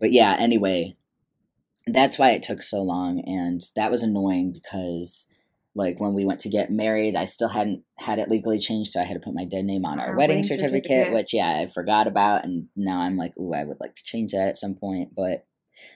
But 0.00 0.12
yeah, 0.12 0.34
anyway, 0.38 0.96
that's 1.86 2.18
why 2.18 2.30
it 2.32 2.42
took 2.42 2.62
so 2.62 2.82
long, 2.82 3.20
and 3.26 3.60
that 3.76 3.90
was 3.90 4.02
annoying 4.02 4.52
because, 4.52 5.26
like, 5.74 6.00
when 6.00 6.14
we 6.14 6.24
went 6.24 6.40
to 6.40 6.48
get 6.48 6.70
married, 6.70 7.16
I 7.16 7.24
still 7.24 7.48
hadn't 7.48 7.84
had 7.98 8.18
it 8.18 8.28
legally 8.28 8.58
changed, 8.58 8.92
so 8.92 9.00
I 9.00 9.04
had 9.04 9.14
to 9.14 9.20
put 9.20 9.34
my 9.34 9.44
dead 9.44 9.64
name 9.64 9.84
on 9.84 9.98
our, 9.98 10.08
Our 10.08 10.16
wedding, 10.16 10.38
wedding 10.38 10.44
certificate, 10.44 10.84
certificate. 10.84 11.14
which 11.14 11.34
yeah, 11.34 11.58
I 11.60 11.66
forgot 11.66 12.06
about, 12.06 12.44
and 12.44 12.68
now 12.76 13.00
I'm 13.00 13.16
like, 13.16 13.36
ooh, 13.38 13.54
I 13.54 13.64
would 13.64 13.80
like 13.80 13.94
to 13.96 14.04
change 14.04 14.32
that 14.32 14.48
at 14.48 14.58
some 14.58 14.74
point. 14.74 15.14
But 15.14 15.46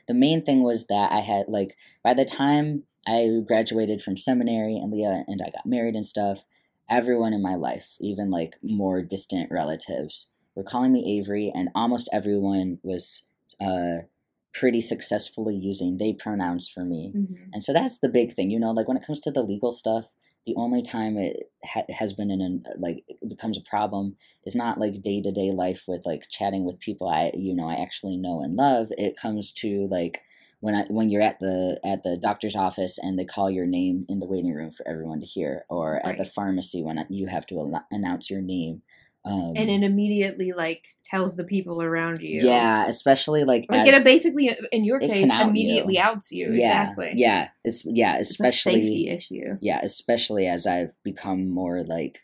the 0.08 0.14
main 0.14 0.42
thing 0.44 0.62
was 0.62 0.86
that 0.86 1.12
I 1.12 1.20
had 1.20 1.46
like 1.48 1.76
by 2.02 2.14
the 2.14 2.24
time 2.24 2.84
I 3.06 3.28
graduated 3.46 4.00
from 4.00 4.16
seminary 4.16 4.76
and 4.76 4.90
Leah 4.90 5.24
and 5.26 5.42
I 5.42 5.50
got 5.50 5.66
married 5.66 5.94
and 5.94 6.06
stuff, 6.06 6.44
everyone 6.88 7.34
in 7.34 7.42
my 7.42 7.54
life, 7.54 7.96
even 8.00 8.30
like 8.30 8.56
more 8.62 9.02
distant 9.02 9.50
relatives, 9.50 10.30
were 10.54 10.62
calling 10.64 10.92
me 10.92 11.18
Avery, 11.18 11.52
and 11.54 11.68
almost 11.74 12.08
everyone 12.12 12.78
was 12.82 13.26
uh, 13.60 14.06
pretty 14.54 14.80
successfully 14.80 15.56
using 15.56 15.98
they 15.98 16.12
pronouns 16.12 16.68
for 16.68 16.84
me. 16.84 17.12
Mhm. 17.14 17.48
And 17.52 17.64
so 17.64 17.72
that's 17.72 17.98
the 17.98 18.08
big 18.08 18.32
thing, 18.34 18.50
you 18.50 18.58
know, 18.60 18.70
like 18.70 18.88
when 18.88 18.96
it 18.96 19.04
comes 19.04 19.20
to 19.20 19.30
the 19.30 19.42
legal 19.42 19.72
stuff, 19.72 20.14
the 20.46 20.54
only 20.56 20.82
time 20.82 21.16
it 21.16 21.50
ha- 21.64 21.84
has 21.88 22.12
been 22.12 22.30
in 22.30 22.40
an 22.40 22.64
like 22.78 23.04
it 23.08 23.28
becomes 23.28 23.56
a 23.56 23.62
problem 23.62 24.16
is 24.44 24.54
not 24.54 24.78
like 24.78 25.02
day 25.02 25.20
to 25.22 25.32
day 25.32 25.50
life 25.50 25.84
with 25.88 26.04
like 26.06 26.28
chatting 26.28 26.64
with 26.64 26.78
people 26.78 27.08
I 27.08 27.30
you 27.34 27.54
know 27.54 27.68
I 27.68 27.74
actually 27.74 28.16
know 28.16 28.40
and 28.42 28.54
love. 28.54 28.88
It 28.98 29.16
comes 29.16 29.52
to 29.62 29.86
like 29.90 30.20
when 30.60 30.74
I 30.74 30.84
when 30.88 31.10
you're 31.10 31.22
at 31.22 31.40
the 31.40 31.80
at 31.84 32.04
the 32.04 32.16
doctor's 32.16 32.56
office 32.56 32.98
and 32.98 33.18
they 33.18 33.24
call 33.24 33.50
your 33.50 33.66
name 33.66 34.04
in 34.08 34.18
the 34.18 34.26
waiting 34.26 34.52
room 34.54 34.70
for 34.70 34.86
everyone 34.88 35.20
to 35.20 35.26
hear, 35.26 35.64
or 35.68 36.04
at 36.06 36.18
the 36.18 36.24
pharmacy 36.24 36.82
when 36.82 37.04
you 37.10 37.26
have 37.26 37.46
to 37.46 37.58
al- 37.58 37.86
announce 37.90 38.30
your 38.30 38.40
name. 38.40 38.82
Um, 39.26 39.54
and 39.56 39.70
it 39.70 39.82
immediately 39.82 40.52
like 40.52 40.84
tells 41.04 41.34
the 41.36 41.44
people 41.44 41.80
around 41.82 42.20
you. 42.20 42.46
yeah, 42.46 42.86
especially 42.86 43.44
like 43.44 43.64
Like 43.70 43.88
as- 43.88 43.94
it 43.96 44.04
basically, 44.04 44.54
in 44.70 44.84
your 44.84 45.00
case, 45.00 45.30
out 45.30 45.48
immediately 45.48 45.94
you. 45.94 46.00
outs 46.00 46.30
you. 46.30 46.52
yeah, 46.52 46.82
exactly. 46.90 47.12
yeah, 47.14 47.48
it's 47.64 47.84
yeah, 47.86 48.18
It's 48.18 48.30
a 48.30 48.32
especially 48.34 48.82
safety 48.82 49.08
issue. 49.08 49.58
yeah 49.62 49.80
especially 49.82 50.46
as 50.46 50.66
i've 50.66 50.92
become 51.02 51.48
more 51.48 51.82
like 51.82 52.20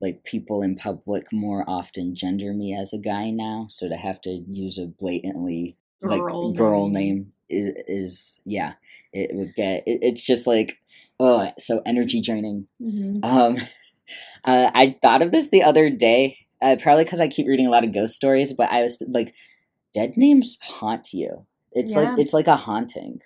like 0.00 0.24
people 0.24 0.62
in 0.62 0.74
public 0.74 1.32
more 1.32 1.64
often 1.68 2.14
gender 2.14 2.52
me 2.54 2.74
as 2.74 2.92
a 2.92 2.98
guy 2.98 3.30
now 3.30 3.66
so 3.68 3.88
to 3.88 3.96
have 3.96 4.20
to 4.22 4.30
use 4.30 4.78
a 4.78 4.86
blatantly 4.86 5.76
like 6.00 6.20
Girl 6.20 6.52
girl 6.52 6.88
name. 6.88 7.32
is 7.48 7.74
is 7.86 8.40
yeah 8.44 8.72
it 9.12 9.30
would 9.34 9.54
get 9.54 9.82
it, 9.86 9.98
it's 10.02 10.22
just 10.22 10.46
like 10.46 10.78
oh 11.20 11.50
so 11.58 11.82
energy 11.86 12.20
draining 12.22 12.66
Mhm. 12.80 13.22
um 13.24 13.56
uh, 14.44 14.70
i 14.74 14.96
thought 15.02 15.22
of 15.22 15.32
this 15.32 15.48
the 15.50 15.62
other 15.62 15.90
day 15.90 16.38
uh, 16.60 16.76
probably 16.80 17.04
because 17.04 17.20
i 17.20 17.28
keep 17.28 17.46
reading 17.46 17.66
a 17.66 17.70
lot 17.70 17.84
of 17.84 17.92
ghost 17.92 18.14
stories 18.14 18.52
but 18.52 18.70
i 18.70 18.82
was 18.82 19.02
like 19.08 19.34
dead 19.94 20.16
names 20.16 20.58
haunt 20.62 21.12
you 21.12 21.46
it's 21.72 21.92
Yeah. 21.92 22.00
like 22.10 22.18
it's 22.18 22.32
like 22.32 22.46
a 22.48 22.56
haunting 22.56 23.20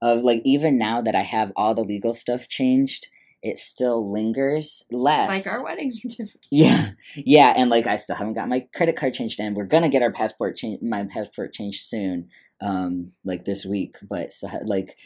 of 0.00 0.22
like 0.22 0.42
even 0.44 0.78
now 0.78 1.00
that 1.02 1.14
i 1.14 1.22
have 1.22 1.52
all 1.56 1.74
the 1.74 1.82
legal 1.82 2.14
stuff 2.14 2.48
changed 2.48 3.08
it 3.42 3.58
still 3.58 4.08
lingers 4.12 4.84
less 4.92 5.28
Like 5.28 5.52
our 5.52 5.64
wedding 5.64 5.90
certificate. 5.90 6.46
yeah 6.50 6.90
yeah 7.16 7.52
and 7.56 7.70
like 7.70 7.86
i 7.88 7.96
still 7.96 8.14
haven't 8.16 8.34
got 8.34 8.48
my 8.48 8.66
credit 8.74 8.96
card 8.96 9.14
changed 9.14 9.40
and 9.40 9.56
we're 9.56 9.64
gonna 9.64 9.88
get 9.88 10.02
our 10.02 10.12
passport 10.12 10.54
change 10.56 10.80
my 10.82 11.04
passport 11.04 11.52
changed 11.52 11.80
soon 11.80 12.28
um 12.60 13.10
like 13.24 13.44
this 13.44 13.66
week 13.66 13.96
but 14.08 14.32
so, 14.32 14.48
like 14.64 14.96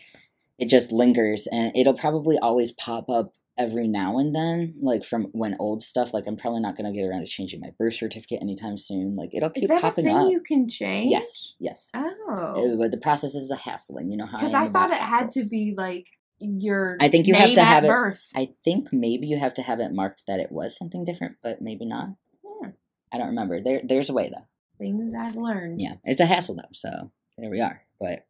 it 0.59 0.68
just 0.68 0.93
lingers 0.93 1.47
and 1.51 1.74
it'll 1.74 1.95
probably 1.95 2.39
always 2.39 2.72
pop 2.72 3.09
up 3.09 3.32
every 3.59 3.89
now 3.89 4.19
and 4.19 4.35
then 4.35 4.75
like 4.83 5.03
from 5.05 5.25
when 5.33 5.57
old 5.59 5.83
stuff 5.83 6.13
like 6.13 6.27
i'm 6.27 6.37
probably 6.37 6.61
not 6.61 6.77
gonna 6.77 6.93
get 6.93 7.05
around 7.05 7.21
to 7.21 7.27
changing 7.27 7.61
my 7.61 7.71
birth 7.79 7.95
certificate 7.95 8.39
anytime 8.43 8.77
soon 8.77 9.17
like 9.17 9.31
it'll 9.35 9.49
Is 9.51 9.61
keep 9.61 9.69
that 9.69 9.79
a 9.79 9.81
popping 9.81 10.05
thing 10.05 10.17
up 10.17 10.31
you 10.31 10.41
can 10.41 10.69
change? 10.69 11.11
yes 11.11 11.55
yes 11.59 11.91
Oh. 11.95 12.75
Uh, 12.75 12.77
but 12.77 12.91
the 12.91 12.99
process 12.99 13.35
is 13.35 13.51
a 13.51 13.57
hassling 13.57 14.11
you 14.11 14.17
know 14.17 14.27
how 14.27 14.39
Because 14.39 14.53
I, 14.55 14.65
I 14.65 14.69
thought 14.69 14.91
it 14.91 14.97
had 14.99 15.31
to 15.33 15.45
be 15.49 15.75
like 15.77 16.07
your. 16.39 16.99
I 17.01 17.09
think 17.09 17.27
you 17.27 17.35
have 17.35 17.55
to 17.55 17.65
have 17.65 17.85
it- 17.85 17.89
birth. 17.89 18.29
I 18.35 18.51
think 18.63 18.89
maybe 18.93 19.27
you 19.27 19.39
have 19.39 19.55
to 19.55 19.63
have 19.63 19.81
it 19.81 19.93
marked 19.93 20.25
that 20.27 20.39
it 20.39 20.53
was 20.53 20.77
something 20.77 21.03
different, 21.03 21.37
but 21.43 21.63
maybe 21.63 21.87
not. 21.87 22.09
Hmm. 22.47 22.71
I 23.11 23.17
don't 23.17 23.29
remember. 23.29 23.63
There, 23.63 23.81
there's 23.83 24.11
a 24.11 24.13
way 24.13 24.29
though. 24.29 24.45
Things 24.77 25.15
I've 25.19 25.37
learned. 25.37 25.81
Yeah, 25.81 25.95
it's 26.05 26.21
a 26.21 26.27
hassle 26.27 26.57
though. 26.57 26.69
So 26.75 27.11
there 27.39 27.49
we 27.49 27.63
are. 27.63 27.81
But 27.99 28.27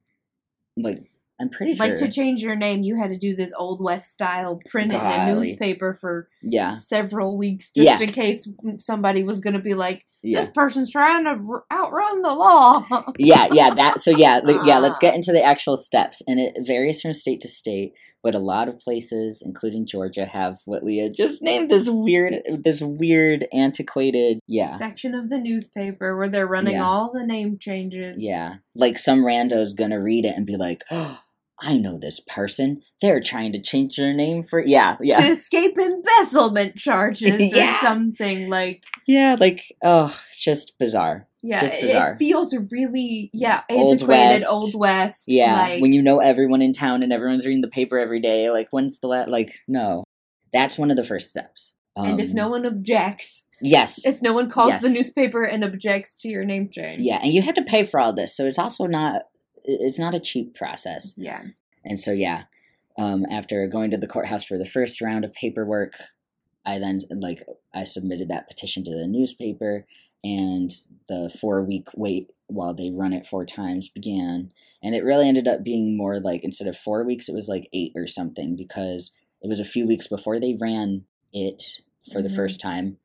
like, 0.77 1.11
I'm 1.39 1.51
pretty 1.51 1.77
sure. 1.77 1.87
Like 1.87 1.97
to 1.99 2.11
change 2.11 2.41
your 2.41 2.57
name, 2.57 2.83
you 2.83 2.97
had 2.97 3.11
to 3.11 3.19
do 3.19 3.37
this 3.37 3.53
old 3.59 3.83
west 3.83 4.09
style 4.09 4.61
print 4.71 4.93
in 4.93 5.01
a 5.01 5.27
newspaper 5.35 5.93
for 5.93 6.29
yeah, 6.43 6.77
several 6.77 7.37
weeks, 7.37 7.71
just 7.71 7.87
Yeah. 7.87 8.01
in 8.01 8.13
case 8.13 8.49
somebody 8.79 9.23
was 9.23 9.41
going 9.41 9.55
to 9.55 9.61
be 9.61 9.75
like, 9.75 10.05
yeah, 10.23 10.41
"This 10.41 10.49
person's 10.49 10.91
trying 10.91 11.25
to 11.25 11.39
r- 11.49 11.65
outrun 11.71 12.23
the 12.23 12.35
law." 12.35 12.87
yeah, 13.19 13.49
yeah. 13.53 13.75
That. 13.75 14.01
So 14.01 14.11
yeah, 14.13 14.41
yeah. 14.65 14.79
Let's 14.79 14.99
get 15.01 15.15
into 15.15 15.33
the 15.33 15.43
actual 15.43 15.77
steps, 15.77 16.23
and 16.27 16.41
it 16.41 16.55
varies 16.61 17.01
from 17.03 17.13
state 17.13 17.41
to 17.43 17.49
state. 17.49 17.93
But 18.23 18.35
a 18.35 18.39
lot 18.41 18.69
of 18.69 18.81
places, 18.81 19.41
including 19.45 19.87
Georgia, 19.87 20.25
have 20.27 20.57
what 20.65 20.83
Leah 20.83 21.11
just 21.11 21.43
named 21.43 21.71
this 21.71 21.89
weird, 21.89 22.37
this 22.65 22.81
weird, 22.81 23.47
antiquated. 23.53 24.41
Yeah, 24.49 24.77
Section 24.79 25.15
of 25.15 25.29
the 25.29 25.39
newspaper 25.39 26.17
where 26.17 26.29
they're 26.29 26.47
running 26.47 26.75
Yeah. 26.75 26.85
all 26.87 27.13
the 27.13 27.25
name 27.25 27.59
changes. 27.61 28.25
Yeah. 28.25 28.55
Like 28.75 28.99
some 28.99 29.25
rando's 29.25 29.75
gonna 29.75 30.03
read 30.03 30.25
it 30.25 30.35
and 30.37 30.45
be 30.47 30.57
like, 30.57 30.83
oh, 30.91 31.21
I 31.59 31.79
know 31.79 31.99
this 31.99 32.21
person. 32.21 32.83
They're 33.01 33.21
trying 33.21 33.53
to 33.53 33.61
change 33.63 33.97
their 33.97 34.13
name 34.13 34.43
for 34.43 34.61
yeah, 34.65 34.97
yeah. 35.01 35.21
To 35.21 35.29
escape 35.31 35.79
embezzlement 35.79 36.77
charges 36.77 37.55
Yeah. 37.55 37.77
or 37.77 37.79
something 37.81 38.49
like 38.51 38.85
Yeah, 39.07 39.37
like 39.41 39.63
oh, 39.83 40.15
just 40.39 40.79
bizarre. 40.79 41.27
yeah, 41.43 41.63
Just 41.63 41.75
it- 41.77 41.83
bizarre. 41.83 42.13
it 42.13 42.19
feels 42.19 42.55
really 42.71 43.31
yeah 43.33 43.63
Old 43.71 43.93
antiquated 43.93 44.41
West. 44.43 44.47
old 44.51 44.75
west. 44.75 45.25
Yeah. 45.29 45.55
like, 45.57 45.81
when 45.83 45.93
you 45.95 46.03
know 46.03 46.19
everyone 46.21 46.61
in 46.61 46.73
town 46.75 47.03
and 47.03 47.13
everyone's 47.13 47.47
reading 47.47 47.63
the 47.63 47.69
paper 47.69 47.99
every 47.99 48.21
day, 48.21 48.51
like 48.51 48.69
when's 48.71 48.99
the 49.01 49.07
la- 49.09 49.25
like 49.27 49.51
no. 49.67 50.05
That's 50.53 50.77
one 50.79 50.91
of 50.91 50.97
the 50.97 51.05
first 51.05 51.31
steps. 51.31 51.73
and 51.97 52.21
if 52.21 52.31
Um, 52.31 52.35
no 52.37 52.49
one 52.51 52.67
objects, 52.67 53.47
Yes. 53.63 54.05
if 54.07 54.21
no 54.21 54.35
one 54.35 54.51
calls 54.51 54.79
the 54.81 54.91
newspaper 54.91 55.43
and 55.43 55.65
objects 55.65 56.21
to 56.21 56.29
your 56.29 56.45
name 56.45 56.69
change, 56.71 57.01
yeah, 57.01 57.19
and 57.23 57.33
you 57.33 57.41
had 57.41 57.55
to 57.55 57.63
pay 57.63 57.83
for 57.83 57.99
all 57.99 58.13
this, 58.13 58.37
so 58.37 58.45
it's 58.47 58.59
also 58.59 58.85
not 58.87 59.23
it's 59.67 59.99
not 59.99 60.15
a 60.15 60.21
cheap 60.21 60.55
process. 60.55 61.15
yeah, 61.17 61.43
And 61.85 61.99
so, 62.01 62.13
yeah, 62.13 62.45
um, 62.99 63.27
after 63.31 63.67
going 63.67 63.91
to 63.91 63.97
the 63.99 64.07
courthouse 64.07 64.45
for 64.45 64.57
the 64.59 64.65
first 64.65 65.01
round 65.01 65.25
of 65.25 65.33
paperwork, 65.35 65.95
I 66.65 66.79
then 66.79 67.01
like 67.11 67.43
I 67.75 67.85
submitted 67.85 68.29
that 68.29 68.49
petition 68.49 68.83
to 68.85 68.91
the 68.91 69.07
newspaper, 69.07 69.87
and 70.25 70.73
the 71.09 71.31
four 71.41 71.63
week 71.63 71.89
wait 71.95 72.33
while 72.49 72.75
they 72.75 72.91
run 72.91 73.13
it 73.13 73.27
four 73.27 73.45
times 73.47 73.89
began. 73.89 74.51
And 74.83 74.95
it 74.95 75.05
really 75.05 75.29
ended 75.29 75.47
up 75.47 75.63
being 75.63 75.97
more 75.97 76.19
like 76.19 76.43
instead 76.43 76.67
of 76.67 76.77
four 76.77 77.05
weeks, 77.05 77.29
it 77.29 77.35
was 77.35 77.49
like 77.49 77.69
eight 77.73 77.93
or 77.95 78.07
something 78.09 78.57
because 78.57 79.15
it 79.43 79.49
was 79.49 79.61
a 79.61 79.65
few 79.65 79.87
weeks 79.87 80.09
before 80.09 80.41
they 80.41 80.57
ran 80.61 81.05
it 81.33 81.63
for 82.13 82.23
the 82.23 82.29
Mhm. 82.29 82.37
first 82.37 82.61
time, 82.61 82.99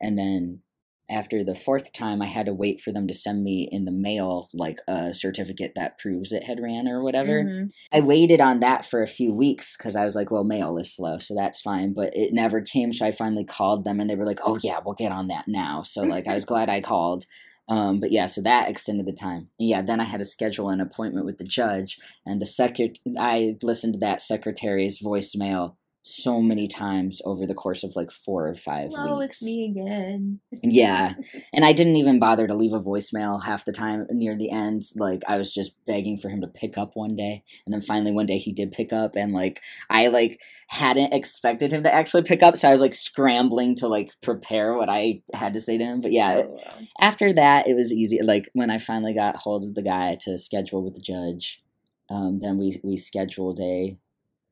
and 0.00 0.16
then 0.18 0.62
after 1.10 1.42
the 1.42 1.54
fourth 1.54 1.92
time, 1.92 2.20
I 2.20 2.26
had 2.26 2.46
to 2.46 2.54
wait 2.54 2.80
for 2.80 2.92
them 2.92 3.06
to 3.08 3.14
send 3.14 3.42
me 3.42 3.68
in 3.70 3.84
the 3.84 3.92
mail 3.92 4.48
like 4.52 4.78
a 4.86 5.14
certificate 5.14 5.72
that 5.74 5.98
proves 5.98 6.32
it 6.32 6.44
had 6.44 6.60
ran 6.60 6.86
or 6.86 7.02
whatever. 7.02 7.44
Mhm. 7.44 7.70
I 7.92 8.00
waited 8.00 8.40
on 8.40 8.60
that 8.60 8.84
for 8.84 9.02
a 9.02 9.06
few 9.06 9.32
weeks 9.32 9.76
because 9.76 9.96
I 9.96 10.04
was 10.04 10.14
like, 10.14 10.30
well, 10.30 10.44
mail 10.44 10.76
is 10.76 10.94
slow, 10.94 11.18
so 11.18 11.34
that's 11.34 11.60
fine. 11.60 11.92
But 11.92 12.14
it 12.16 12.32
never 12.32 12.60
came, 12.60 12.92
so 12.92 13.06
I 13.06 13.10
finally 13.10 13.44
called 13.44 13.84
them 13.84 14.00
and 14.00 14.08
they 14.08 14.16
were 14.16 14.26
like, 14.26 14.40
oh, 14.44 14.58
yeah, 14.62 14.80
we'll 14.84 14.94
get 14.94 15.12
on 15.12 15.28
that 15.28 15.48
now. 15.48 15.82
So, 15.82 16.02
like, 16.02 16.26
I 16.26 16.34
was 16.34 16.44
glad 16.52 16.68
I 16.68 16.80
called. 16.80 17.24
Um, 17.68 18.00
but 18.00 18.10
yeah, 18.10 18.26
so 18.26 18.40
that 18.42 18.70
extended 18.70 19.06
the 19.06 19.12
time. 19.12 19.48
And 19.58 19.68
yeah, 19.68 19.82
then 19.82 20.00
I 20.00 20.04
had 20.04 20.20
to 20.20 20.24
schedule 20.24 20.70
an 20.70 20.80
appointment 20.80 21.26
with 21.26 21.36
the 21.36 21.44
judge, 21.44 21.98
and 22.24 22.40
the 22.40 22.46
secret. 22.46 22.98
I 23.18 23.56
listened 23.62 23.94
to 23.94 24.00
that 24.00 24.22
secretary's 24.22 25.02
voicemail 25.02 25.74
so 26.10 26.40
many 26.40 26.66
times 26.66 27.20
over 27.26 27.46
the 27.46 27.52
course 27.52 27.84
of 27.84 27.94
like 27.94 28.10
four 28.10 28.48
or 28.48 28.54
five 28.54 28.88
Hello, 28.94 29.18
weeks. 29.18 29.42
it's 29.42 29.44
me 29.44 29.66
again. 29.70 30.40
Yeah. 30.62 31.12
And 31.52 31.66
I 31.66 31.74
didn't 31.74 31.96
even 31.96 32.18
bother 32.18 32.46
to 32.46 32.54
leave 32.54 32.72
a 32.72 32.80
voicemail 32.80 33.44
half 33.44 33.66
the 33.66 33.72
time 33.72 34.06
near 34.08 34.34
the 34.34 34.50
end. 34.50 34.84
Like 34.96 35.20
I 35.28 35.36
was 35.36 35.52
just 35.52 35.72
begging 35.86 36.16
for 36.16 36.30
him 36.30 36.40
to 36.40 36.46
pick 36.46 36.78
up 36.78 36.92
one 36.96 37.14
day. 37.14 37.44
And 37.66 37.74
then 37.74 37.82
finally 37.82 38.10
one 38.10 38.24
day 38.24 38.38
he 38.38 38.52
did 38.54 38.72
pick 38.72 38.90
up 38.90 39.16
and 39.16 39.34
like 39.34 39.60
I 39.90 40.06
like 40.08 40.40
hadn't 40.68 41.12
expected 41.12 41.72
him 41.72 41.82
to 41.82 41.92
actually 41.92 42.22
pick 42.22 42.42
up. 42.42 42.56
So 42.56 42.68
I 42.68 42.72
was 42.72 42.80
like 42.80 42.94
scrambling 42.94 43.76
to 43.76 43.86
like 43.86 44.10
prepare 44.22 44.72
what 44.78 44.88
I 44.88 45.20
had 45.34 45.52
to 45.52 45.60
say 45.60 45.76
to 45.76 45.84
him. 45.84 46.00
But 46.00 46.12
yeah, 46.12 46.42
Oh, 46.46 46.52
wow. 46.54 46.72
after 47.02 47.34
that 47.34 47.68
it 47.68 47.74
was 47.74 47.92
easy. 47.92 48.22
Like 48.22 48.48
when 48.54 48.70
I 48.70 48.78
finally 48.78 49.12
got 49.12 49.36
hold 49.36 49.64
of 49.64 49.74
the 49.74 49.82
guy 49.82 50.16
to 50.22 50.38
schedule 50.38 50.82
with 50.82 50.94
the 50.94 51.02
judge, 51.02 51.62
um, 52.08 52.38
then 52.40 52.56
we 52.56 52.80
we 52.82 52.96
scheduled 52.96 53.60
a 53.60 53.98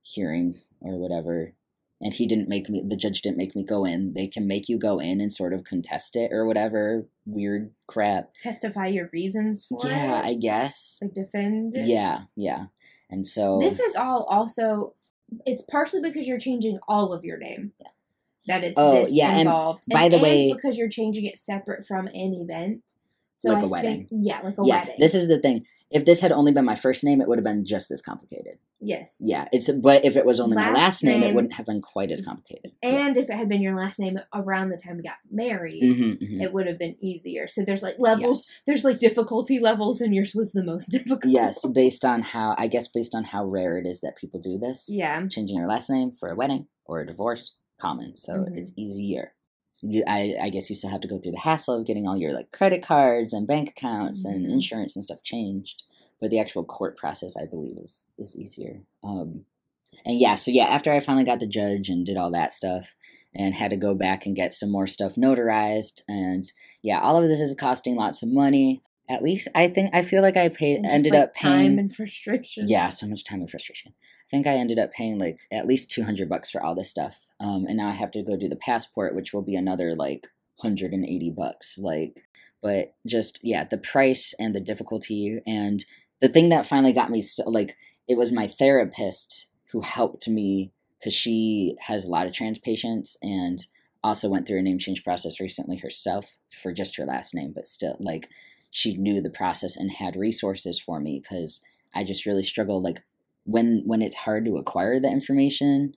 hearing 0.02 0.60
or 0.80 0.98
whatever 0.98 1.52
and 2.00 2.12
he 2.14 2.26
didn't 2.26 2.48
make 2.48 2.68
me 2.68 2.82
the 2.86 2.96
judge 2.96 3.22
didn't 3.22 3.38
make 3.38 3.56
me 3.56 3.64
go 3.64 3.84
in 3.84 4.12
they 4.14 4.26
can 4.26 4.46
make 4.46 4.68
you 4.68 4.78
go 4.78 4.98
in 4.98 5.20
and 5.20 5.32
sort 5.32 5.52
of 5.54 5.64
contest 5.64 6.14
it 6.16 6.30
or 6.32 6.44
whatever 6.46 7.06
weird 7.24 7.70
crap 7.86 8.30
Testify 8.42 8.86
your 8.88 9.08
reasons 9.12 9.64
for 9.66 9.78
yeah 9.88 10.18
it. 10.20 10.24
i 10.26 10.34
guess 10.34 10.98
like 11.02 11.14
defend. 11.14 11.74
it. 11.74 11.86
yeah 11.86 12.22
yeah 12.36 12.66
and 13.08 13.26
so 13.26 13.58
This 13.60 13.78
is 13.78 13.94
all 13.94 14.24
also. 14.24 14.94
It's 15.46 15.62
partially 15.70 16.00
because 16.02 16.26
you're 16.26 16.40
changing 16.40 16.80
all 16.88 17.12
of 17.12 17.24
your 17.24 17.38
name. 17.38 17.70
Yeah. 17.80 17.88
That 18.48 18.64
it's 18.64 18.74
Oh, 18.76 18.92
this 19.04 19.12
yeah, 19.12 19.30
and 19.30 19.40
involved. 19.42 19.84
by 19.92 20.08
the 20.08 20.16
and 20.16 20.22
way- 20.24 20.52
because 20.52 20.76
you're 20.76 20.88
changing 20.88 21.24
it 21.24 21.38
separate 21.38 21.86
from 21.86 22.08
an 22.08 22.34
event. 22.34 22.82
So 23.38 23.50
Like 23.50 23.56
I 23.56 23.58
a 23.58 23.62
think- 23.62 23.70
wedding. 23.72 24.08
yeah, 24.10 24.40
like 24.42 24.58
a 24.58 24.62
yeah 24.64 24.80
wedding. 24.80 24.96
this 24.98 25.14
is 25.14 25.28
the 25.28 25.38
thing 25.38 25.64
if 25.90 26.04
this 26.04 26.20
had 26.20 26.32
only 26.32 26.50
been 26.52 26.64
my 26.64 26.74
first 26.74 27.04
name 27.04 27.20
it 27.20 27.28
would 27.28 27.38
have 27.38 27.44
been 27.44 27.64
just 27.64 27.92
as 27.92 28.02
complicated 28.02 28.58
yes. 28.80 29.18
yeah 29.20 29.46
it's 29.52 29.70
but 29.70 30.04
if 30.04 30.16
it 30.16 30.26
was 30.26 30.40
only 30.40 30.56
my 30.56 30.66
Last 30.70 30.76
last 30.76 31.04
name, 31.04 31.22
it 31.22 31.32
wouldn't 31.34 31.52
have 31.52 31.66
been 31.66 31.80
quite 31.80 32.10
as 32.10 32.24
complicated 32.24 32.72
And 32.82 33.16
if 33.16 33.30
it 33.30 33.36
had 33.36 33.48
been 33.48 33.62
your 33.62 33.76
last 33.76 34.00
name 34.00 34.18
around 34.34 34.70
the 34.70 34.76
time 34.78 34.96
we 34.96 35.02
got 35.04 35.18
married, 35.30 35.82
Mhm, 35.84 36.18
mhm. 36.20 36.42
it 36.42 36.52
would 36.52 36.66
have 36.66 36.78
been 36.78 36.96
easier. 37.00 37.46
So 37.46 37.62
there's 37.64 37.82
like 37.82 37.98
levels. 38.00 38.48
yes. 38.50 38.62
There's 38.66 38.84
like 38.84 38.98
difficulty 38.98 39.60
levels, 39.60 40.00
and 40.00 40.12
yours 40.14 40.34
was 40.34 40.50
the 40.52 40.64
most 40.64 40.86
difficult. 40.90 41.32
yes 41.32 41.64
based 41.66 42.04
on 42.04 42.22
how 42.22 42.54
i 42.58 42.66
guess 42.66 42.88
based 42.88 43.14
on 43.14 43.22
how 43.24 43.44
rare 43.44 43.78
it 43.78 43.86
is 43.86 44.00
that 44.00 44.16
people 44.16 44.40
do 44.40 44.58
this 44.58 44.88
Yeah. 44.90 45.24
changing 45.28 45.56
your 45.58 45.68
last 45.68 45.88
name 45.90 46.10
for 46.10 46.28
a 46.30 46.34
wedding 46.34 46.66
or 46.84 47.00
a 47.00 47.06
divorce 47.06 47.56
common 47.78 48.16
so 48.16 48.32
Mhm. 48.32 48.56
it's 48.58 48.72
easier 48.76 49.32
I, 50.06 50.34
I 50.42 50.48
guess 50.48 50.68
you 50.70 50.74
still 50.76 50.90
have 50.90 51.00
to 51.02 51.08
go 51.08 51.18
through 51.18 51.32
the 51.32 51.38
hassle 51.38 51.78
of 51.78 51.86
getting 51.86 52.06
all 52.08 52.16
your 52.16 52.32
like 52.32 52.50
credit 52.52 52.82
cards 52.82 53.32
and 53.32 53.46
bank 53.46 53.70
accounts 53.70 54.24
and 54.24 54.46
Mhm. 54.46 54.52
insurance 54.52 54.96
and 54.96 55.04
stuff 55.04 55.22
changed 55.22 55.82
but 56.20 56.30
the 56.30 56.38
actual 56.40 56.64
court 56.64 56.96
process 56.96 57.36
i 57.36 57.44
believe 57.44 57.76
is 57.78 58.08
is 58.18 58.34
easier 58.36 58.80
um 59.04 59.44
and 60.04 60.18
yeah 60.18 60.34
so 60.34 60.50
yeah 60.50 60.64
after 60.64 60.92
i 60.92 60.98
finally 61.00 61.24
got 61.24 61.40
the 61.40 61.46
judge 61.46 61.88
and 61.90 62.06
did 62.06 62.16
all 62.16 62.30
that 62.30 62.52
stuff 62.52 62.94
and 63.34 63.54
had 63.54 63.70
to 63.70 63.76
go 63.76 63.94
back 63.94 64.24
and 64.24 64.34
get 64.34 64.54
some 64.54 64.70
more 64.70 64.86
stuff 64.86 65.14
notarized 65.16 66.02
and 66.08 66.52
yeah 66.82 67.00
all 67.00 67.16
of 67.22 67.28
this 67.28 67.40
is 67.40 67.54
costing 67.54 67.96
lots 67.96 68.22
of 68.22 68.30
money 68.30 68.82
at 69.10 69.22
least 69.22 69.46
i 69.54 69.68
think 69.68 69.94
i 69.94 70.00
feel 70.02 70.22
like 70.22 70.36
i 70.38 70.48
paid 70.48 70.84
ended 70.86 71.12
like, 71.12 71.22
up 71.22 71.34
paying 71.34 71.52
time 71.70 71.78
and 71.78 71.94
frustration. 71.94 72.66
yeah, 72.66 72.88
so 72.88 73.06
much 73.06 73.24
time 73.24 73.40
and 73.40 73.50
frustration. 73.50 73.92
I 74.26 74.28
think 74.30 74.46
I 74.46 74.54
ended 74.54 74.78
up 74.78 74.92
paying 74.92 75.18
like 75.18 75.40
at 75.52 75.66
least 75.66 75.90
200 75.90 76.28
bucks 76.28 76.50
for 76.50 76.62
all 76.62 76.74
this 76.74 76.90
stuff. 76.90 77.28
Um, 77.38 77.64
and 77.68 77.76
now 77.76 77.88
I 77.88 77.92
have 77.92 78.10
to 78.12 78.22
go 78.22 78.36
do 78.36 78.48
the 78.48 78.56
passport, 78.56 79.14
which 79.14 79.32
will 79.32 79.42
be 79.42 79.54
another 79.54 79.94
like 79.94 80.26
180 80.56 81.30
bucks. 81.30 81.78
Like, 81.78 82.24
but 82.60 82.94
just, 83.06 83.38
yeah, 83.42 83.64
the 83.64 83.78
price 83.78 84.34
and 84.38 84.54
the 84.54 84.60
difficulty. 84.60 85.40
And 85.46 85.84
the 86.20 86.28
thing 86.28 86.48
that 86.48 86.66
finally 86.66 86.92
got 86.92 87.10
me, 87.10 87.22
st- 87.22 87.48
like, 87.48 87.76
it 88.08 88.16
was 88.16 88.32
my 88.32 88.48
therapist 88.48 89.46
who 89.70 89.82
helped 89.82 90.26
me 90.26 90.72
because 90.98 91.14
she 91.14 91.76
has 91.82 92.04
a 92.04 92.10
lot 92.10 92.26
of 92.26 92.32
trans 92.32 92.58
patients 92.58 93.16
and 93.22 93.66
also 94.02 94.28
went 94.28 94.46
through 94.48 94.58
a 94.58 94.62
name 94.62 94.78
change 94.78 95.04
process 95.04 95.40
recently 95.40 95.76
herself 95.76 96.38
for 96.50 96.72
just 96.72 96.96
her 96.96 97.04
last 97.04 97.34
name, 97.34 97.52
but 97.54 97.66
still, 97.66 97.96
like, 98.00 98.28
she 98.70 98.96
knew 98.96 99.20
the 99.20 99.30
process 99.30 99.76
and 99.76 99.92
had 99.92 100.16
resources 100.16 100.80
for 100.80 101.00
me 101.00 101.20
because 101.20 101.62
I 101.94 102.04
just 102.04 102.26
really 102.26 102.42
struggle 102.42 102.82
like 102.82 103.02
when 103.46 103.82
when 103.86 104.02
it's 104.02 104.16
hard 104.16 104.44
to 104.44 104.58
acquire 104.58 105.00
the 105.00 105.08
information 105.10 105.94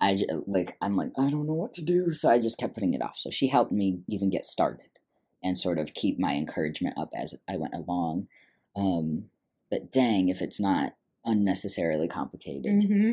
I 0.00 0.16
j- 0.16 0.26
like 0.46 0.76
I'm 0.82 0.96
like 0.96 1.12
I 1.18 1.30
don't 1.30 1.46
know 1.46 1.54
what 1.54 1.72
to 1.74 1.82
do. 1.84 2.10
So 2.12 2.28
I 2.28 2.38
just 2.38 2.58
kept 2.58 2.74
putting 2.74 2.92
it 2.94 3.00
off. 3.02 3.16
So 3.16 3.30
she 3.30 3.48
helped 3.48 3.72
me 3.72 4.00
even 4.08 4.28
get 4.28 4.44
started 4.44 4.88
and 5.42 5.56
sort 5.56 5.78
of 5.78 5.94
keep 5.94 6.18
my 6.18 6.34
encouragement 6.34 6.98
up 6.98 7.10
as 7.14 7.34
I 7.48 7.56
went 7.56 7.74
along. 7.74 8.26
Um 8.74 9.26
but 9.70 9.90
dang 9.92 10.28
if 10.28 10.42
it's 10.42 10.60
not 10.60 10.94
unnecessarily 11.24 12.08
complicated 12.08 12.82
hmm 12.84 13.12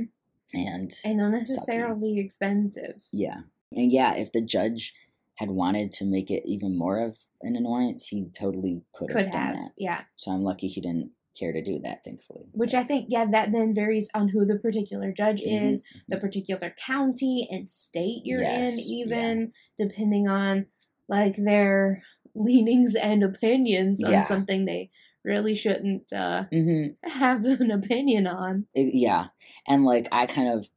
and 0.54 0.92
And 1.06 1.22
unnecessarily 1.22 2.20
expensive. 2.20 3.02
yeah. 3.12 3.42
And 3.72 3.92
yeah 3.92 4.16
if 4.16 4.32
the 4.32 4.42
judge 4.42 4.94
had 5.38 5.50
wanted 5.50 5.92
to 5.94 6.06
make 6.06 6.30
it 6.30 6.44
even 6.46 6.78
more 6.78 7.00
of 7.00 7.18
an 7.42 7.56
annoyance 7.56 8.08
he 8.10 8.28
totally 8.38 8.82
could, 8.94 9.08
Could 9.10 9.24
have 9.24 9.32
done 9.32 9.42
have. 9.48 9.56
that. 9.56 9.72
Yeah. 9.78 10.02
so 10.16 10.32
I'm 10.32 10.42
lucky 10.44 10.68
he 10.68 10.80
didn't 10.82 11.12
care 11.38 11.52
to 11.54 11.64
do 11.64 11.80
that 11.84 12.04
thankfully 12.04 12.46
Which 12.52 12.74
I 12.74 12.84
think, 12.84 13.08
yeah, 13.10 13.26
that 13.32 13.52
then 13.52 13.74
varies 13.74 14.10
on 14.14 14.30
who 14.30 14.46
the 14.46 14.58
particular 14.60 15.12
judge 15.12 15.42
Mhm, 15.42 15.72
is, 15.72 15.84
the 16.08 16.18
particular 16.18 16.74
county 16.86 17.48
and 17.52 17.70
state 17.70 18.22
you're 18.24 18.42
in, 18.42 18.48
Yes, 18.78 18.90
yeah. 18.90 19.06
even 19.06 19.52
depending 19.78 20.28
on 20.28 20.68
like 21.10 21.36
their 21.38 22.04
leanings 22.36 22.96
and 22.96 23.24
opinions 23.24 24.04
on 24.04 24.12
Yeah. 24.12 24.24
something 24.24 24.66
they 24.66 24.90
really 25.24 25.56
shouldn't 25.56 26.12
uh, 26.12 26.46
Mhm. 26.52 26.96
have 27.04 27.46
an 27.46 27.72
opinion 27.72 28.28
on. 28.28 28.68
It- 28.74 28.94
yeah 28.96 29.28
and 29.68 29.86
like 29.86 30.08
i 30.12 30.26
kind 30.26 30.50
of 30.50 30.70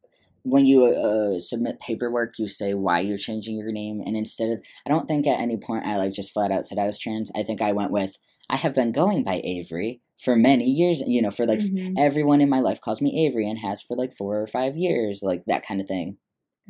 when 0.42 0.64
you 0.64 0.84
uh, 0.84 1.40
submit 1.40 1.80
paperwork 1.80 2.38
you 2.38 2.46
say 2.46 2.72
why 2.74 3.00
you're 3.00 3.18
changing 3.18 3.57
your 3.57 3.72
name 3.72 4.00
and 4.07 4.16
instead 4.16 4.50
of 4.50 4.62
i 4.86 4.90
don't 4.90 5.09
think 5.09 5.26
at 5.26 5.40
any 5.40 5.57
point 5.57 5.84
i 5.84 5.96
like 5.96 6.12
just 6.12 6.32
flat 6.32 6.52
out 6.52 6.64
said 6.64 6.78
i 6.78 6.86
was 6.86 6.98
trans 6.98 7.32
i 7.34 7.42
think 7.42 7.61
i 7.61 7.72
went 7.72 7.90
with 7.90 8.16
i 8.48 8.54
have 8.57 8.72
been 8.74 8.92
going 8.92 9.24
by 9.24 9.40
avery 9.42 10.00
for 10.18 10.34
many 10.36 10.64
years 10.64 11.00
you 11.06 11.20
know 11.22 11.30
for 11.30 11.46
like 11.46 11.58
Mhm. 11.60 11.94
everyone 11.98 12.40
in 12.40 12.48
my 12.48 12.60
life 12.60 12.80
calls 12.80 13.02
me 13.02 13.26
avery 13.26 13.48
and 13.48 13.58
has 13.58 13.82
for 13.82 13.96
like 13.96 14.12
four 14.12 14.40
or 14.40 14.46
five 14.46 14.76
years 14.76 15.20
like 15.22 15.44
that 15.46 15.64
kind 15.66 15.80
of 15.80 15.86
thing 15.88 16.16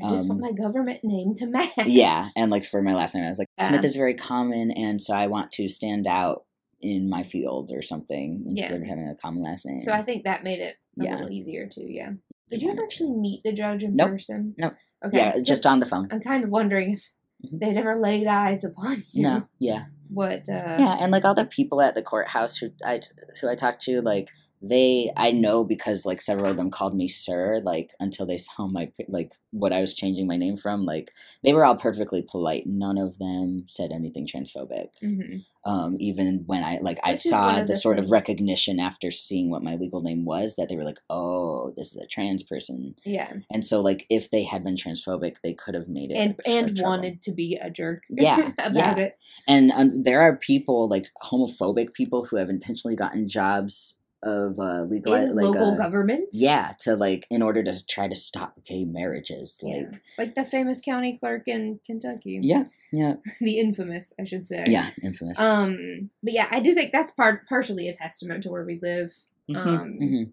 I 0.03 0.11
just 0.11 0.29
want 0.29 0.43
um, 0.45 0.51
my 0.51 0.53
government 0.53 1.01
name 1.05 1.35
to 1.37 1.47
match. 1.47 1.71
yeah 1.87 2.25
and 2.37 2.51
like 2.51 2.65
for 2.65 2.83
my 2.83 2.95
last 2.95 3.15
name 3.15 3.25
i 3.25 3.29
was 3.29 3.39
like 3.39 3.49
Yeah. 3.59 3.69
smith 3.69 3.85
is 3.85 3.97
very 3.97 4.15
common 4.15 4.71
and 4.73 5.01
so 5.01 5.15
i 5.15 5.27
want 5.27 5.53
to 5.53 5.69
stand 5.69 6.07
out 6.07 6.45
in 6.83 7.09
my 7.09 7.23
field 7.23 7.71
or 7.73 7.81
something 7.83 8.45
instead 8.49 8.71
Yeah. 8.73 8.77
of 8.77 8.83
having 8.87 9.09
a 9.09 9.15
common 9.15 9.43
last 9.43 9.65
name 9.65 9.79
So 9.79 9.93
I 9.93 10.03
think 10.03 10.25
that 10.25 10.45
made 10.45 10.61
it 10.61 10.77
a 11.01 11.05
Yeah. 11.05 11.13
little 11.15 11.31
easier 11.31 11.67
too. 11.67 11.87
Yeah. 11.89 12.13
Did 12.51 12.61
you 12.63 12.71
ever 12.71 12.83
actually 12.83 13.13
meet 13.13 13.43
the 13.45 13.53
judge 13.53 13.83
in 13.83 13.97
Nope. 13.97 14.11
person? 14.11 14.55
No. 14.59 14.67
Nope. 14.69 14.77
Okay. 15.07 15.17
yeah 15.19 15.39
just 15.41 15.65
on 15.67 15.81
the 15.81 15.87
phone 15.87 16.09
I'm 16.11 16.21
kind 16.21 16.45
of 16.45 16.51
wondering 16.51 16.93
if 16.95 17.03
Mhm. 17.51 17.61
they'd 17.61 17.77
ever 17.79 17.97
laid 17.99 18.27
eyes 18.27 18.63
upon 18.65 19.05
you. 19.13 19.23
no 19.23 19.49
yeah 19.59 19.87
What? 20.09 20.49
Uh, 20.49 20.77
yeah 20.79 20.97
and 21.01 21.13
like 21.13 21.25
all 21.25 21.35
the 21.35 21.45
people 21.45 21.81
at 21.81 21.95
the 21.95 22.03
courthouse 22.03 22.57
who 22.57 22.71
i 22.85 23.01
who 23.41 23.49
i 23.49 23.55
talked 23.55 23.83
to 23.83 24.01
like 24.01 24.31
they 24.63 25.13
i 25.17 25.31
know 25.31 25.65
because 25.65 26.07
like 26.07 26.21
several 26.21 26.51
of 26.51 26.57
them 26.57 26.71
called 26.71 26.95
me 26.95 27.09
sir 27.09 27.61
like 27.63 27.93
until 28.01 28.27
they 28.27 28.37
saw 28.39 28.67
my 28.67 28.91
like 29.09 29.33
what 29.51 29.73
i 29.73 29.81
was 29.81 29.95
changing 29.95 30.27
my 30.27 30.37
name 30.37 30.57
from 30.57 30.85
like 30.85 31.13
they 31.43 31.53
were 31.53 31.65
all 31.65 31.77
perfectly 31.77 32.23
polite 32.23 32.67
none 32.67 32.99
of 32.99 33.19
them 33.19 33.65
said 33.67 33.91
anything 33.93 34.27
transphobic 34.27 34.89
mhm. 35.03 35.45
um 35.65 35.97
even 36.01 36.43
when 36.47 36.63
i 36.65 36.79
like 36.81 36.99
i 37.05 37.11
Which 37.11 37.21
one 37.27 37.31
saw 37.31 37.59
the, 37.61 37.67
the 37.67 37.77
sort 37.77 37.99
of 37.99 38.11
recognition 38.11 38.81
after 38.81 39.11
seeing 39.11 39.51
what 39.51 39.63
my 39.63 39.77
legal 39.77 40.01
name 40.03 40.25
was 40.25 40.57
that 40.57 40.69
they 40.69 40.77
were 40.77 40.85
like 40.85 41.01
oh 41.11 41.73
this 41.77 41.95
is 41.95 41.97
a 41.97 42.07
trans 42.07 42.43
person 42.43 42.95
Yeah. 43.05 43.33
and 43.51 43.67
so 43.67 43.81
like 43.81 44.07
if 44.09 44.31
they 44.31 44.45
had 44.45 44.65
been 44.65 44.77
transphobic 44.77 45.37
they 45.43 45.55
could 45.55 45.75
have 45.75 45.89
made 45.89 46.11
it 46.11 46.17
And 46.17 46.41
and 46.47 46.79
wanted 46.81 47.23
to 47.23 47.33
be 47.33 47.57
a 47.57 47.71
jerk. 47.71 48.05
Yeah, 48.11 48.53
about 48.59 48.75
yeah. 48.75 48.97
it. 48.97 49.19
And 49.47 49.71
um, 49.73 50.03
there 50.03 50.23
are 50.23 50.37
people 50.37 50.89
like 50.89 51.09
homophobic 51.23 51.93
people 51.93 52.25
who 52.25 52.37
have 52.37 52.49
intentionally 52.49 52.97
gotten 52.97 53.29
jobs 53.29 53.95
of 54.23 54.59
uh, 54.59 54.83
legal 54.83 55.15
In 55.15 55.37
like 55.37 55.45
local 55.47 55.75
uh, 55.75 55.77
government. 55.77 56.29
yeah 56.33 56.73
to 56.81 56.97
like 56.97 57.27
in 57.31 57.43
order 57.43 57.63
to 57.63 57.87
try 57.87 58.09
to 58.09 58.17
stop 58.17 58.65
gay 58.65 58.85
marriages 58.85 59.61
Yeah. 59.63 59.77
like 59.77 60.01
Like 60.19 60.35
the 60.35 60.45
famous 60.45 60.81
county 60.81 61.19
clerk 61.19 61.43
in 61.47 61.81
Kentucky. 61.87 62.41
yeah 62.43 62.65
yeah 62.93 63.15
The 63.41 63.59
infamous, 63.59 64.13
I 64.19 64.25
should 64.25 64.47
say. 64.49 64.65
yeah 64.69 64.91
infamous 65.03 65.39
Um. 65.39 66.11
But 66.23 66.33
yeah, 66.33 66.49
I 66.51 66.61
do 66.61 66.75
think 66.75 66.93
that's 66.93 67.11
part 67.13 67.47
partially 67.49 67.89
a 67.89 67.95
testament 67.95 68.43
to 68.45 68.51
where 68.51 68.65
we 68.65 68.79
live. 68.83 69.15
Mhm, 69.51 69.57
um, 69.57 69.99
mhm. 70.01 70.33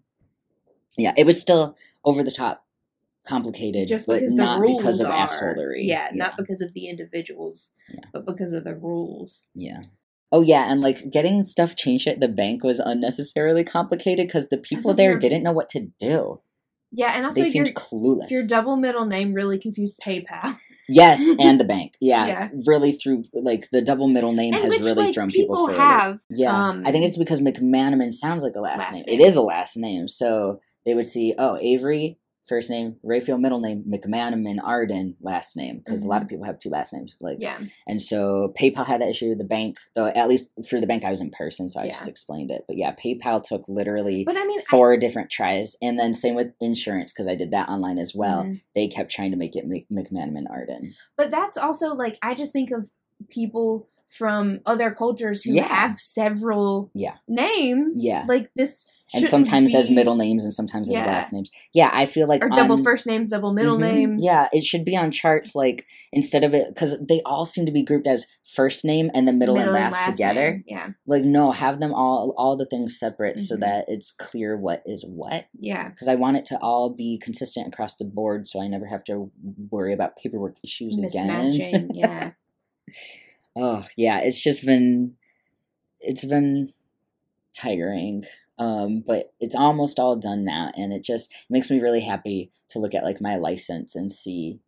yeah 0.96 1.12
it 1.16 1.24
was 1.26 1.40
still 1.40 1.76
over 2.04 2.22
the 2.24 2.30
top 2.32 2.64
complicated 3.26 3.88
Just 3.88 4.06
but 4.06 4.22
not 4.24 4.60
rules 4.60 4.82
because 4.82 5.00
of 5.00 5.06
are, 5.10 5.26
assholery 5.26 5.82
Yeah, 5.86 6.08
not 6.12 6.36
because 6.36 6.60
of 6.60 6.72
the 6.74 6.88
individuals, 6.88 7.72
Yeah. 7.88 8.00
but 8.12 8.26
because 8.26 8.52
of 8.52 8.64
the 8.64 8.74
rules. 8.74 9.44
yeah 9.54 9.82
oh 10.32 10.40
yeah 10.42 10.70
and 10.70 10.80
like 10.80 11.10
getting 11.10 11.42
stuff 11.42 11.76
changed 11.76 12.06
at 12.08 12.20
the 12.20 12.28
bank 12.28 12.62
was 12.64 12.78
unnecessarily 12.80 13.64
complicated 13.64 14.26
because 14.26 14.48
the 14.48 14.58
people 14.58 14.94
there 14.94 15.10
your- 15.12 15.18
didn't 15.20 15.42
know 15.42 15.52
what 15.52 15.68
to 15.70 15.88
do 16.00 16.40
Yeah, 16.92 17.12
and 17.16 17.26
also 17.26 17.40
they 17.40 17.46
your 17.48 17.66
seemed 17.66 17.74
clueless 17.76 18.30
your 18.30 18.46
double 18.46 18.76
middle 18.76 19.04
name 19.06 19.34
really 19.34 19.58
confused 19.58 19.98
PayPal. 20.04 20.58
Yes, 20.88 21.34
and 21.40 21.58
the 21.58 21.64
bank. 21.64 21.94
Yeah, 22.00 22.26
Yeah. 22.26 22.48
really 22.66 22.92
through 22.92 23.24
like 23.32 23.68
the 23.72 23.80
double 23.82 24.06
middle 24.08 24.32
name 24.32 24.52
and 24.54 24.62
has 24.64 24.70
which 24.72 24.80
really 24.82 25.04
like 25.06 25.14
thrown 25.14 25.28
people, 25.30 25.56
people 25.56 25.66
for 25.68 25.72
a 25.72 25.76
loop. 25.76 25.80
have. 25.82 26.20
Yeah, 26.30 26.52
um, 26.68 26.82
I 26.86 26.92
think 26.92 27.06
it's 27.06 27.16
because 27.18 27.40
McManaman 27.40 28.12
sounds 28.12 28.42
like 28.42 28.54
a 28.54 28.60
last, 28.60 28.78
last 28.80 28.92
name. 28.92 29.04
name. 29.06 29.20
It 29.20 29.22
is 29.24 29.34
a 29.34 29.40
last 29.42 29.76
name, 29.76 30.08
so 30.08 30.60
they 30.84 30.94
would 30.94 31.06
see 31.06 31.34
oh 31.38 31.56
Avery 31.60 32.18
first 32.46 32.68
name, 32.70 32.96
Rayfield 33.04 33.40
middle 33.40 33.60
name, 33.60 33.84
McManaman 33.88 34.58
Arden 34.62 35.16
last 35.20 35.56
name 35.56 35.78
because 35.84 36.02
a 36.04 36.08
lot 36.08 36.20
of 36.22 36.28
people 36.28 36.44
have 36.44 36.58
two 36.58 36.68
last 36.70 36.92
names. 36.92 37.16
Like 37.20 37.38
Mm-hmm. 37.38 37.42
Yeah. 37.42 37.58
and 37.86 38.02
so 38.02 38.52
PayPal 38.58 38.84
had 38.86 39.00
that 39.00 39.08
issue. 39.08 39.34
The 39.34 39.44
bank, 39.44 39.76
though, 39.96 40.06
at 40.06 40.28
least 40.28 40.50
for 40.68 40.80
the 40.80 40.86
bank, 40.86 41.04
I 41.04 41.10
was 41.10 41.20
in 41.20 41.30
person, 41.30 41.68
so 41.68 41.80
I 41.80 41.84
Yeah. 41.84 41.92
just 41.92 42.08
explained 42.08 42.50
it. 42.50 42.64
But 42.68 42.76
yeah, 42.76 42.94
PayPal 42.94 43.42
took 43.42 43.68
literally 43.68 44.24
But 44.24 44.36
I 44.36 44.44
mean, 44.44 44.60
I- 44.60 44.64
four 44.68 44.96
different 44.96 45.30
tries, 45.30 45.76
and 45.82 45.98
then 45.98 46.12
same 46.14 46.34
with 46.34 46.52
insurance 46.60 47.12
because 47.12 47.26
I 47.28 47.34
did 47.34 47.50
that 47.52 47.68
online 47.68 47.98
as 47.98 48.14
well. 48.14 48.44
Mhm. 48.44 48.60
They 48.74 48.88
kept 48.88 49.10
trying 49.10 49.30
to 49.30 49.36
make 49.36 49.56
it 49.56 49.66
Mc- 49.66 49.88
McManaman 49.90 50.44
Arden. 50.50 50.92
But 51.16 51.30
that's 51.30 51.56
also 51.58 51.94
like 51.94 52.18
I 52.22 52.34
just 52.34 52.52
think 52.52 52.70
of 52.70 52.90
people 53.30 53.88
from 54.08 54.60
other 54.66 54.90
cultures 54.92 55.42
who 55.42 55.52
Yeah. 55.54 55.64
have 55.66 55.98
several 55.98 56.90
Yeah. 56.94 57.16
names. 57.26 58.00
Yeah. 58.04 58.24
Like 58.28 58.50
this 58.54 58.86
and 59.14 59.26
sometimes 59.26 59.74
as 59.74 59.90
middle 59.90 60.16
names 60.16 60.42
and 60.44 60.52
sometimes 60.52 60.90
Yeah. 60.90 61.00
as 61.00 61.06
last 61.06 61.32
names. 61.32 61.50
Yeah, 61.72 61.90
I 61.92 62.06
feel 62.06 62.26
like 62.28 62.44
or 62.44 62.48
double 62.50 62.82
first 62.82 63.06
names, 63.06 63.30
double 63.30 63.52
middle 63.52 63.76
Mhm. 63.76 63.80
names. 63.92 64.24
Yeah, 64.24 64.48
it 64.52 64.64
should 64.64 64.84
be 64.84 64.96
on 64.96 65.10
charts 65.10 65.54
like 65.54 65.86
instead 66.12 66.44
of 66.44 66.54
it 66.54 66.68
because 66.68 66.96
they 67.00 67.20
all 67.24 67.46
seem 67.46 67.66
to 67.66 67.72
be 67.72 67.82
grouped 67.82 68.06
as 68.06 68.26
first 68.44 68.84
name 68.84 69.10
and 69.14 69.26
then 69.26 69.38
middle, 69.38 69.56
and 69.58 69.70
last, 69.72 70.04
together. 70.10 70.50
name. 70.52 70.64
Yeah, 70.66 70.90
Like 71.06 71.24
no, 71.24 71.52
have 71.52 71.80
them 71.80 71.94
all 71.94 72.34
all 72.36 72.56
the 72.56 72.66
things 72.66 72.98
separate 72.98 73.40
so 73.40 73.56
Mhm. 73.56 73.60
that 73.60 73.84
it's 73.88 74.12
clear 74.12 74.56
what 74.56 74.82
is 74.86 75.04
what. 75.04 75.46
yeah. 75.58 75.88
Because 75.88 76.08
I 76.08 76.14
want 76.16 76.36
it 76.36 76.46
to 76.46 76.58
all 76.58 76.90
be 76.90 77.18
consistent 77.18 77.68
across 77.68 77.96
the 77.96 78.04
board, 78.04 78.46
so 78.48 78.60
I 78.60 78.68
never 78.68 78.86
have 78.86 79.04
to 79.04 79.30
worry 79.70 79.92
about 79.92 80.16
paperwork 80.16 80.56
issues 80.62 80.98
again. 80.98 81.90
Yeah. 81.94 82.30
Oh 83.56 83.86
yeah, 83.96 84.18
it's 84.18 84.40
just 84.42 84.66
been 84.66 85.14
it's 86.00 86.24
been 86.24 86.72
tiring. 87.56 88.24
Um, 88.58 89.02
but 89.06 89.32
it's 89.40 89.56
almost 89.56 89.98
all 89.98 90.16
done 90.16 90.44
now 90.44 90.70
and 90.76 90.92
it 90.92 91.02
just 91.02 91.32
makes 91.50 91.70
me 91.70 91.80
really 91.80 92.02
happy 92.02 92.52
to 92.70 92.78
look 92.78 92.94
at 92.94 93.02
like 93.02 93.20
my 93.20 93.36
license 93.36 93.96
and 93.96 94.10
see 94.12 94.60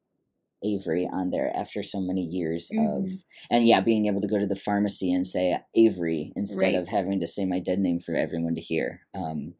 Avery 0.64 1.08
on 1.12 1.30
there 1.30 1.52
after 1.54 1.82
so 1.82 2.00
many 2.00 2.22
years 2.22 2.70
of 2.72 3.04
Mhm. 3.04 3.24
and 3.50 3.66
yeah, 3.68 3.80
being 3.80 4.06
able 4.06 4.20
to 4.20 4.26
go 4.26 4.38
to 4.38 4.46
the 4.46 4.56
pharmacy 4.56 5.12
and 5.12 5.26
say 5.26 5.58
Avery 5.74 6.32
instead 6.34 6.74
of 6.74 6.88
having 6.88 7.20
to 7.20 7.26
say 7.26 7.44
my 7.44 7.60
dead 7.60 7.78
name 7.78 8.00
for 8.00 8.16
everyone 8.16 8.54
to 8.56 8.60
hear. 8.60 9.02
Um, 9.14 9.54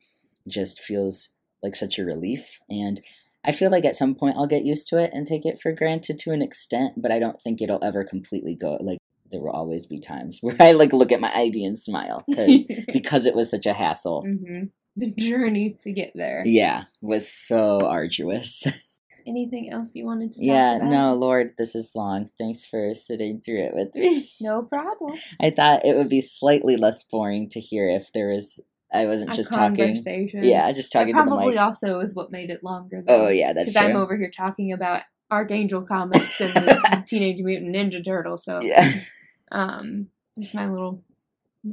just 0.49 0.81
feels 0.81 1.29
like 1.63 1.77
such 1.77 1.99
a 1.99 2.05
relief 2.05 2.59
and 2.69 3.01
I 3.45 3.53
feel 3.53 3.71
like 3.71 3.85
at 3.85 3.95
some 3.95 4.17
point 4.17 4.37
I'll 4.37 4.49
get 4.49 4.65
used 4.65 4.89
to 4.89 4.99
it 4.99 5.11
and 5.13 5.25
take 5.25 5.47
it 5.47 5.61
for 5.61 5.71
granted 5.71 6.19
to 6.21 6.33
an 6.33 6.43
extent, 6.43 7.01
but 7.01 7.13
I 7.13 7.21
don't 7.21 7.41
think 7.41 7.63
it'll 7.63 7.85
ever 7.85 8.03
completely 8.03 8.57
go 8.57 8.77
like 8.81 8.99
there 9.31 9.41
will 9.41 9.51
always 9.51 9.87
be 9.87 10.01
times 10.01 10.39
where 10.43 10.57
I 10.61 10.73
like 10.73 10.93
look 10.93 11.13
at 11.13 11.21
my 11.21 11.33
ID 11.35 11.65
and 11.65 11.79
smile 11.79 12.25
because 12.29 12.65
because 12.93 13.27
it 13.27 13.35
was 13.35 13.51
such 13.51 13.67
a 13.67 13.73
hassle. 13.73 14.23
hmm 14.23 14.65
The 14.97 15.13
journey 15.13 15.77
to 15.81 15.93
get 15.93 16.13
there. 16.15 16.43
Yeah, 16.47 16.85
was 17.01 17.31
so 17.31 17.85
arduous. 17.87 18.67
Anything 19.27 19.71
else 19.73 19.97
you 19.97 20.07
wanted 20.07 20.33
to 20.35 20.39
talk 20.39 20.47
yeah, 20.47 20.77
about? 20.77 20.89
no, 20.89 21.15
Lord, 21.15 21.55
this 21.59 21.75
is 21.75 21.91
long. 21.97 22.29
Thanks 22.39 22.65
for 22.65 22.95
sitting 22.95 23.41
through 23.45 23.65
it 23.65 23.75
with 23.75 23.93
me. 23.93 24.31
No 24.41 24.63
problem. 24.63 25.19
I 25.43 25.51
thought 25.51 25.85
it 25.85 25.97
would 25.97 26.09
be 26.09 26.21
slightly 26.21 26.77
less 26.77 27.03
boring 27.03 27.51
to 27.51 27.59
hear 27.61 27.89
if 27.89 28.13
there 28.13 28.29
was 28.29 28.61
I 28.93 29.07
wasn't 29.07 29.33
A 29.33 29.37
just 29.37 29.53
talking. 29.53 29.77
conversation. 29.77 30.45
Yeah, 30.45 30.71
just 30.73 30.93
That 30.93 31.01
talking 31.01 31.15
to 31.15 31.21
the 31.23 31.27
probably 31.27 31.59
also 31.59 31.99
is 31.99 32.15
what 32.15 32.31
made 32.31 32.51
it 32.51 32.63
longer. 32.63 33.03
Though. 33.05 33.27
Oh 33.27 33.29
yeah, 33.29 33.53
that's 33.53 33.73
because 33.73 33.85
true. 33.85 33.95
I'm 33.97 34.01
over 34.01 34.17
here 34.17 34.31
talking 34.31 34.73
about 34.73 35.03
Archangel 35.31 35.83
comics 35.83 36.41
and 36.41 37.07
Teenage 37.07 37.41
Mutant 37.41 37.75
Ninja 37.75 38.05
Turtle. 38.05 38.39
So, 38.39 38.61
yeah. 38.63 39.01
Um, 39.53 40.09
just 40.39 40.55
my 40.55 40.69
little 40.69 41.03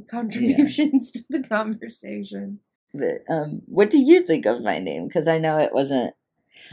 contributions 0.08 1.10
to 1.12 1.22
the 1.30 1.42
conversation. 1.42 2.60
But 2.92 3.24
um, 3.28 3.62
what 3.66 3.90
do 3.90 3.98
you 3.98 4.20
think 4.20 4.46
of 4.46 4.62
my 4.62 4.78
name? 4.78 5.08
Because 5.08 5.26
I 5.26 5.38
know 5.38 5.58
it 5.58 5.72
wasn't. 5.72 6.14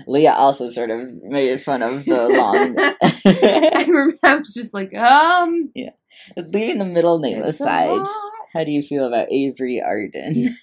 Leah 0.06 0.34
also 0.34 0.70
sort 0.70 0.92
of 0.92 1.24
made 1.24 1.60
fun 1.60 1.82
of 1.82 2.06
the 2.06 2.30
long. 2.30 2.76
I 3.04 3.86
remember 3.88 4.18
I 4.24 4.36
was 4.36 4.54
just 4.54 4.74
like, 4.74 4.94
um, 4.94 5.72
yeah. 5.74 5.92
Leaving 6.38 6.78
the 6.78 6.86
middle 6.86 7.18
name 7.18 7.42
aside, 7.42 8.06
how 8.54 8.64
do 8.64 8.72
you 8.72 8.84
feel 8.84 9.06
about 9.06 9.32
Avery 9.32 9.82
Arden? 9.82 10.56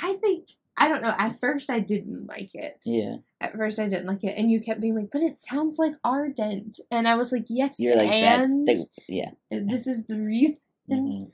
I 0.00 0.14
think 0.14 0.48
I 0.76 0.88
don't 0.88 1.02
know. 1.02 1.14
At 1.18 1.38
first, 1.40 1.70
I 1.70 1.78
didn't 1.80 2.26
like 2.26 2.54
it. 2.54 2.80
yeah, 2.84 3.16
At 3.40 3.52
first, 3.54 3.78
I 3.78 3.86
didn't 3.88 4.06
like 4.06 4.24
it, 4.24 4.34
and 4.36 4.50
you 4.50 4.60
kept 4.60 4.80
being 4.80 4.96
like, 4.96 5.10
"But 5.12 5.22
it 5.22 5.40
sounds 5.40 5.78
like 5.78 5.94
ardent," 6.02 6.80
and 6.90 7.06
I 7.06 7.14
was 7.14 7.30
like, 7.30 7.44
"Yes, 7.48 7.76
you're 7.78 7.96
like 7.96 8.10
that's 8.10 8.48
the 8.48 8.86
yeah. 9.08 9.30
this 9.50 9.86
is 9.86 10.06
the 10.06 10.18
reason." 10.20 10.56
mhm. 10.90 11.30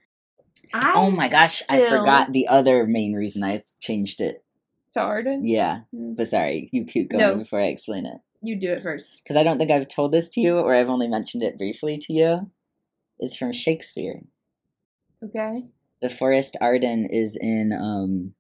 I 0.75 0.93
Oh 0.95 1.11
my 1.11 1.29
gosh, 1.29 1.63
I 1.71 1.81
forgot 1.89 2.33
the 2.33 2.47
other 2.49 2.87
main 2.87 3.15
reason 3.15 3.43
I 3.43 3.65
changed 3.81 4.21
it. 4.21 4.45
to 4.93 5.01
ardent. 5.01 5.47
Yeah, 5.47 5.83
Mm. 5.95 6.17
but 6.17 6.27
sorry, 6.27 6.69
you 6.73 6.85
keep 6.85 7.11
going 7.11 7.21
No. 7.23 7.37
before 7.37 7.61
I 7.61 7.67
explain 7.67 8.07
it. 8.07 8.19
You 8.43 8.57
do 8.57 8.71
it 8.71 8.83
first. 8.83 9.21
Because 9.23 9.37
I 9.37 9.43
don't 9.43 9.57
think 9.59 9.71
I've 9.71 9.87
told 9.89 10.13
this 10.13 10.29
to 10.31 10.41
you, 10.41 10.59
or 10.59 10.75
I've 10.75 10.91
only 10.91 11.09
mentioned 11.09 11.43
it 11.45 11.57
briefly 11.59 11.97
to 11.99 12.13
you. 12.13 12.51
It's 13.21 13.37
from 13.37 13.53
Shakespeare. 13.53 14.23
Okay. 15.23 15.67
The 16.03 16.09
Forest 16.09 16.57
Arden 16.61 17.07
is 17.07 17.37
in 17.37 17.73
um, 17.73 18.35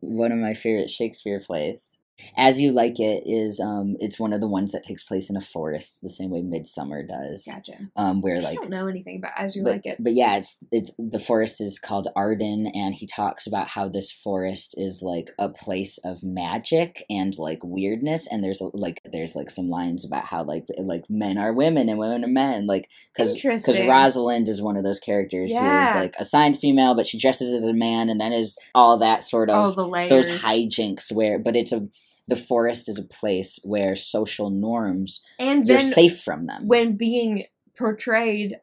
one 0.00 0.32
of 0.32 0.38
my 0.38 0.54
favorite 0.54 0.90
Shakespeare 0.90 1.40
plays. 1.40 1.98
As 2.36 2.60
You 2.60 2.72
Like 2.72 3.00
It 3.00 3.24
is 3.26 3.60
um, 3.60 3.96
it's 4.00 4.18
one 4.18 4.32
of 4.32 4.40
the 4.40 4.48
ones 4.48 4.72
that 4.72 4.82
takes 4.82 5.02
place 5.02 5.28
in 5.30 5.36
a 5.36 5.40
forest, 5.40 6.00
the 6.02 6.08
same 6.10 6.30
way 6.30 6.42
Midsummer 6.42 7.02
does. 7.06 7.46
Gotcha. 7.50 7.90
Um, 7.96 8.20
where 8.20 8.36
I 8.36 8.40
like 8.40 8.58
I 8.58 8.62
don't 8.62 8.70
know 8.70 8.86
anything 8.86 9.16
about 9.18 9.32
as 9.36 9.56
you 9.56 9.62
but, 9.62 9.72
like 9.72 9.86
it. 9.86 9.96
but 10.02 10.14
yeah, 10.14 10.36
it's 10.36 10.56
it's 10.70 10.92
the 10.98 11.18
forest 11.18 11.60
is 11.60 11.78
called 11.78 12.08
Arden, 12.16 12.66
and 12.74 12.94
he 12.94 13.06
talks 13.06 13.46
about 13.46 13.68
how 13.68 13.88
this 13.88 14.10
forest 14.12 14.74
is 14.76 15.02
like 15.04 15.30
a 15.38 15.48
place 15.48 15.98
of 16.04 16.22
magic 16.22 17.04
and 17.10 17.36
like 17.38 17.60
weirdness, 17.62 18.26
and 18.26 18.42
there's 18.42 18.62
like 18.72 19.00
there's 19.10 19.34
like 19.34 19.50
some 19.50 19.68
lines 19.68 20.04
about 20.04 20.24
how 20.24 20.44
like 20.44 20.66
like 20.78 21.04
men 21.08 21.38
are 21.38 21.52
women 21.52 21.88
and 21.88 21.98
women 21.98 22.24
are 22.24 22.28
men, 22.28 22.66
like 22.66 22.88
because 23.14 23.34
because 23.34 23.80
Rosalind 23.86 24.48
is 24.48 24.62
one 24.62 24.76
of 24.76 24.84
those 24.84 25.00
characters 25.00 25.50
who 25.52 25.56
Yeah. 25.58 25.88
is 25.90 25.94
like 25.94 26.14
assigned 26.18 26.58
female, 26.58 26.94
but 26.94 27.06
she 27.06 27.18
dresses 27.18 27.52
as 27.52 27.62
a 27.68 27.74
man, 27.74 28.08
and 28.08 28.20
then 28.20 28.32
is 28.32 28.56
all 28.74 28.98
that 28.98 29.22
sort 29.22 29.50
of 29.50 29.76
the 29.76 29.86
layers. 29.86 30.10
those 30.10 30.38
hijinks 30.40 31.12
where, 31.12 31.38
but 31.38 31.56
it's 31.56 31.72
a 31.72 31.88
the 32.28 32.36
forest 32.36 32.88
is 32.88 32.98
a 32.98 33.02
place 33.04 33.58
where 33.64 33.94
social 33.96 34.50
norms 34.50 35.22
And 35.38 35.66
you're 35.68 35.78
then 35.78 35.86
safe 35.86 36.20
from 36.20 36.46
them. 36.46 36.66
when 36.66 36.96
being 36.96 37.44
portrayed 37.76 38.56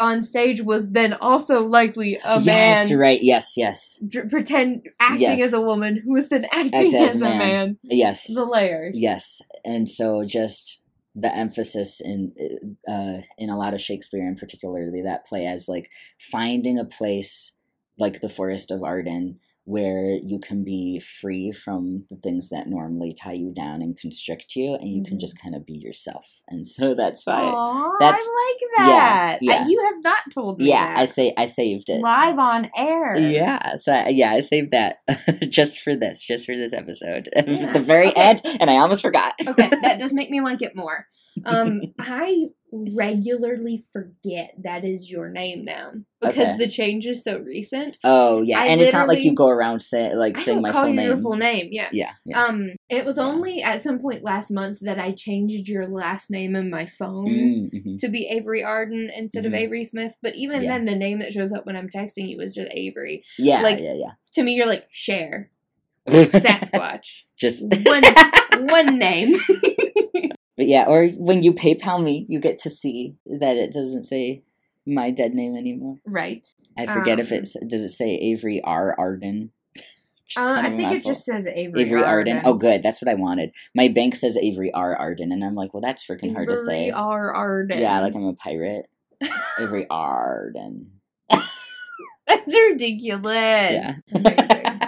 on 0.00 0.22
stage 0.22 0.60
was 0.62 0.90
then 0.92 1.12
also 1.14 1.64
likely 1.66 2.14
a 2.24 2.40
yes, 2.40 2.88
man 2.90 2.98
right. 2.98 3.20
Yes, 3.22 3.54
yes, 3.56 4.00
pretend 4.30 4.82
acting 5.00 5.20
Yes. 5.38 5.40
as 5.48 5.52
a 5.54 5.60
woman 5.60 6.00
who 6.04 6.12
was 6.12 6.28
then 6.28 6.44
acting 6.52 6.74
Act 6.86 6.94
as 6.94 7.14
as, 7.16 7.22
a 7.22 7.26
a 7.26 7.28
man. 7.28 7.38
man. 7.38 7.78
yes. 7.82 8.32
The 8.32 8.44
layers. 8.44 8.94
Yes, 9.00 9.42
and 9.64 9.88
so 9.88 10.24
just 10.24 10.82
the 11.16 11.34
emphasis 11.34 12.00
in 12.00 12.32
uh, 12.88 13.22
in 13.38 13.50
a 13.50 13.58
lot 13.58 13.74
of 13.74 13.80
Shakespeare, 13.80 14.24
and 14.24 14.38
particularly 14.38 15.02
that 15.02 15.26
play, 15.26 15.46
as 15.46 15.68
like 15.68 15.90
finding 16.20 16.78
a 16.78 16.84
place 16.84 17.52
like 17.98 18.20
the 18.20 18.28
Forest 18.28 18.70
of 18.70 18.84
Arden 18.84 19.40
where 19.68 20.16
you 20.24 20.38
can 20.40 20.64
be 20.64 20.98
free 20.98 21.52
from 21.52 22.04
the 22.08 22.16
things 22.16 22.48
that 22.48 22.66
normally 22.66 23.12
tie 23.12 23.34
you 23.34 23.52
down 23.52 23.82
and 23.82 23.98
constrict 23.98 24.56
you, 24.56 24.72
and 24.74 24.88
you 24.88 25.02
can 25.04 25.18
Mhm. 25.18 25.20
just 25.20 25.38
kind 25.42 25.54
of 25.54 25.66
be 25.66 25.74
yourself. 25.74 26.40
And 26.48 26.66
so 26.66 26.94
that's 27.00 27.26
why, 27.26 27.42
Aw, 27.42 27.98
That's- 28.00 28.18
I 28.18 28.46
like 28.48 28.60
that. 28.78 29.38
yeah. 29.42 29.60
Uh, 29.62 29.68
You 29.68 29.82
have 29.84 30.02
not 30.02 30.22
told 30.32 30.58
me 30.58 30.68
yeah, 30.70 30.94
I 30.96 31.04
say 31.04 31.34
I 31.36 31.44
saved 31.46 31.90
it. 31.90 32.00
Live 32.00 32.38
on 32.38 32.70
air. 32.76 33.18
Yeah, 33.18 33.76
so 33.76 33.92
I, 33.92 34.08
yeah, 34.08 34.32
I 34.32 34.40
saved 34.40 34.70
that 34.70 35.00
just 35.50 35.78
for 35.80 35.94
this, 35.94 36.24
just 36.24 36.46
for 36.46 36.56
this 36.56 36.72
episode, 36.72 37.28
Yeah, 37.36 37.70
the 37.72 37.80
very 37.80 38.08
okay. 38.08 38.20
end, 38.22 38.40
and 38.60 38.70
I 38.70 38.76
almost 38.78 39.02
forgot. 39.02 39.34
okay, 39.46 39.68
that 39.82 39.98
does 39.98 40.14
make 40.14 40.30
me 40.30 40.40
like 40.40 40.62
it 40.62 40.74
more. 40.74 41.06
Um, 41.44 41.80
I 41.98 42.46
regularly 42.70 43.82
forget 43.94 44.52
that 44.62 44.84
is 44.84 45.10
your 45.10 45.30
name 45.30 45.64
now 45.64 45.92
because 46.20 46.48
Okay. 46.50 46.58
the 46.58 46.68
change 46.68 47.06
is 47.06 47.24
so 47.24 47.38
recent. 47.38 47.96
Oh 48.04 48.42
yeah, 48.42 48.60
I 48.60 48.66
and 48.66 48.80
it's 48.80 48.92
not 48.92 49.08
like 49.08 49.22
you 49.22 49.34
go 49.34 49.48
around 49.48 49.80
say, 49.80 50.14
like 50.14 50.36
I 50.38 50.42
saying 50.42 50.60
my 50.60 50.72
full 50.72 50.92
name. 50.92 51.06
your 51.06 51.16
full 51.16 51.36
name. 51.36 51.68
Yeah. 51.70 51.88
Yeah, 51.92 52.12
yeah. 52.26 52.44
Um, 52.44 52.70
it 52.90 53.06
was 53.06 53.16
Yeah. 53.16 53.24
only 53.24 53.62
at 53.62 53.82
some 53.82 53.98
point 54.00 54.22
last 54.22 54.50
month 54.50 54.80
that 54.82 54.98
I 54.98 55.12
changed 55.12 55.66
your 55.68 55.86
last 55.88 56.30
name 56.30 56.54
in 56.54 56.68
my 56.68 56.84
phone 56.86 57.26
Mm, 57.28 57.70
mhm. 57.72 57.98
to 58.00 58.08
be 58.08 58.26
Avery 58.28 58.62
Arden 58.62 59.10
instead 59.16 59.44
Mhm. 59.44 59.48
of 59.48 59.54
Avery 59.54 59.84
Smith. 59.86 60.14
But 60.22 60.36
even 60.36 60.62
Yeah. 60.62 60.70
then, 60.76 60.84
the 60.84 60.96
name 60.96 61.20
that 61.20 61.32
shows 61.32 61.52
up 61.52 61.64
when 61.64 61.76
I'm 61.76 61.88
texting 61.88 62.28
you 62.28 62.40
is 62.40 62.54
just 62.54 62.68
Avery. 62.72 63.22
Yeah, 63.38 63.62
like- 63.62 63.78
yeah, 63.80 64.12
To 64.34 64.42
me, 64.42 64.52
you're 64.54 64.66
like 64.66 64.84
share. 64.90 65.50
Sasquatch, 66.08 67.22
Just 67.38 67.64
One- 67.64 68.68
one 68.68 68.98
name. 68.98 69.36
but 70.58 70.66
yeah, 70.66 70.84
or 70.86 71.06
when 71.08 71.42
you 71.42 71.54
PayPal 71.54 72.02
me, 72.02 72.26
you 72.28 72.40
get 72.40 72.58
to 72.58 72.68
see 72.70 73.14
that 73.24 73.56
it 73.56 73.72
doesn't 73.72 74.04
say 74.04 74.42
my 74.84 75.10
dead 75.10 75.32
name 75.32 75.56
anymore. 75.56 75.96
right. 76.04 76.46
I 76.76 76.86
forget 76.86 77.18
if 77.18 77.32
Um, 77.32 77.38
it's 77.38 77.56
does 77.66 77.82
it 77.82 77.88
say 77.90 78.14
Avery 78.16 78.60
R 78.62 78.94
Arden. 78.98 79.52
Uh, 80.36 80.60
I 80.62 80.76
think 80.76 80.92
it 80.92 81.04
just 81.04 81.24
says 81.24 81.46
Avery, 81.46 81.80
Avery 81.82 82.02
Arden. 82.04 82.36
Arden. 82.36 82.42
Oh, 82.44 82.54
good. 82.54 82.82
That's 82.82 83.00
what 83.00 83.08
I 83.08 83.14
wanted. 83.14 83.50
My 83.74 83.88
bank 83.88 84.14
says 84.14 84.36
Avery 84.36 84.70
R 84.72 84.94
Arden, 84.94 85.32
and 85.32 85.42
I'm 85.44 85.54
like, 85.54 85.72
well, 85.72 85.80
that's 85.80 86.04
freaking 86.04 86.34
hard 86.34 86.48
to 86.48 86.56
say. 86.56 86.88
Avery 86.88 86.92
R. 86.92 87.32
Arden. 87.34 87.80
Yeah, 87.80 88.00
like 88.00 88.14
I'm 88.14 88.24
a 88.26 88.34
pirate. 88.34 88.86
Avery 89.58 89.86
Arden. 89.90 90.92
That's 91.28 92.54
ridiculous. 92.54 94.02
Yeah. 94.12 94.87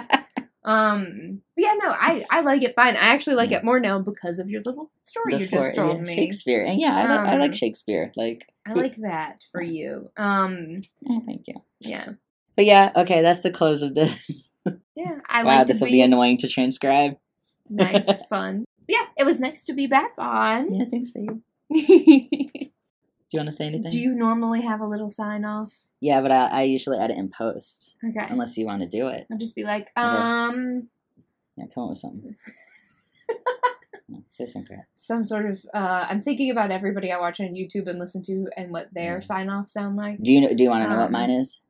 Um, 0.63 1.41
but 1.55 1.63
yeah, 1.63 1.73
no, 1.81 1.89
I 1.89 2.23
I 2.29 2.41
like 2.41 2.61
it 2.61 2.75
fine. 2.75 2.95
I 2.95 3.07
actually 3.07 3.35
like 3.35 3.49
Yeah. 3.51 3.57
it 3.57 3.63
more 3.63 3.79
now 3.79 3.99
because 3.99 4.37
of 4.39 4.49
your 4.49 4.61
little 4.63 4.91
story 5.03 5.33
you 5.33 5.39
Before- 5.39 5.61
just 5.61 5.75
told 5.75 5.97
yeah, 5.97 6.03
me. 6.03 6.15
Shakespeare, 6.15 6.63
and 6.63 6.79
yeah, 6.79 6.95
I, 6.95 7.01
like 7.15 7.27
I 7.27 7.37
like 7.37 7.51
Um, 7.51 7.55
Shakespeare. 7.55 8.11
Like, 8.15 8.45
I 8.67 8.73
like 8.73 8.95
that 8.97 9.39
for 9.51 9.61
you. 9.61 10.11
Um, 10.17 10.81
oh, 11.09 11.23
thank 11.25 11.47
you. 11.47 11.55
yeah, 11.79 12.09
But 12.55 12.65
yeah, 12.65 12.91
okay, 12.95 13.21
that's 13.21 13.41
the 13.41 13.49
close 13.51 13.81
of 13.81 13.95
this. 13.95 14.51
yeah. 14.95 15.19
I 15.27 15.43
wow, 15.43 15.57
like 15.59 15.67
this 15.67 15.79
will 15.81 15.87
be, 15.87 15.93
be 15.93 16.01
annoying 16.01 16.37
to 16.39 16.47
transcribe. 16.47 17.17
nice, 17.69 18.07
fun. 18.29 18.65
Yeah, 18.87 19.05
it 19.17 19.25
was 19.25 19.39
nice 19.39 19.65
to 19.65 19.73
be 19.73 19.87
back 19.87 20.11
on. 20.17 20.73
Yeah, 20.73 20.85
thanks, 20.91 21.09
babe. 21.11 21.41
Do 23.31 23.37
you 23.37 23.39
want 23.39 23.47
to 23.47 23.55
say 23.55 23.65
anything? 23.67 23.91
Do 23.91 23.99
you 23.99 24.13
normally 24.13 24.61
have 24.61 24.81
a 24.81 24.85
little 24.85 25.09
sign 25.09 25.45
off? 25.45 25.73
Yeah, 26.01 26.19
but 26.21 26.31
I, 26.33 26.47
I 26.47 26.61
usually 26.63 26.97
edit 26.97 27.17
in 27.17 27.29
post. 27.29 27.95
Okay. 28.03 28.25
Unless 28.29 28.57
you 28.57 28.65
want 28.65 28.81
to 28.81 28.87
do 28.89 29.07
it. 29.07 29.25
I'll 29.31 29.37
just 29.37 29.55
be 29.55 29.63
like, 29.63 29.89
um, 29.95 30.89
Yeah, 31.55 31.65
come 31.73 31.83
up 31.85 31.89
with 31.91 31.99
something. 31.99 32.35
Say 34.27 34.45
some 34.45 34.65
crap. 34.65 34.85
some 34.97 35.23
sort 35.23 35.45
of. 35.49 35.65
Uh, 35.73 36.05
I'm 36.09 36.21
thinking 36.21 36.51
about 36.51 36.69
everybody 36.71 37.11
I 37.13 37.19
watch 37.19 37.39
on 37.39 37.53
YouTube 37.53 37.87
and 37.87 37.97
listen 37.99 38.21
to, 38.23 38.47
and 38.57 38.71
what 38.71 38.93
their 38.93 39.19
Mm. 39.19 39.23
sign 39.23 39.49
off 39.49 39.69
sound 39.69 39.95
like. 39.95 40.21
Do 40.21 40.31
you 40.31 40.41
know, 40.41 40.53
do 40.53 40.63
you 40.63 40.69
want 40.69 40.83
to 40.83 40.89
know 40.89 40.97
what 40.97 41.05
Um, 41.05 41.11
mine 41.13 41.29
is? 41.29 41.61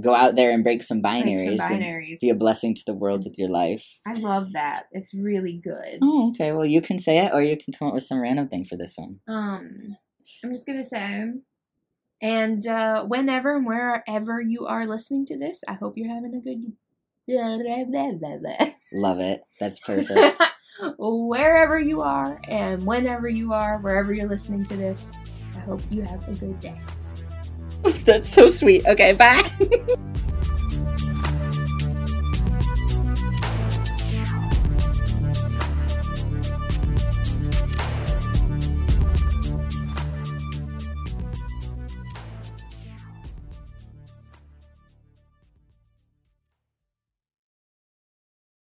Go 0.00 0.14
out 0.14 0.34
there 0.34 0.50
and 0.50 0.64
break 0.64 0.82
some 0.82 1.00
Like 1.02 1.22
some 1.24 1.28
binaries, 1.28 1.60
and 1.70 1.82
binaries. 1.82 2.20
be 2.20 2.30
a 2.30 2.34
blessing 2.34 2.74
to 2.74 2.82
the 2.86 2.94
world 2.94 3.24
with 3.24 3.38
your 3.38 3.48
life. 3.48 4.00
I 4.06 4.14
love 4.14 4.52
that. 4.52 4.86
It's 4.92 5.14
really 5.14 5.58
good. 5.62 5.98
Oh, 6.02 6.30
okay. 6.30 6.52
Well, 6.52 6.64
you 6.66 6.80
can 6.80 6.98
say 6.98 7.18
it, 7.18 7.32
or 7.34 7.42
you 7.42 7.56
can 7.56 7.72
come 7.74 7.88
up 7.88 7.94
with 7.94 8.04
some 8.04 8.18
random 8.20 8.48
thing 8.48 8.64
for 8.64 8.76
this 8.76 8.96
one. 8.96 9.20
Um, 9.28 9.96
I'm 10.42 10.52
just 10.52 10.66
gonna 10.66 10.84
say, 10.84 11.32
and 12.22 12.66
uh, 12.66 13.04
whenever 13.04 13.56
and 13.56 13.66
wherever 13.66 14.40
you 14.40 14.66
are 14.66 14.86
listening 14.86 15.26
to 15.26 15.38
this, 15.38 15.62
I 15.68 15.74
hope 15.74 15.94
you're 15.96 16.12
having 16.12 16.34
a 16.34 16.40
good. 16.40 16.72
Love 18.92 19.20
it. 19.20 19.42
That's 19.58 19.80
perfect. 19.80 20.40
wherever 20.98 21.78
you 21.78 22.02
are 22.02 22.40
and 22.48 22.84
whenever 22.84 23.28
you 23.28 23.52
are, 23.52 23.78
wherever 23.78 24.12
you're 24.12 24.28
listening 24.28 24.64
to 24.66 24.76
this, 24.76 25.12
I 25.56 25.60
hope 25.60 25.80
you 25.90 26.02
have 26.02 26.26
a 26.28 26.34
good 26.34 26.60
day. 26.60 26.80
That's 28.04 28.28
so 28.28 28.48
sweet. 28.48 28.86
Okay, 28.86 29.12
bye. 29.12 30.28